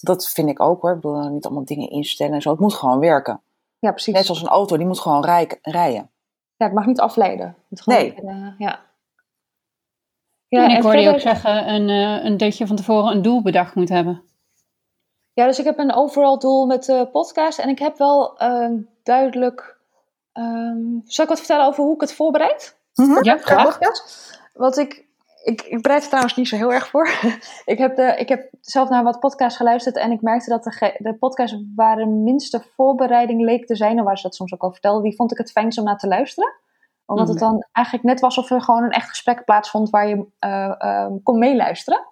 Dat 0.00 0.28
vind 0.28 0.48
ik 0.48 0.60
ook 0.60 0.82
hoor. 0.82 0.90
Ik 0.90 1.00
bedoel, 1.00 1.28
niet 1.28 1.44
allemaal 1.44 1.64
dingen 1.64 1.90
instellen 1.90 2.32
en 2.34 2.42
zo. 2.42 2.50
Het 2.50 2.60
moet 2.60 2.74
gewoon 2.74 2.98
werken. 2.98 3.40
Ja, 3.78 3.90
precies. 3.90 4.14
Net 4.14 4.24
zoals 4.24 4.42
een 4.42 4.48
auto, 4.48 4.76
die 4.76 4.86
moet 4.86 5.00
gewoon 5.00 5.24
rij- 5.24 5.58
rijden. 5.62 6.10
Ja, 6.56 6.64
het 6.66 6.72
mag 6.74 6.86
niet 6.86 7.00
afleiden. 7.00 7.56
Het 7.70 7.86
Nee. 7.86 8.14
eh, 8.14 8.46
ja. 8.58 8.80
En 10.60 10.70
ik 10.70 10.82
hoorde 10.82 11.00
je 11.00 11.10
ook 11.10 11.20
zeggen 11.20 11.68
een, 11.68 11.88
eh, 11.88 12.24
een, 12.24 12.36
dat 12.36 12.56
je 12.58 12.66
van 12.66 12.76
tevoren 12.76 13.12
een 13.12 13.22
doel 13.22 13.42
bedacht 13.42 13.74
moet 13.74 13.88
hebben. 13.88 14.22
Ja, 15.32 15.46
dus 15.46 15.58
ik 15.58 15.64
heb 15.64 15.78
een 15.78 15.94
overal 15.94 16.38
doel 16.38 16.66
met 16.66 16.84
de 16.84 17.08
podcast. 17.12 17.58
En 17.58 17.68
ik 17.68 17.78
heb 17.78 17.98
wel 17.98 18.38
ehm, 18.38 18.74
duidelijk... 19.02 19.78
ehm, 20.32 20.80
zal 21.04 21.24
ik 21.24 21.30
wat 21.30 21.38
vertellen 21.38 21.66
over 21.66 21.84
hoe 21.84 21.94
ik 21.94 22.00
het 22.00 22.12
voorbereid? 22.14 22.76
Ja, 23.22 23.34
de 23.34 23.42
graag. 23.42 23.64
podcast? 23.78 24.40
Want 24.54 24.78
ik, 24.78 25.04
ik, 25.44 25.62
ik 25.62 25.82
bereid 25.82 26.02
er 26.02 26.08
trouwens 26.08 26.36
niet 26.36 26.48
zo 26.48 26.56
heel 26.56 26.72
erg 26.72 26.88
voor. 26.88 27.08
ik, 27.64 27.78
heb 27.78 27.96
de, 27.96 28.14
ik 28.18 28.28
heb 28.28 28.50
zelf 28.60 28.88
naar 28.88 29.02
wat 29.02 29.20
podcasts 29.20 29.56
geluisterd 29.56 29.96
en 29.96 30.10
ik 30.10 30.20
merkte 30.22 30.50
dat 30.50 30.64
de, 30.64 30.70
ge- 30.70 30.96
de 30.98 31.14
podcasts 31.14 31.56
waar 31.76 31.96
de 31.96 32.06
minste 32.06 32.62
voorbereiding 32.76 33.40
leek 33.40 33.66
te 33.66 33.76
zijn, 33.76 33.98
en 33.98 34.04
waar 34.04 34.16
ze 34.16 34.22
dat 34.22 34.34
soms 34.34 34.52
ook 34.54 34.62
al 34.62 34.72
vertelden, 34.72 35.02
die 35.02 35.14
vond 35.16 35.32
ik 35.32 35.38
het 35.38 35.50
fijnst 35.52 35.78
om 35.78 35.84
naar 35.84 35.98
te 35.98 36.08
luisteren. 36.08 36.52
Omdat 37.12 37.28
het 37.28 37.38
dan 37.38 37.66
eigenlijk 37.72 38.06
net 38.06 38.20
was 38.20 38.38
of 38.38 38.50
er 38.50 38.62
gewoon 38.62 38.82
een 38.82 38.90
echt 38.90 39.08
gesprek 39.08 39.44
plaatsvond 39.44 39.90
waar 39.90 40.08
je 40.08 40.26
eh, 40.38 40.74
ehm, 40.78 41.12
kon 41.22 41.38
meeluisteren. 41.38 42.06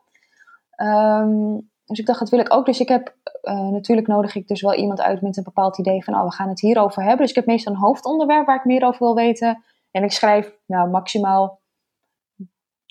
Ehm, 0.71 1.59
dus 1.85 1.99
ik 1.99 2.07
dacht, 2.07 2.19
dat 2.19 2.29
wil 2.29 2.39
ik 2.39 2.53
ook. 2.53 2.67
Dus 2.67 2.81
ik 2.81 2.89
heb 2.89 3.15
eh, 3.43 3.69
natuurlijk 3.69 4.07
nodig 4.07 4.35
ik 4.35 4.49
dus 4.49 4.61
wel 4.61 4.75
iemand 4.75 5.01
uit 5.01 5.23
met 5.23 5.37
een 5.37 5.45
bepaald 5.45 5.79
idee 5.79 6.05
van, 6.05 6.15
oh, 6.15 6.25
we 6.25 6.33
gaan 6.33 6.49
het 6.49 6.61
hierover 6.61 7.03
hebben. 7.03 7.21
Dus 7.21 7.31
ik 7.31 7.35
heb 7.35 7.47
meestal 7.47 7.73
een 7.73 7.79
hoofdonderwerp 7.79 8.47
waar 8.47 8.57
ik 8.57 8.65
meer 8.65 8.85
over 8.85 8.99
wil 8.99 9.15
weten. 9.15 9.63
En 9.91 10.03
ik 10.03 10.13
schrijf 10.13 10.57
nou, 10.67 10.91
maximaal 10.91 11.61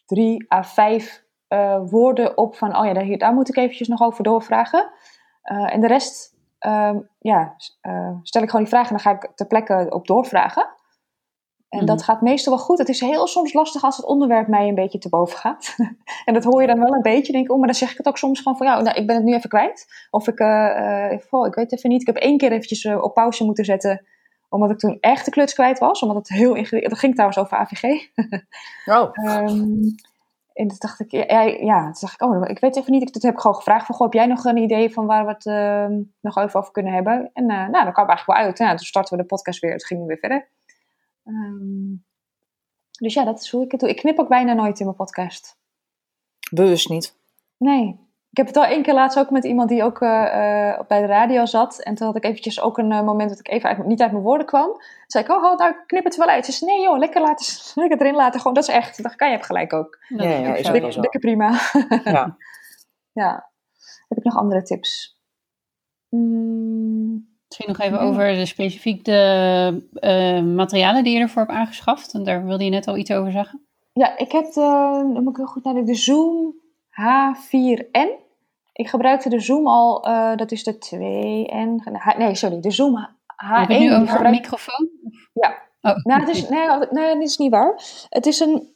drie 0.06 0.54
à 0.54 0.64
vijf 0.64 1.24
eh, 1.48 1.82
woorden 1.86 2.38
op 2.38 2.56
van, 2.56 2.78
oh 2.78 2.86
ja, 2.86 2.94
daar, 2.94 3.18
daar 3.18 3.34
moet 3.34 3.50
ik 3.50 3.58
eventjes 3.58 3.88
nog 3.88 4.02
over 4.02 4.24
doorvragen. 4.24 4.90
En 5.42 5.82
de 5.82 5.88
rest, 5.88 6.38
ehm, 6.60 7.00
ja, 7.20 7.54
stel 8.24 8.42
ik 8.42 8.50
gewoon 8.50 8.66
die 8.66 8.74
vraag 8.74 8.90
en 8.90 8.90
dan 8.90 9.00
ga 9.00 9.12
ik 9.12 9.32
ter 9.36 9.48
plekke 9.48 9.88
op 9.90 10.08
doorvragen. 10.08 10.78
En 11.70 11.86
dat 11.86 12.04
gaat 12.04 12.22
meestal 12.22 12.56
wel 12.56 12.64
goed. 12.64 12.78
Het 12.78 12.90
is 12.90 13.00
heel 13.00 13.28
soms 13.28 13.54
lastig 13.54 13.84
als 13.84 13.98
het 13.98 14.06
onderwerp 14.06 14.48
mij 14.48 14.68
een 14.68 14.76
beetje 14.76 14.98
te 14.98 15.10
boven 15.10 15.38
gaat. 15.38 15.76
en 16.26 16.34
dat 16.34 16.44
hoor 16.44 16.62
je 16.62 16.68
dan 16.68 16.80
wel 16.80 16.94
een 16.94 17.02
beetje. 17.02 17.32
Denk 17.32 17.46
ik, 17.46 17.52
oh, 17.52 17.58
maar 17.58 17.68
dan 17.68 17.76
zeg 17.76 17.92
ik 17.92 17.98
het 17.98 18.08
ook 18.08 18.18
soms 18.18 18.42
gewoon 18.42 18.58
van, 18.58 18.68
ja, 18.68 18.82
nou, 18.82 18.98
ik 18.98 19.08
ben 19.08 19.16
het 19.16 19.26
nu 19.26 19.34
even 19.34 19.50
kwijt. 19.50 19.88
Of 20.10 20.28
ik, 20.28 20.40
oh, 21.30 21.48
ik 21.48 21.54
weet 21.56 21.72
even 21.74 21.90
niet. 21.90 22.02
Ik 22.02 22.08
heb 22.08 22.16
één 22.16 22.38
keer 22.38 22.52
eventjes 22.52 22.86
eh, 22.86 23.04
op 23.04 23.14
pauze 23.14 23.46
moeten 23.46 23.66
zetten 23.66 24.06
omdat 24.50 24.70
ik 24.70 24.78
toen 24.78 24.98
echt 25.00 25.26
de 25.26 25.32
kluts 25.32 25.54
kwijt 25.54 25.80
was. 25.80 26.02
Omdat 26.02 26.18
het 26.18 26.30
heel 26.30 26.54
ingewikkeld... 26.56 26.90
Dat 26.92 27.00
ging 27.00 27.14
trouwens 27.14 27.40
over 27.40 27.58
AVG. 27.58 27.84
Oh. 28.86 29.10
Ehm, 29.26 29.68
en 30.54 30.68
toen 30.68 30.76
dacht 30.80 31.00
ik, 31.00 31.12
ja, 31.12 31.42
ja 31.42 31.82
toen 31.84 31.94
dacht 32.00 32.14
ik, 32.14 32.22
oh, 32.22 32.50
ik 32.50 32.60
weet 32.60 32.76
even 32.78 32.92
niet. 32.92 33.02
Ik- 33.02 33.14
Dat 33.14 33.22
heb 33.22 33.34
ik 33.34 33.40
gewoon 33.40 33.56
gevraagd 33.56 33.86
van, 33.86 33.96
goh, 33.96 34.04
heb 34.04 34.14
jij 34.14 34.26
nog 34.26 34.44
een 34.46 34.58
idee 34.58 34.94
van 34.94 35.06
waar 35.06 35.26
we 35.26 35.32
het 35.32 35.46
ehm, 35.46 36.02
nog 36.22 36.38
even 36.38 36.60
over 36.60 36.72
kunnen 36.72 36.94
hebben? 36.94 37.30
En 37.34 37.46
nou, 37.46 37.72
dan 37.72 37.72
kwam 37.72 38.06
ik 38.06 38.10
eigenlijk 38.10 38.26
wel 38.26 38.36
uit. 38.36 38.60
Nou, 38.60 38.76
toen 38.78 38.86
starten 38.86 39.16
we 39.18 39.22
de 39.22 39.28
podcast 39.28 39.60
weer. 39.60 39.72
Het 39.72 39.86
ging 39.86 40.06
weer 40.06 40.18
verder. 40.18 40.48
Ehm, 41.30 41.96
dus 43.00 43.14
ja, 43.14 43.24
dat 43.24 43.42
is 43.42 43.52
hoe 43.52 43.64
ik 43.66 43.72
het 43.72 43.80
doe. 43.80 43.90
Ik 43.90 43.96
knip 43.96 44.20
ook 44.20 44.28
bijna 44.28 44.54
nooit 44.54 44.80
in 44.80 44.86
mijn 44.86 44.98
podcast. 44.98 45.58
Bewust 46.52 46.90
niet. 46.90 47.16
Nee. 47.58 48.08
Ik 48.32 48.38
heb 48.38 48.48
het 48.48 48.58
al 48.58 48.66
één 48.66 48.84
keer 48.84 48.94
laatst 48.94 49.20
ook 49.20 49.30
met 49.30 49.44
iemand 49.44 49.70
die 49.70 49.84
ook 49.84 50.02
eh, 50.02 50.70
eh, 50.70 50.88
bij 50.88 51.02
de 51.02 51.08
radio 51.08 51.46
zat. 51.46 51.80
En 51.80 51.96
toen 51.96 52.08
had 52.08 52.16
ik 52.16 52.24
eventjes 52.24 52.62
ook 52.62 52.78
een 52.78 52.92
eh, 52.92 53.04
moment 53.04 53.30
dat 53.30 53.40
ik 53.40 53.50
even 53.50 53.70
uit, 53.70 53.86
niet 53.86 54.02
uit 54.02 54.12
mijn 54.12 54.24
woorden 54.24 54.46
kwam. 54.46 54.72
Toen 54.72 54.82
zei 55.08 55.24
ik, 55.24 55.32
oh, 55.32 55.44
oh, 55.44 55.58
nou, 55.58 55.72
ik 55.72 55.84
knip 55.88 56.04
het 56.04 56.14
er 56.14 56.20
wel 56.26 56.36
uit. 56.36 56.46
Ze 56.46 56.52
zei, 56.52 56.72
nee 56.72 56.82
joh, 56.82 56.98
lekker, 56.98 57.22
laten, 57.22 57.46
lekker 57.82 58.02
erin 58.02 58.16
laten. 58.16 58.40
Gewoon, 58.40 58.54
dat 58.54 58.68
is 58.68 58.74
echt. 58.74 59.00
Ik, 59.00 59.06
ah, 59.06 59.14
je 59.18 59.26
hebt 59.26 59.46
gelijk 59.46 59.74
ook. 59.74 59.98
Ja, 60.08 60.56
is 60.56 60.68
ja, 60.68 60.72
wel 60.72 60.92
zo. 60.92 61.02
Prima. 61.20 61.60
Ja. 62.04 62.38
Ja. 63.12 63.50
Heb 64.08 64.18
ik 64.18 64.24
nog 64.24 64.36
andere 64.36 64.64
tips? 64.64 65.20
Mm, 66.10 67.29
Misschien 67.50 67.68
nog 67.68 67.80
even 67.80 67.98
Ja. 67.98 68.04
over 68.04 68.36
de 68.36 68.46
specifiek 68.46 69.06
de 69.06 69.84
eh, 69.94 70.42
materialen 70.44 71.04
die 71.04 71.14
je 71.14 71.20
ervoor 71.20 71.42
hebt 71.46 71.54
aangeschaft. 71.58 72.12
Want 72.12 72.26
daar 72.26 72.46
wilde 72.46 72.64
je 72.64 72.70
net 72.70 72.88
al 72.88 72.98
iets 72.98 73.12
over 73.12 73.32
zeggen. 73.32 73.62
ja, 73.94 74.18
ik 74.18 74.32
heb 74.32 74.46
de, 74.46 74.62
dan 75.14 75.24
moet 75.24 75.30
ik 75.32 75.36
heel 75.38 75.46
goed 75.46 75.64
nadenken, 75.64 75.94
de 75.94 76.00
Zoom 76.00 76.54
H4n. 76.92 78.10
Ik 78.74 78.88
gebruikte 78.90 79.30
de 79.30 79.40
Zoom 79.40 79.68
al, 79.68 80.04
eh, 80.06 80.36
dat 80.36 80.52
is 80.52 80.64
de 80.64 80.78
2N. 80.78 81.94
H- 81.94 82.18
Nee, 82.18 82.36
sorry, 82.36 82.60
de 82.60 82.72
Zoom 82.72 82.96
H1. 82.98 83.60
Heb 83.60 83.70
je 83.70 83.78
nu 83.80 83.86
over 83.90 84.02
een 84.02 84.08
gebruik- 84.08 84.36
microfoon? 84.36 84.90
Oh. 85.82 85.96
Nou, 86.04 86.20
het 86.20 86.30
is, 86.30 86.50
nee, 86.50 86.68
nee, 86.92 87.14
dit 87.14 87.24
is 87.24 87.38
niet 87.38 87.52
waar. 87.52 87.82
Het 88.10 88.26
is 88.26 88.40
een. 88.40 88.68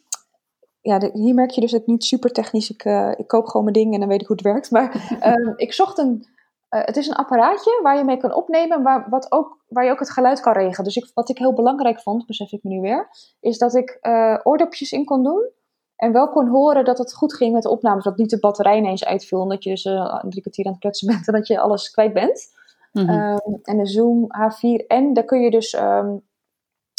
Ja, 0.81 0.99
de- 0.99 1.09
hier 1.13 1.33
merk 1.33 1.49
je 1.51 1.61
dus 1.61 1.71
dat 1.71 1.81
ik 1.81 1.87
niet 1.87 2.03
super 2.03 2.31
technisch. 2.31 2.69
Ik, 2.71 2.83
eh, 2.85 3.11
ik 3.17 3.27
koop 3.27 3.45
gewoon 3.45 3.63
mijn 3.63 3.75
ding 3.77 3.93
en 3.93 3.99
dan 3.99 4.09
weet 4.09 4.21
ik 4.21 4.27
hoe 4.27 4.35
het 4.35 4.45
werkt. 4.45 4.71
Maar 4.71 4.91
ehm, 5.19 5.53
ik 5.55 5.73
zocht 5.73 5.97
een. 5.97 6.25
Eh, 6.73 6.81
het 6.85 6.97
is 6.97 7.07
een 7.07 7.15
apparaatje 7.15 7.79
waar 7.83 7.97
je 7.97 8.03
mee 8.03 8.17
kan 8.17 8.33
opnemen, 8.33 8.83
waar, 8.83 9.09
wat 9.09 9.31
ook, 9.31 9.57
waar 9.67 9.85
je 9.85 9.91
ook 9.91 9.99
het 9.99 10.11
geluid 10.11 10.39
kan 10.39 10.53
regelen. 10.53 10.83
Dus 10.83 10.95
ik, 10.95 11.11
wat 11.13 11.29
ik 11.29 11.37
heel 11.37 11.53
belangrijk 11.53 12.01
vond, 12.01 12.25
besef 12.25 12.51
ik 12.51 12.63
me 12.63 12.69
nu 12.69 12.81
weer, 12.81 13.09
is 13.39 13.57
dat 13.57 13.75
ik 13.75 13.97
eh, 14.01 14.39
oordopjes 14.43 14.91
in 14.91 15.05
kon 15.05 15.23
doen. 15.23 15.49
En 15.95 16.11
wel 16.11 16.29
kon 16.29 16.47
horen 16.47 16.85
dat 16.85 16.97
het 16.97 17.13
goed 17.13 17.33
ging 17.33 17.53
met 17.53 17.63
de 17.63 17.69
opnames. 17.69 18.03
Dat 18.03 18.17
niet 18.17 18.29
de 18.29 18.39
batterij 18.39 18.77
ineens 18.77 19.05
uitviel. 19.05 19.41
En 19.41 19.49
dat 19.49 19.63
je 19.63 19.69
dus 19.69 19.85
eh, 19.85 20.23
drie 20.23 20.41
kwartier 20.41 20.65
aan 20.65 20.71
het 20.71 20.81
kletsen 20.81 21.07
bent 21.13 21.27
en 21.27 21.33
dat 21.33 21.47
je 21.47 21.59
alles 21.59 21.91
kwijt 21.91 22.13
bent. 22.13 22.47
Mhm. 22.91 23.09
Ehm, 23.09 23.53
en 23.63 23.77
de 23.77 23.85
Zoom 23.85 24.27
H4. 24.27 24.87
En 24.87 25.13
daar 25.13 25.23
kun 25.23 25.41
je 25.41 25.51
dus. 25.51 25.73
ehm, 25.73 26.15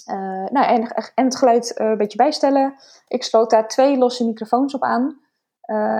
eh, 0.04 0.46
nou, 0.46 0.66
en, 0.66 0.88
en 1.14 1.24
het 1.24 1.36
geluid 1.36 1.80
een 1.80 1.96
beetje 1.96 2.18
bijstellen. 2.18 2.74
Ik 3.08 3.22
sloot 3.22 3.50
daar 3.50 3.68
twee 3.68 3.98
losse 3.98 4.26
microfoons 4.26 4.74
op 4.74 4.82
aan. 4.82 5.22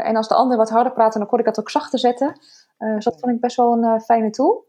En 0.02 0.16
als 0.16 0.28
de 0.28 0.34
ander 0.34 0.56
wat 0.56 0.70
harder 0.70 0.92
praatte, 0.92 1.18
dan 1.18 1.26
kon 1.26 1.38
ik 1.38 1.44
dat 1.44 1.58
ook 1.58 1.70
zachter 1.70 1.98
zetten. 1.98 2.37
Eh, 2.85 2.94
dus 2.94 3.05
dat 3.05 3.20
vond 3.20 3.33
ik 3.33 3.40
best 3.40 3.57
wel 3.57 3.73
een 3.73 3.85
eh, 3.85 4.01
fijne 4.01 4.31
tool. 4.31 4.66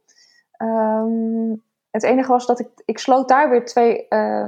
Ehm, 0.52 1.56
het 1.92 2.04
enige 2.04 2.32
was 2.32 2.46
dat 2.46 2.60
ik, 2.60 2.68
ik 2.86 2.98
sloot 3.00 3.28
daar 3.28 3.50
weer 3.50 3.66
twee 3.66 4.08
eh, 4.08 4.48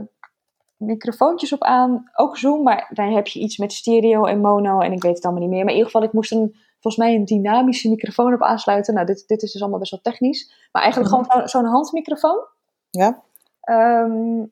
microfoontjes 0.78 1.54
op 1.54 1.62
aan. 1.64 2.10
Ook 2.16 2.38
Zoom, 2.38 2.64
maar 2.64 2.90
dan 2.94 3.14
heb 3.14 3.28
je 3.28 3.40
iets 3.40 3.58
met 3.58 3.74
stereo 3.74 4.26
en 4.26 4.40
mono 4.42 4.80
en 4.80 4.92
ik 4.92 5.02
weet 5.02 5.16
het 5.16 5.24
allemaal 5.26 5.42
niet 5.44 5.52
meer. 5.52 5.64
Maar 5.64 5.74
in 5.74 5.78
ieder 5.80 5.92
geval, 5.92 6.08
ik 6.08 6.14
moest 6.14 6.32
een, 6.32 6.56
volgens 6.80 6.98
mij 7.06 7.16
een 7.16 7.26
dynamische 7.26 7.90
microfoon 7.90 8.34
op 8.34 8.42
aansluiten. 8.42 8.94
Nou, 8.94 9.06
dit, 9.06 9.24
dit 9.28 9.42
is 9.42 9.52
dus 9.52 9.62
allemaal 9.62 9.80
best 9.80 9.92
wel 9.92 10.02
technisch. 10.02 10.68
Maar 10.72 10.82
eigenlijk 10.82 11.14
Mhm. 11.14 11.24
gewoon 11.24 11.42
zo- 11.48 11.58
zo'n 11.58 11.70
handmicrofoon. 11.70 12.46
Ja? 12.90 13.22
Ehm, 13.62 14.44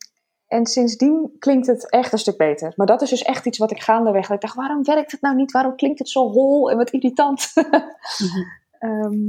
en 0.47 0.65
sindsdien 0.65 1.35
klinkt 1.39 1.67
het 1.67 1.89
echt 1.89 2.11
een 2.13 2.19
stuk 2.19 2.37
beter. 2.37 2.73
Maar 2.75 2.87
dat 2.87 3.01
is 3.01 3.09
dus 3.09 3.23
echt 3.23 3.45
iets 3.45 3.57
wat 3.57 3.71
ik 3.71 3.81
gaandeweg... 3.81 4.29
Ik 4.29 4.41
dacht, 4.41 4.55
waarom 4.55 4.83
werkt 4.83 5.11
het 5.11 5.21
nou 5.21 5.35
niet? 5.35 5.51
Waarom 5.51 5.75
klinkt 5.75 5.99
het 5.99 6.09
zo 6.09 6.29
hol 6.31 6.71
en 6.71 6.77
wat 6.77 6.89
irritant? 6.89 7.51
Mhm. 7.55 8.43
Ehm, 8.79 9.27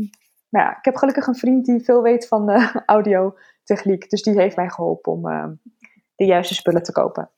maar 0.49 0.63
ja, 0.63 0.77
ik 0.79 0.85
heb 0.85 0.97
gelukkig 0.97 1.27
een 1.27 1.35
vriend 1.35 1.65
die 1.65 1.85
veel 1.85 2.03
weet 2.03 2.29
van 2.29 2.47
de 2.47 2.73
audiotechniek. 2.87 4.11
Dus 4.11 4.23
die 4.23 4.39
heeft 4.41 4.57
mij 4.57 4.71
geholpen 4.71 5.13
om 5.13 5.29
ehm, 5.29 5.55
de 6.17 6.25
juiste 6.25 6.55
spullen 6.55 6.83
te 6.83 6.93
kopen. 6.93 7.31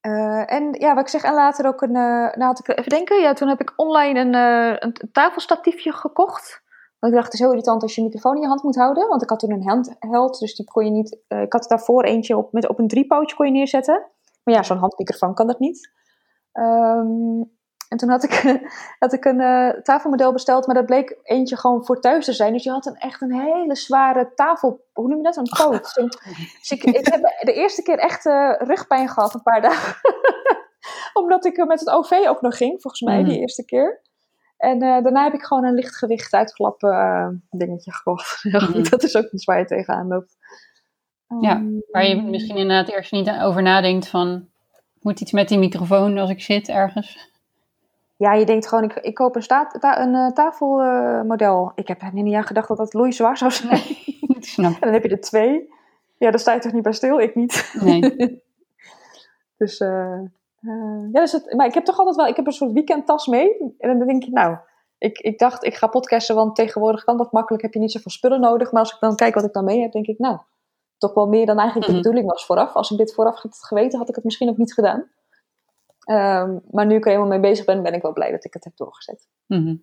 Eh, 0.00 0.52
en 0.52 0.74
ja, 0.78 0.94
wat 0.94 1.02
ik 1.02 1.08
zeg, 1.08 1.22
en 1.22 1.34
later 1.34 1.66
ook 1.66 1.82
een. 1.82 1.96
eh 1.96 2.34
nou, 2.34 2.42
had 2.42 2.58
ik 2.58 2.68
even 2.68 2.90
denken. 2.90 3.20
Ja, 3.20 3.32
toen 3.32 3.48
heb 3.48 3.60
ik 3.60 3.72
online 3.76 4.20
een, 4.20 4.34
eh, 4.34 4.76
een 4.78 5.10
tafelstatiefje 5.12 5.92
gekocht. 5.92 6.62
Want 6.98 7.12
ik 7.12 7.18
dacht, 7.18 7.24
het 7.24 7.34
is 7.34 7.40
heel 7.40 7.50
irritant 7.50 7.82
als 7.82 7.94
je 7.94 8.02
microfoon 8.02 8.34
in 8.34 8.40
je 8.40 8.46
hand 8.48 8.62
moet 8.62 8.76
houden. 8.76 9.08
Want 9.08 9.22
ik 9.22 9.28
had 9.28 9.38
toen 9.38 9.50
een 9.50 9.68
handheld, 9.68 10.38
dus 10.38 10.54
die 10.54 10.66
kon 10.66 10.84
je 10.84 10.90
niet. 10.90 11.18
ik 11.28 11.52
had 11.52 11.68
daarvoor 11.68 12.04
eentje 12.04 12.36
op, 12.36 12.52
met, 12.52 12.68
op 12.68 12.78
een 12.78 12.88
driepootje 12.88 13.36
kon 13.36 13.46
je 13.46 13.52
neerzetten. 13.52 14.06
Maar 14.44 14.54
ja, 14.54 14.62
zo'n 14.62 14.78
handmicrofoon 14.78 15.34
kan 15.34 15.46
dat 15.46 15.58
niet. 15.58 15.90
Ehm, 16.52 17.40
en 17.88 17.96
toen 17.96 18.08
had 18.08 18.22
ik, 18.24 18.60
had 18.98 19.12
ik 19.12 19.24
een 19.24 19.40
eh, 19.40 19.68
tafelmodel 19.82 20.32
besteld, 20.32 20.66
maar 20.66 20.74
dat 20.74 20.86
bleek 20.86 21.18
eentje 21.22 21.56
gewoon 21.56 21.84
voor 21.84 22.00
thuis 22.00 22.24
te 22.24 22.32
zijn. 22.32 22.52
Dus 22.52 22.64
je 22.64 22.70
had 22.70 22.86
een, 22.86 22.96
echt 22.96 23.20
een 23.22 23.32
hele 23.40 23.76
zware 23.76 24.32
tafel, 24.34 24.84
hoe 24.92 25.08
noem 25.08 25.16
je 25.16 25.22
dat? 25.22 25.36
Een 25.36 25.52
poot. 25.66 25.94
Dus 26.58 26.70
ik, 26.70 26.84
ik 26.84 27.06
heb 27.06 27.20
de 27.40 27.52
eerste 27.52 27.82
keer 27.82 27.98
echt 27.98 28.26
eh, 28.26 28.54
rugpijn 28.58 29.08
gehad, 29.08 29.34
een 29.34 29.42
paar 29.42 29.60
dagen. 29.62 29.94
Omdat 31.22 31.44
ik 31.44 31.58
er 31.58 31.66
met 31.66 31.80
het 31.80 31.90
OV 31.90 32.10
ook 32.28 32.40
nog 32.40 32.56
ging, 32.56 32.80
volgens 32.80 33.02
mij, 33.02 33.16
die 33.22 33.32
Mhm. 33.32 33.40
eerste 33.40 33.64
keer. 33.64 34.00
En 34.56 34.82
eh, 34.82 35.02
daarna 35.02 35.24
heb 35.24 35.32
ik 35.34 35.42
gewoon 35.44 35.64
een 35.64 35.74
lichtgewicht 35.74 36.32
uitklappen 36.34 36.90
eh, 36.90 37.28
dingetje 37.50 37.92
gekocht. 37.92 38.44
Mhm. 38.44 38.82
Dat 38.90 39.02
is 39.02 39.16
ook 39.16 39.30
iets 39.32 39.44
waar 39.44 39.58
je 39.58 39.64
tegenaan 39.64 40.06
loopt. 40.08 40.36
Ja, 41.40 41.54
Ehm, 41.56 41.66
Waar 41.90 42.06
je 42.06 42.22
misschien 42.22 42.56
inderdaad 42.56 42.88
eerst 42.94 43.12
niet 43.12 43.30
over 43.30 43.62
nadenkt 43.62 44.08
van... 44.08 44.48
Moet 45.00 45.20
iets 45.20 45.32
met 45.32 45.48
die 45.48 45.58
microfoon 45.58 46.18
als 46.18 46.30
ik 46.30 46.40
zit 46.42 46.68
ergens. 46.68 47.30
Ja, 48.18 48.32
je 48.32 48.46
denkt 48.46 48.68
gewoon, 48.68 48.84
ik, 48.84 48.94
ik 48.94 49.14
koop 49.14 49.36
een, 49.36 49.42
ta- 49.46 50.00
een 50.00 50.14
eh, 50.14 50.26
tafelmodel. 50.32 51.72
ik 51.74 51.88
heb 51.88 52.02
er 52.02 52.12
niet 52.12 52.34
aan 52.34 52.44
gedacht 52.44 52.68
dat 52.68 52.76
dat 52.76 52.94
loeizwaar 52.94 53.36
zou 53.36 53.50
zijn. 53.50 53.80
Snap. 54.40 54.72
En 54.72 54.80
dan 54.80 54.92
heb 54.92 55.02
je 55.02 55.08
er 55.08 55.20
twee. 55.20 55.72
Ja, 56.18 56.30
daar 56.30 56.38
sta 56.40 56.52
je 56.52 56.60
toch 56.60 56.72
niet 56.72 56.82
bij 56.82 56.92
stil? 56.92 57.20
Ik 57.20 57.34
niet. 57.34 57.78
Nee. 57.80 58.00
Dus, 59.56 59.78
eh, 59.78 60.12
eh, 60.60 61.02
ja, 61.12 61.20
dus 61.20 61.32
het, 61.32 61.52
maar 61.54 61.66
ik 61.66 61.74
heb 61.74 61.84
toch 61.84 61.98
altijd 61.98 62.16
wel, 62.16 62.26
ik 62.26 62.36
heb 62.36 62.46
een 62.46 62.52
soort 62.52 62.72
weekendtas 62.72 63.26
mee. 63.26 63.74
En 63.78 63.98
dan 63.98 64.06
denk 64.06 64.24
ik, 64.24 64.32
nou, 64.32 64.56
ik, 64.98 65.18
ik 65.18 65.38
dacht, 65.38 65.64
ik 65.64 65.74
ga 65.74 65.86
podcasten, 65.86 66.34
want 66.34 66.56
tegenwoordig 66.56 67.04
kan 67.04 67.16
dat 67.16 67.32
makkelijk, 67.32 67.62
heb 67.62 67.72
je 67.74 67.78
niet 67.80 67.92
zoveel 67.92 68.10
spullen 68.10 68.40
nodig. 68.40 68.72
Maar 68.72 68.80
als 68.82 68.92
ik 68.94 69.00
dan 69.00 69.16
kijk 69.16 69.34
wat 69.34 69.44
ik 69.44 69.52
dan 69.52 69.64
mee 69.64 69.80
heb, 69.80 69.92
denk 69.92 70.06
ik, 70.06 70.18
nou, 70.18 70.38
toch 70.98 71.14
wel 71.14 71.26
meer 71.28 71.46
dan 71.46 71.56
eigenlijk 71.58 71.86
de 71.86 71.92
Mhm. 71.92 72.02
bedoeling 72.02 72.30
was 72.30 72.46
vooraf. 72.46 72.72
Als 72.74 72.90
ik 72.90 72.98
dit 72.98 73.14
vooraf 73.14 73.40
had 73.42 73.58
geweten, 73.60 73.98
had 73.98 74.08
ik 74.08 74.14
het 74.14 74.24
misschien 74.24 74.48
ook 74.48 74.56
niet 74.56 74.74
gedaan. 74.74 75.04
Ehm, 76.08 76.56
maar 76.70 76.86
nu 76.86 76.94
ik 76.94 77.04
er 77.04 77.10
helemaal 77.10 77.30
mee 77.30 77.40
bezig 77.50 77.64
ben, 77.64 77.82
ben 77.82 77.94
ik 77.94 78.02
wel 78.02 78.12
blij 78.12 78.30
dat 78.30 78.44
ik 78.44 78.52
het 78.52 78.64
heb 78.64 78.76
doorgezet. 78.76 79.26
Mhm. 79.46 79.74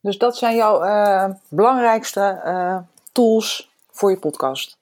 Dus 0.00 0.18
dat 0.18 0.36
zijn 0.36 0.56
jouw 0.56 0.82
eh, 0.82 1.30
belangrijkste 1.48 2.40
eh, 2.44 2.78
tools 3.12 3.74
voor 3.90 4.10
je 4.10 4.18
podcast. 4.18 4.78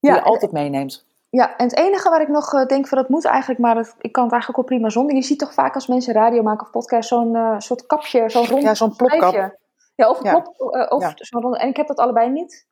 Die 0.00 0.10
Ja, 0.10 0.16
je 0.16 0.22
altijd 0.22 0.52
meeneemt. 0.52 1.04
Ja, 1.28 1.56
en 1.56 1.64
het 1.68 1.76
enige 1.76 2.10
waar 2.10 2.20
ik 2.20 2.28
nog 2.28 2.54
eh, 2.54 2.66
denk 2.66 2.86
van 2.88 2.98
dat 2.98 3.08
moet 3.08 3.24
eigenlijk, 3.24 3.60
maar 3.60 3.74
dat, 3.74 3.94
ik 4.00 4.12
kan 4.12 4.22
het 4.24 4.32
eigenlijk 4.32 4.62
ook 4.62 4.68
prima 4.68 4.88
zonder. 4.88 5.14
Je 5.16 5.22
ziet 5.22 5.38
toch 5.38 5.54
vaak 5.54 5.74
als 5.74 5.86
mensen 5.86 6.14
radio 6.14 6.42
maken 6.42 6.66
of 6.66 6.72
podcast 6.72 7.08
zo'n 7.08 7.36
soort 7.58 7.86
kapje, 7.86 8.30
zo'n 8.30 8.46
rond 8.46 8.62
Ja, 8.62 8.74
zo'n 8.74 8.96
plopkap. 8.96 9.56
Ja, 9.94 10.10
of 10.10 10.18
een 10.18 10.24
Ja. 10.24 10.30
plop, 10.40 10.54
of 10.90 11.02
Ja. 11.02 11.14
rond. 11.40 11.56
En 11.56 11.68
ik 11.68 11.76
heb 11.76 11.86
dat 11.86 11.98
allebei 11.98 12.30
niet. 12.30 12.66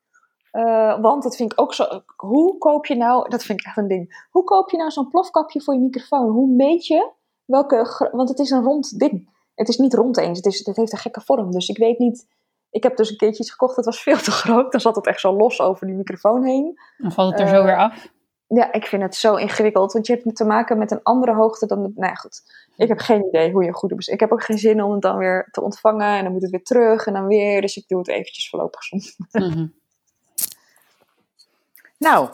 Eh, 0.51 1.01
want 1.01 1.23
dat 1.23 1.37
vind 1.37 1.53
ik 1.53 1.61
ook 1.61 1.75
zo. 1.75 2.03
Hoe 2.17 2.59
koop 2.59 2.87
je 2.87 2.97
nou, 2.97 3.29
dat 3.29 3.43
vind 3.43 3.61
ik 3.61 3.67
echt 3.67 3.77
een 3.77 3.89
ding. 3.89 4.27
Hoe 4.31 4.45
koop 4.45 4.71
je 4.71 4.77
nou 4.77 4.91
zo'n 4.91 5.09
plofkapje 5.09 5.63
voor 5.63 5.75
je 5.75 5.81
microfoon? 5.81 6.29
Hoe 6.29 6.49
meet 6.49 6.87
je 6.87 7.11
welke, 7.45 8.09
want 8.13 8.29
het 8.29 8.39
is 8.39 8.51
een 8.51 8.63
rond 8.63 8.99
ding. 8.99 9.37
Het 9.55 9.69
is 9.69 9.77
niet 9.77 9.95
rond 9.95 10.17
eens, 10.17 10.37
het, 10.37 10.47
is, 10.47 10.67
het 10.67 10.77
heeft 10.77 10.93
een 10.93 10.99
gekke 10.99 11.21
vorm. 11.21 11.51
Dus 11.51 11.69
ik 11.69 11.79
weet 11.79 11.99
niet, 11.99 12.27
ik 12.71 12.83
heb 12.83 12.97
dus 12.97 13.11
een 13.11 13.17
keertje 13.17 13.43
iets 13.43 13.51
gekocht, 13.51 13.77
dat 13.77 13.85
was 13.85 14.03
veel 14.03 14.17
te 14.19 14.31
groot. 14.31 14.73
Dan 14.73 14.81
zat 14.81 14.97
het 14.97 15.07
echt 15.07 15.21
zo 15.21 15.37
los 15.37 15.61
over 15.61 15.87
die 15.87 15.97
microfoon 15.97 16.45
heen. 16.45 16.79
Dan 16.99 17.13
valt 17.13 17.31
het 17.31 17.41
er 17.41 17.47
Eh, 17.47 17.53
zo 17.53 17.65
weer 17.65 17.77
af. 17.77 18.09
Ja, 18.47 18.73
ik 18.73 18.87
vind 18.87 19.03
het 19.03 19.15
zo 19.15 19.35
ingewikkeld, 19.35 19.93
want 19.93 20.07
je 20.07 20.13
hebt 20.13 20.37
te 20.37 20.45
maken 20.45 20.79
met 20.79 20.91
een 20.91 21.03
andere 21.03 21.35
hoogte 21.35 21.67
dan. 21.67 21.83
De, 21.83 21.93
nou 21.95 22.11
ja, 22.11 22.15
goed. 22.15 22.43
Ik 22.77 22.89
heb 22.89 22.99
geen 22.99 23.27
idee 23.27 23.53
hoe 23.53 23.63
je 23.63 23.69
een 23.69 23.75
goede 23.75 24.13
Ik 24.13 24.21
heb 24.21 24.33
ook 24.33 24.45
geen 24.45 24.59
zin 24.59 24.83
om 24.83 24.93
het 24.93 25.03
dan 25.03 25.17
weer 25.17 25.49
te 25.51 25.63
ontvangen 25.63 26.17
en 26.17 26.23
dan 26.23 26.33
moet 26.33 26.43
het 26.43 26.51
weer 26.51 26.63
terug 26.63 27.07
en 27.07 27.13
dan 27.13 27.27
weer. 27.27 27.61
Dus 27.61 27.77
ik 27.77 27.89
doe 27.89 27.99
het 27.99 28.09
eventjes 28.09 28.49
voorlopig 28.49 28.83
soms. 28.83 29.17
Mhm. 29.33 29.67
Nou, 31.99 32.29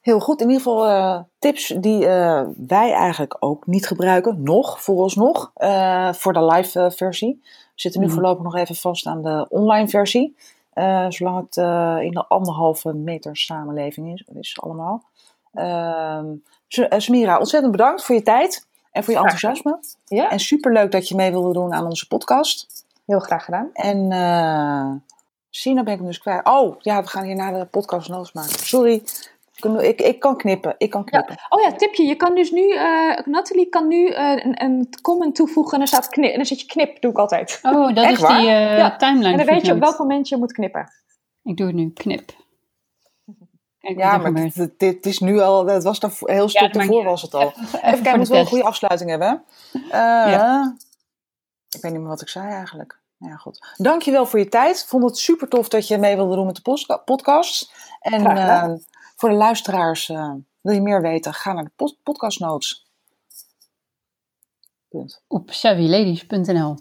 heel 0.00 0.20
goed. 0.20 0.40
In 0.40 0.46
ieder 0.50 0.62
geval 0.62 0.86
eh, 0.86 1.20
tips 1.38 1.66
die 1.66 2.06
eh, 2.06 2.42
wij 2.56 2.92
eigenlijk 2.92 3.36
ook 3.38 3.66
niet 3.66 3.86
gebruiken. 3.86 4.42
Nog, 4.42 4.82
vooralsnog. 4.82 5.50
eh 5.54 6.12
voor 6.12 6.32
de 6.32 6.44
live 6.44 6.90
versie. 6.90 7.38
We 7.42 7.48
zitten 7.74 8.00
nu 8.00 8.06
Mhm. 8.06 8.14
voorlopig 8.14 8.42
nog 8.44 8.56
even 8.56 8.74
vast 8.74 9.06
aan 9.06 9.22
de 9.22 9.46
online 9.48 9.88
versie. 9.88 10.36
zolang 11.08 11.36
het 11.46 11.56
in 12.04 12.10
de 12.10 12.24
anderhalve 12.28 12.92
meter 12.94 13.36
samenleving 13.36 14.12
is, 14.12 14.24
is 14.34 14.60
allemaal. 14.60 15.02
Ehm 15.54 16.26
eh, 16.68 16.98
Smira, 16.98 17.38
ontzettend 17.38 17.72
bedankt 17.72 18.04
voor 18.04 18.14
je 18.14 18.22
tijd 18.22 18.66
en 18.92 19.04
voor 19.04 19.12
je 19.14 19.18
Graag 19.18 19.32
enthousiasme. 19.32 19.78
Ja, 20.04 20.30
En 20.30 20.38
superleuk 20.40 20.92
dat 20.92 21.08
je 21.08 21.14
mee 21.14 21.30
wilde 21.30 21.52
doen 21.52 21.72
aan 21.72 21.84
onze 21.84 22.06
podcast. 22.06 22.84
heel 23.06 23.18
graag 23.18 23.44
gedaan. 23.44 23.70
En 23.72 24.12
Sina 25.50 25.82
ben 25.82 25.92
ik 25.92 25.98
hem 25.98 26.08
dus 26.08 26.18
kwijt. 26.18 26.46
Oh, 26.46 26.76
ja, 26.80 27.02
we 27.02 27.08
gaan 27.08 27.24
hier 27.24 27.34
naar 27.34 27.52
de 27.52 27.64
podcast 27.64 28.08
notes 28.08 28.32
maken. 28.32 28.58
Sorry. 28.58 29.02
Ik, 29.80 30.00
ik, 30.00 30.20
kan 30.20 30.36
knippen. 30.36 30.74
Ik 30.78 30.90
kan 30.90 31.04
knippen. 31.04 31.36
Oh 31.48 31.60
ja, 31.60 31.72
tipje. 31.72 32.04
Je 32.04 32.14
kan 32.14 32.34
dus 32.34 32.50
nu, 32.50 32.74
eh 32.74 33.18
Nathalie 33.24 33.68
kan 33.68 33.88
nu 33.88 34.08
eh, 34.08 34.44
een, 34.44 34.62
een 34.62 34.88
comment 35.02 35.34
toevoegen 35.34 35.74
en 35.74 35.80
er 35.80 35.86
staat 35.86 36.08
knip. 36.08 36.30
En 36.30 36.36
dan 36.36 36.44
zit 36.46 36.60
je 36.60 36.66
knip, 36.66 37.00
doe 37.00 37.10
ik 37.10 37.18
altijd. 37.18 37.58
Oh, 37.62 37.94
dat 37.94 38.04
Echt 38.04 38.12
is 38.12 38.20
waar? 38.20 38.40
die 38.40 38.48
eh, 38.48 38.76
Ja. 38.76 38.96
timeline. 38.96 39.30
En 39.30 39.36
dan 39.36 39.46
weet 39.46 39.66
je 39.66 39.72
op 39.72 39.78
welk 39.80 39.98
moment 39.98 40.28
je 40.28 40.36
moet 40.36 40.52
knippen. 40.52 40.92
Ik 41.42 41.56
doe 41.56 41.66
het 41.66 41.76
nu. 41.76 41.90
Knip. 41.90 42.30
Kijk 43.80 43.98
Ja, 43.98 44.16
maar 44.16 44.50
dit 44.76 45.06
is 45.06 45.18
nu 45.18 45.40
al, 45.40 45.66
het 45.66 45.82
was 45.82 46.00
daar 46.00 46.12
heel 46.18 46.48
stuk 46.48 46.62
maakt 46.62 46.76
ervoor 46.76 47.04
was 47.04 47.22
het 47.22 47.34
al. 47.34 47.46
Even, 47.46 47.62
Even, 47.64 47.80
kijken, 47.80 48.02
voor 48.02 48.16
moeten 48.16 48.26
de 48.26 48.32
we 48.32 48.38
een 48.38 48.46
goede 48.46 48.64
afsluiting 48.64 49.10
hebben. 49.10 49.44
Eh, 49.90 50.66
Ik 51.68 51.80
weet 51.82 51.92
niet 51.92 52.00
meer 52.00 52.08
wat 52.10 52.20
ik 52.20 52.28
zei 52.28 52.48
eigenlijk. 52.52 52.99
Ja, 53.22 53.36
goed. 53.36 53.74
Dankjewel 53.76 54.26
voor 54.26 54.38
je 54.38 54.48
tijd. 54.48 54.84
Vond 54.86 55.04
het 55.04 55.18
super 55.18 55.48
tof 55.48 55.68
dat 55.68 55.88
je 55.88 55.98
mee 55.98 56.16
wilde 56.16 56.34
doen 56.36 56.46
met 56.46 56.54
de 56.64 57.00
podcast. 57.04 57.72
En 58.00 58.20
Graag 58.20 58.40
gedaan. 58.40 58.70
eh, 58.70 58.76
voor 59.16 59.28
de 59.28 59.34
luisteraars, 59.34 60.08
eh, 60.08 60.32
wil 60.60 60.74
je 60.74 60.80
meer 60.80 61.02
weten, 61.02 61.34
ga 61.34 61.52
naar 61.52 61.64
de 61.64 61.70
post- 61.76 62.02
podcast 62.02 62.40
notes. 62.40 62.88
Punt. 64.88 65.22
Op 65.28 65.50
savvyladies.nl. 65.50 66.76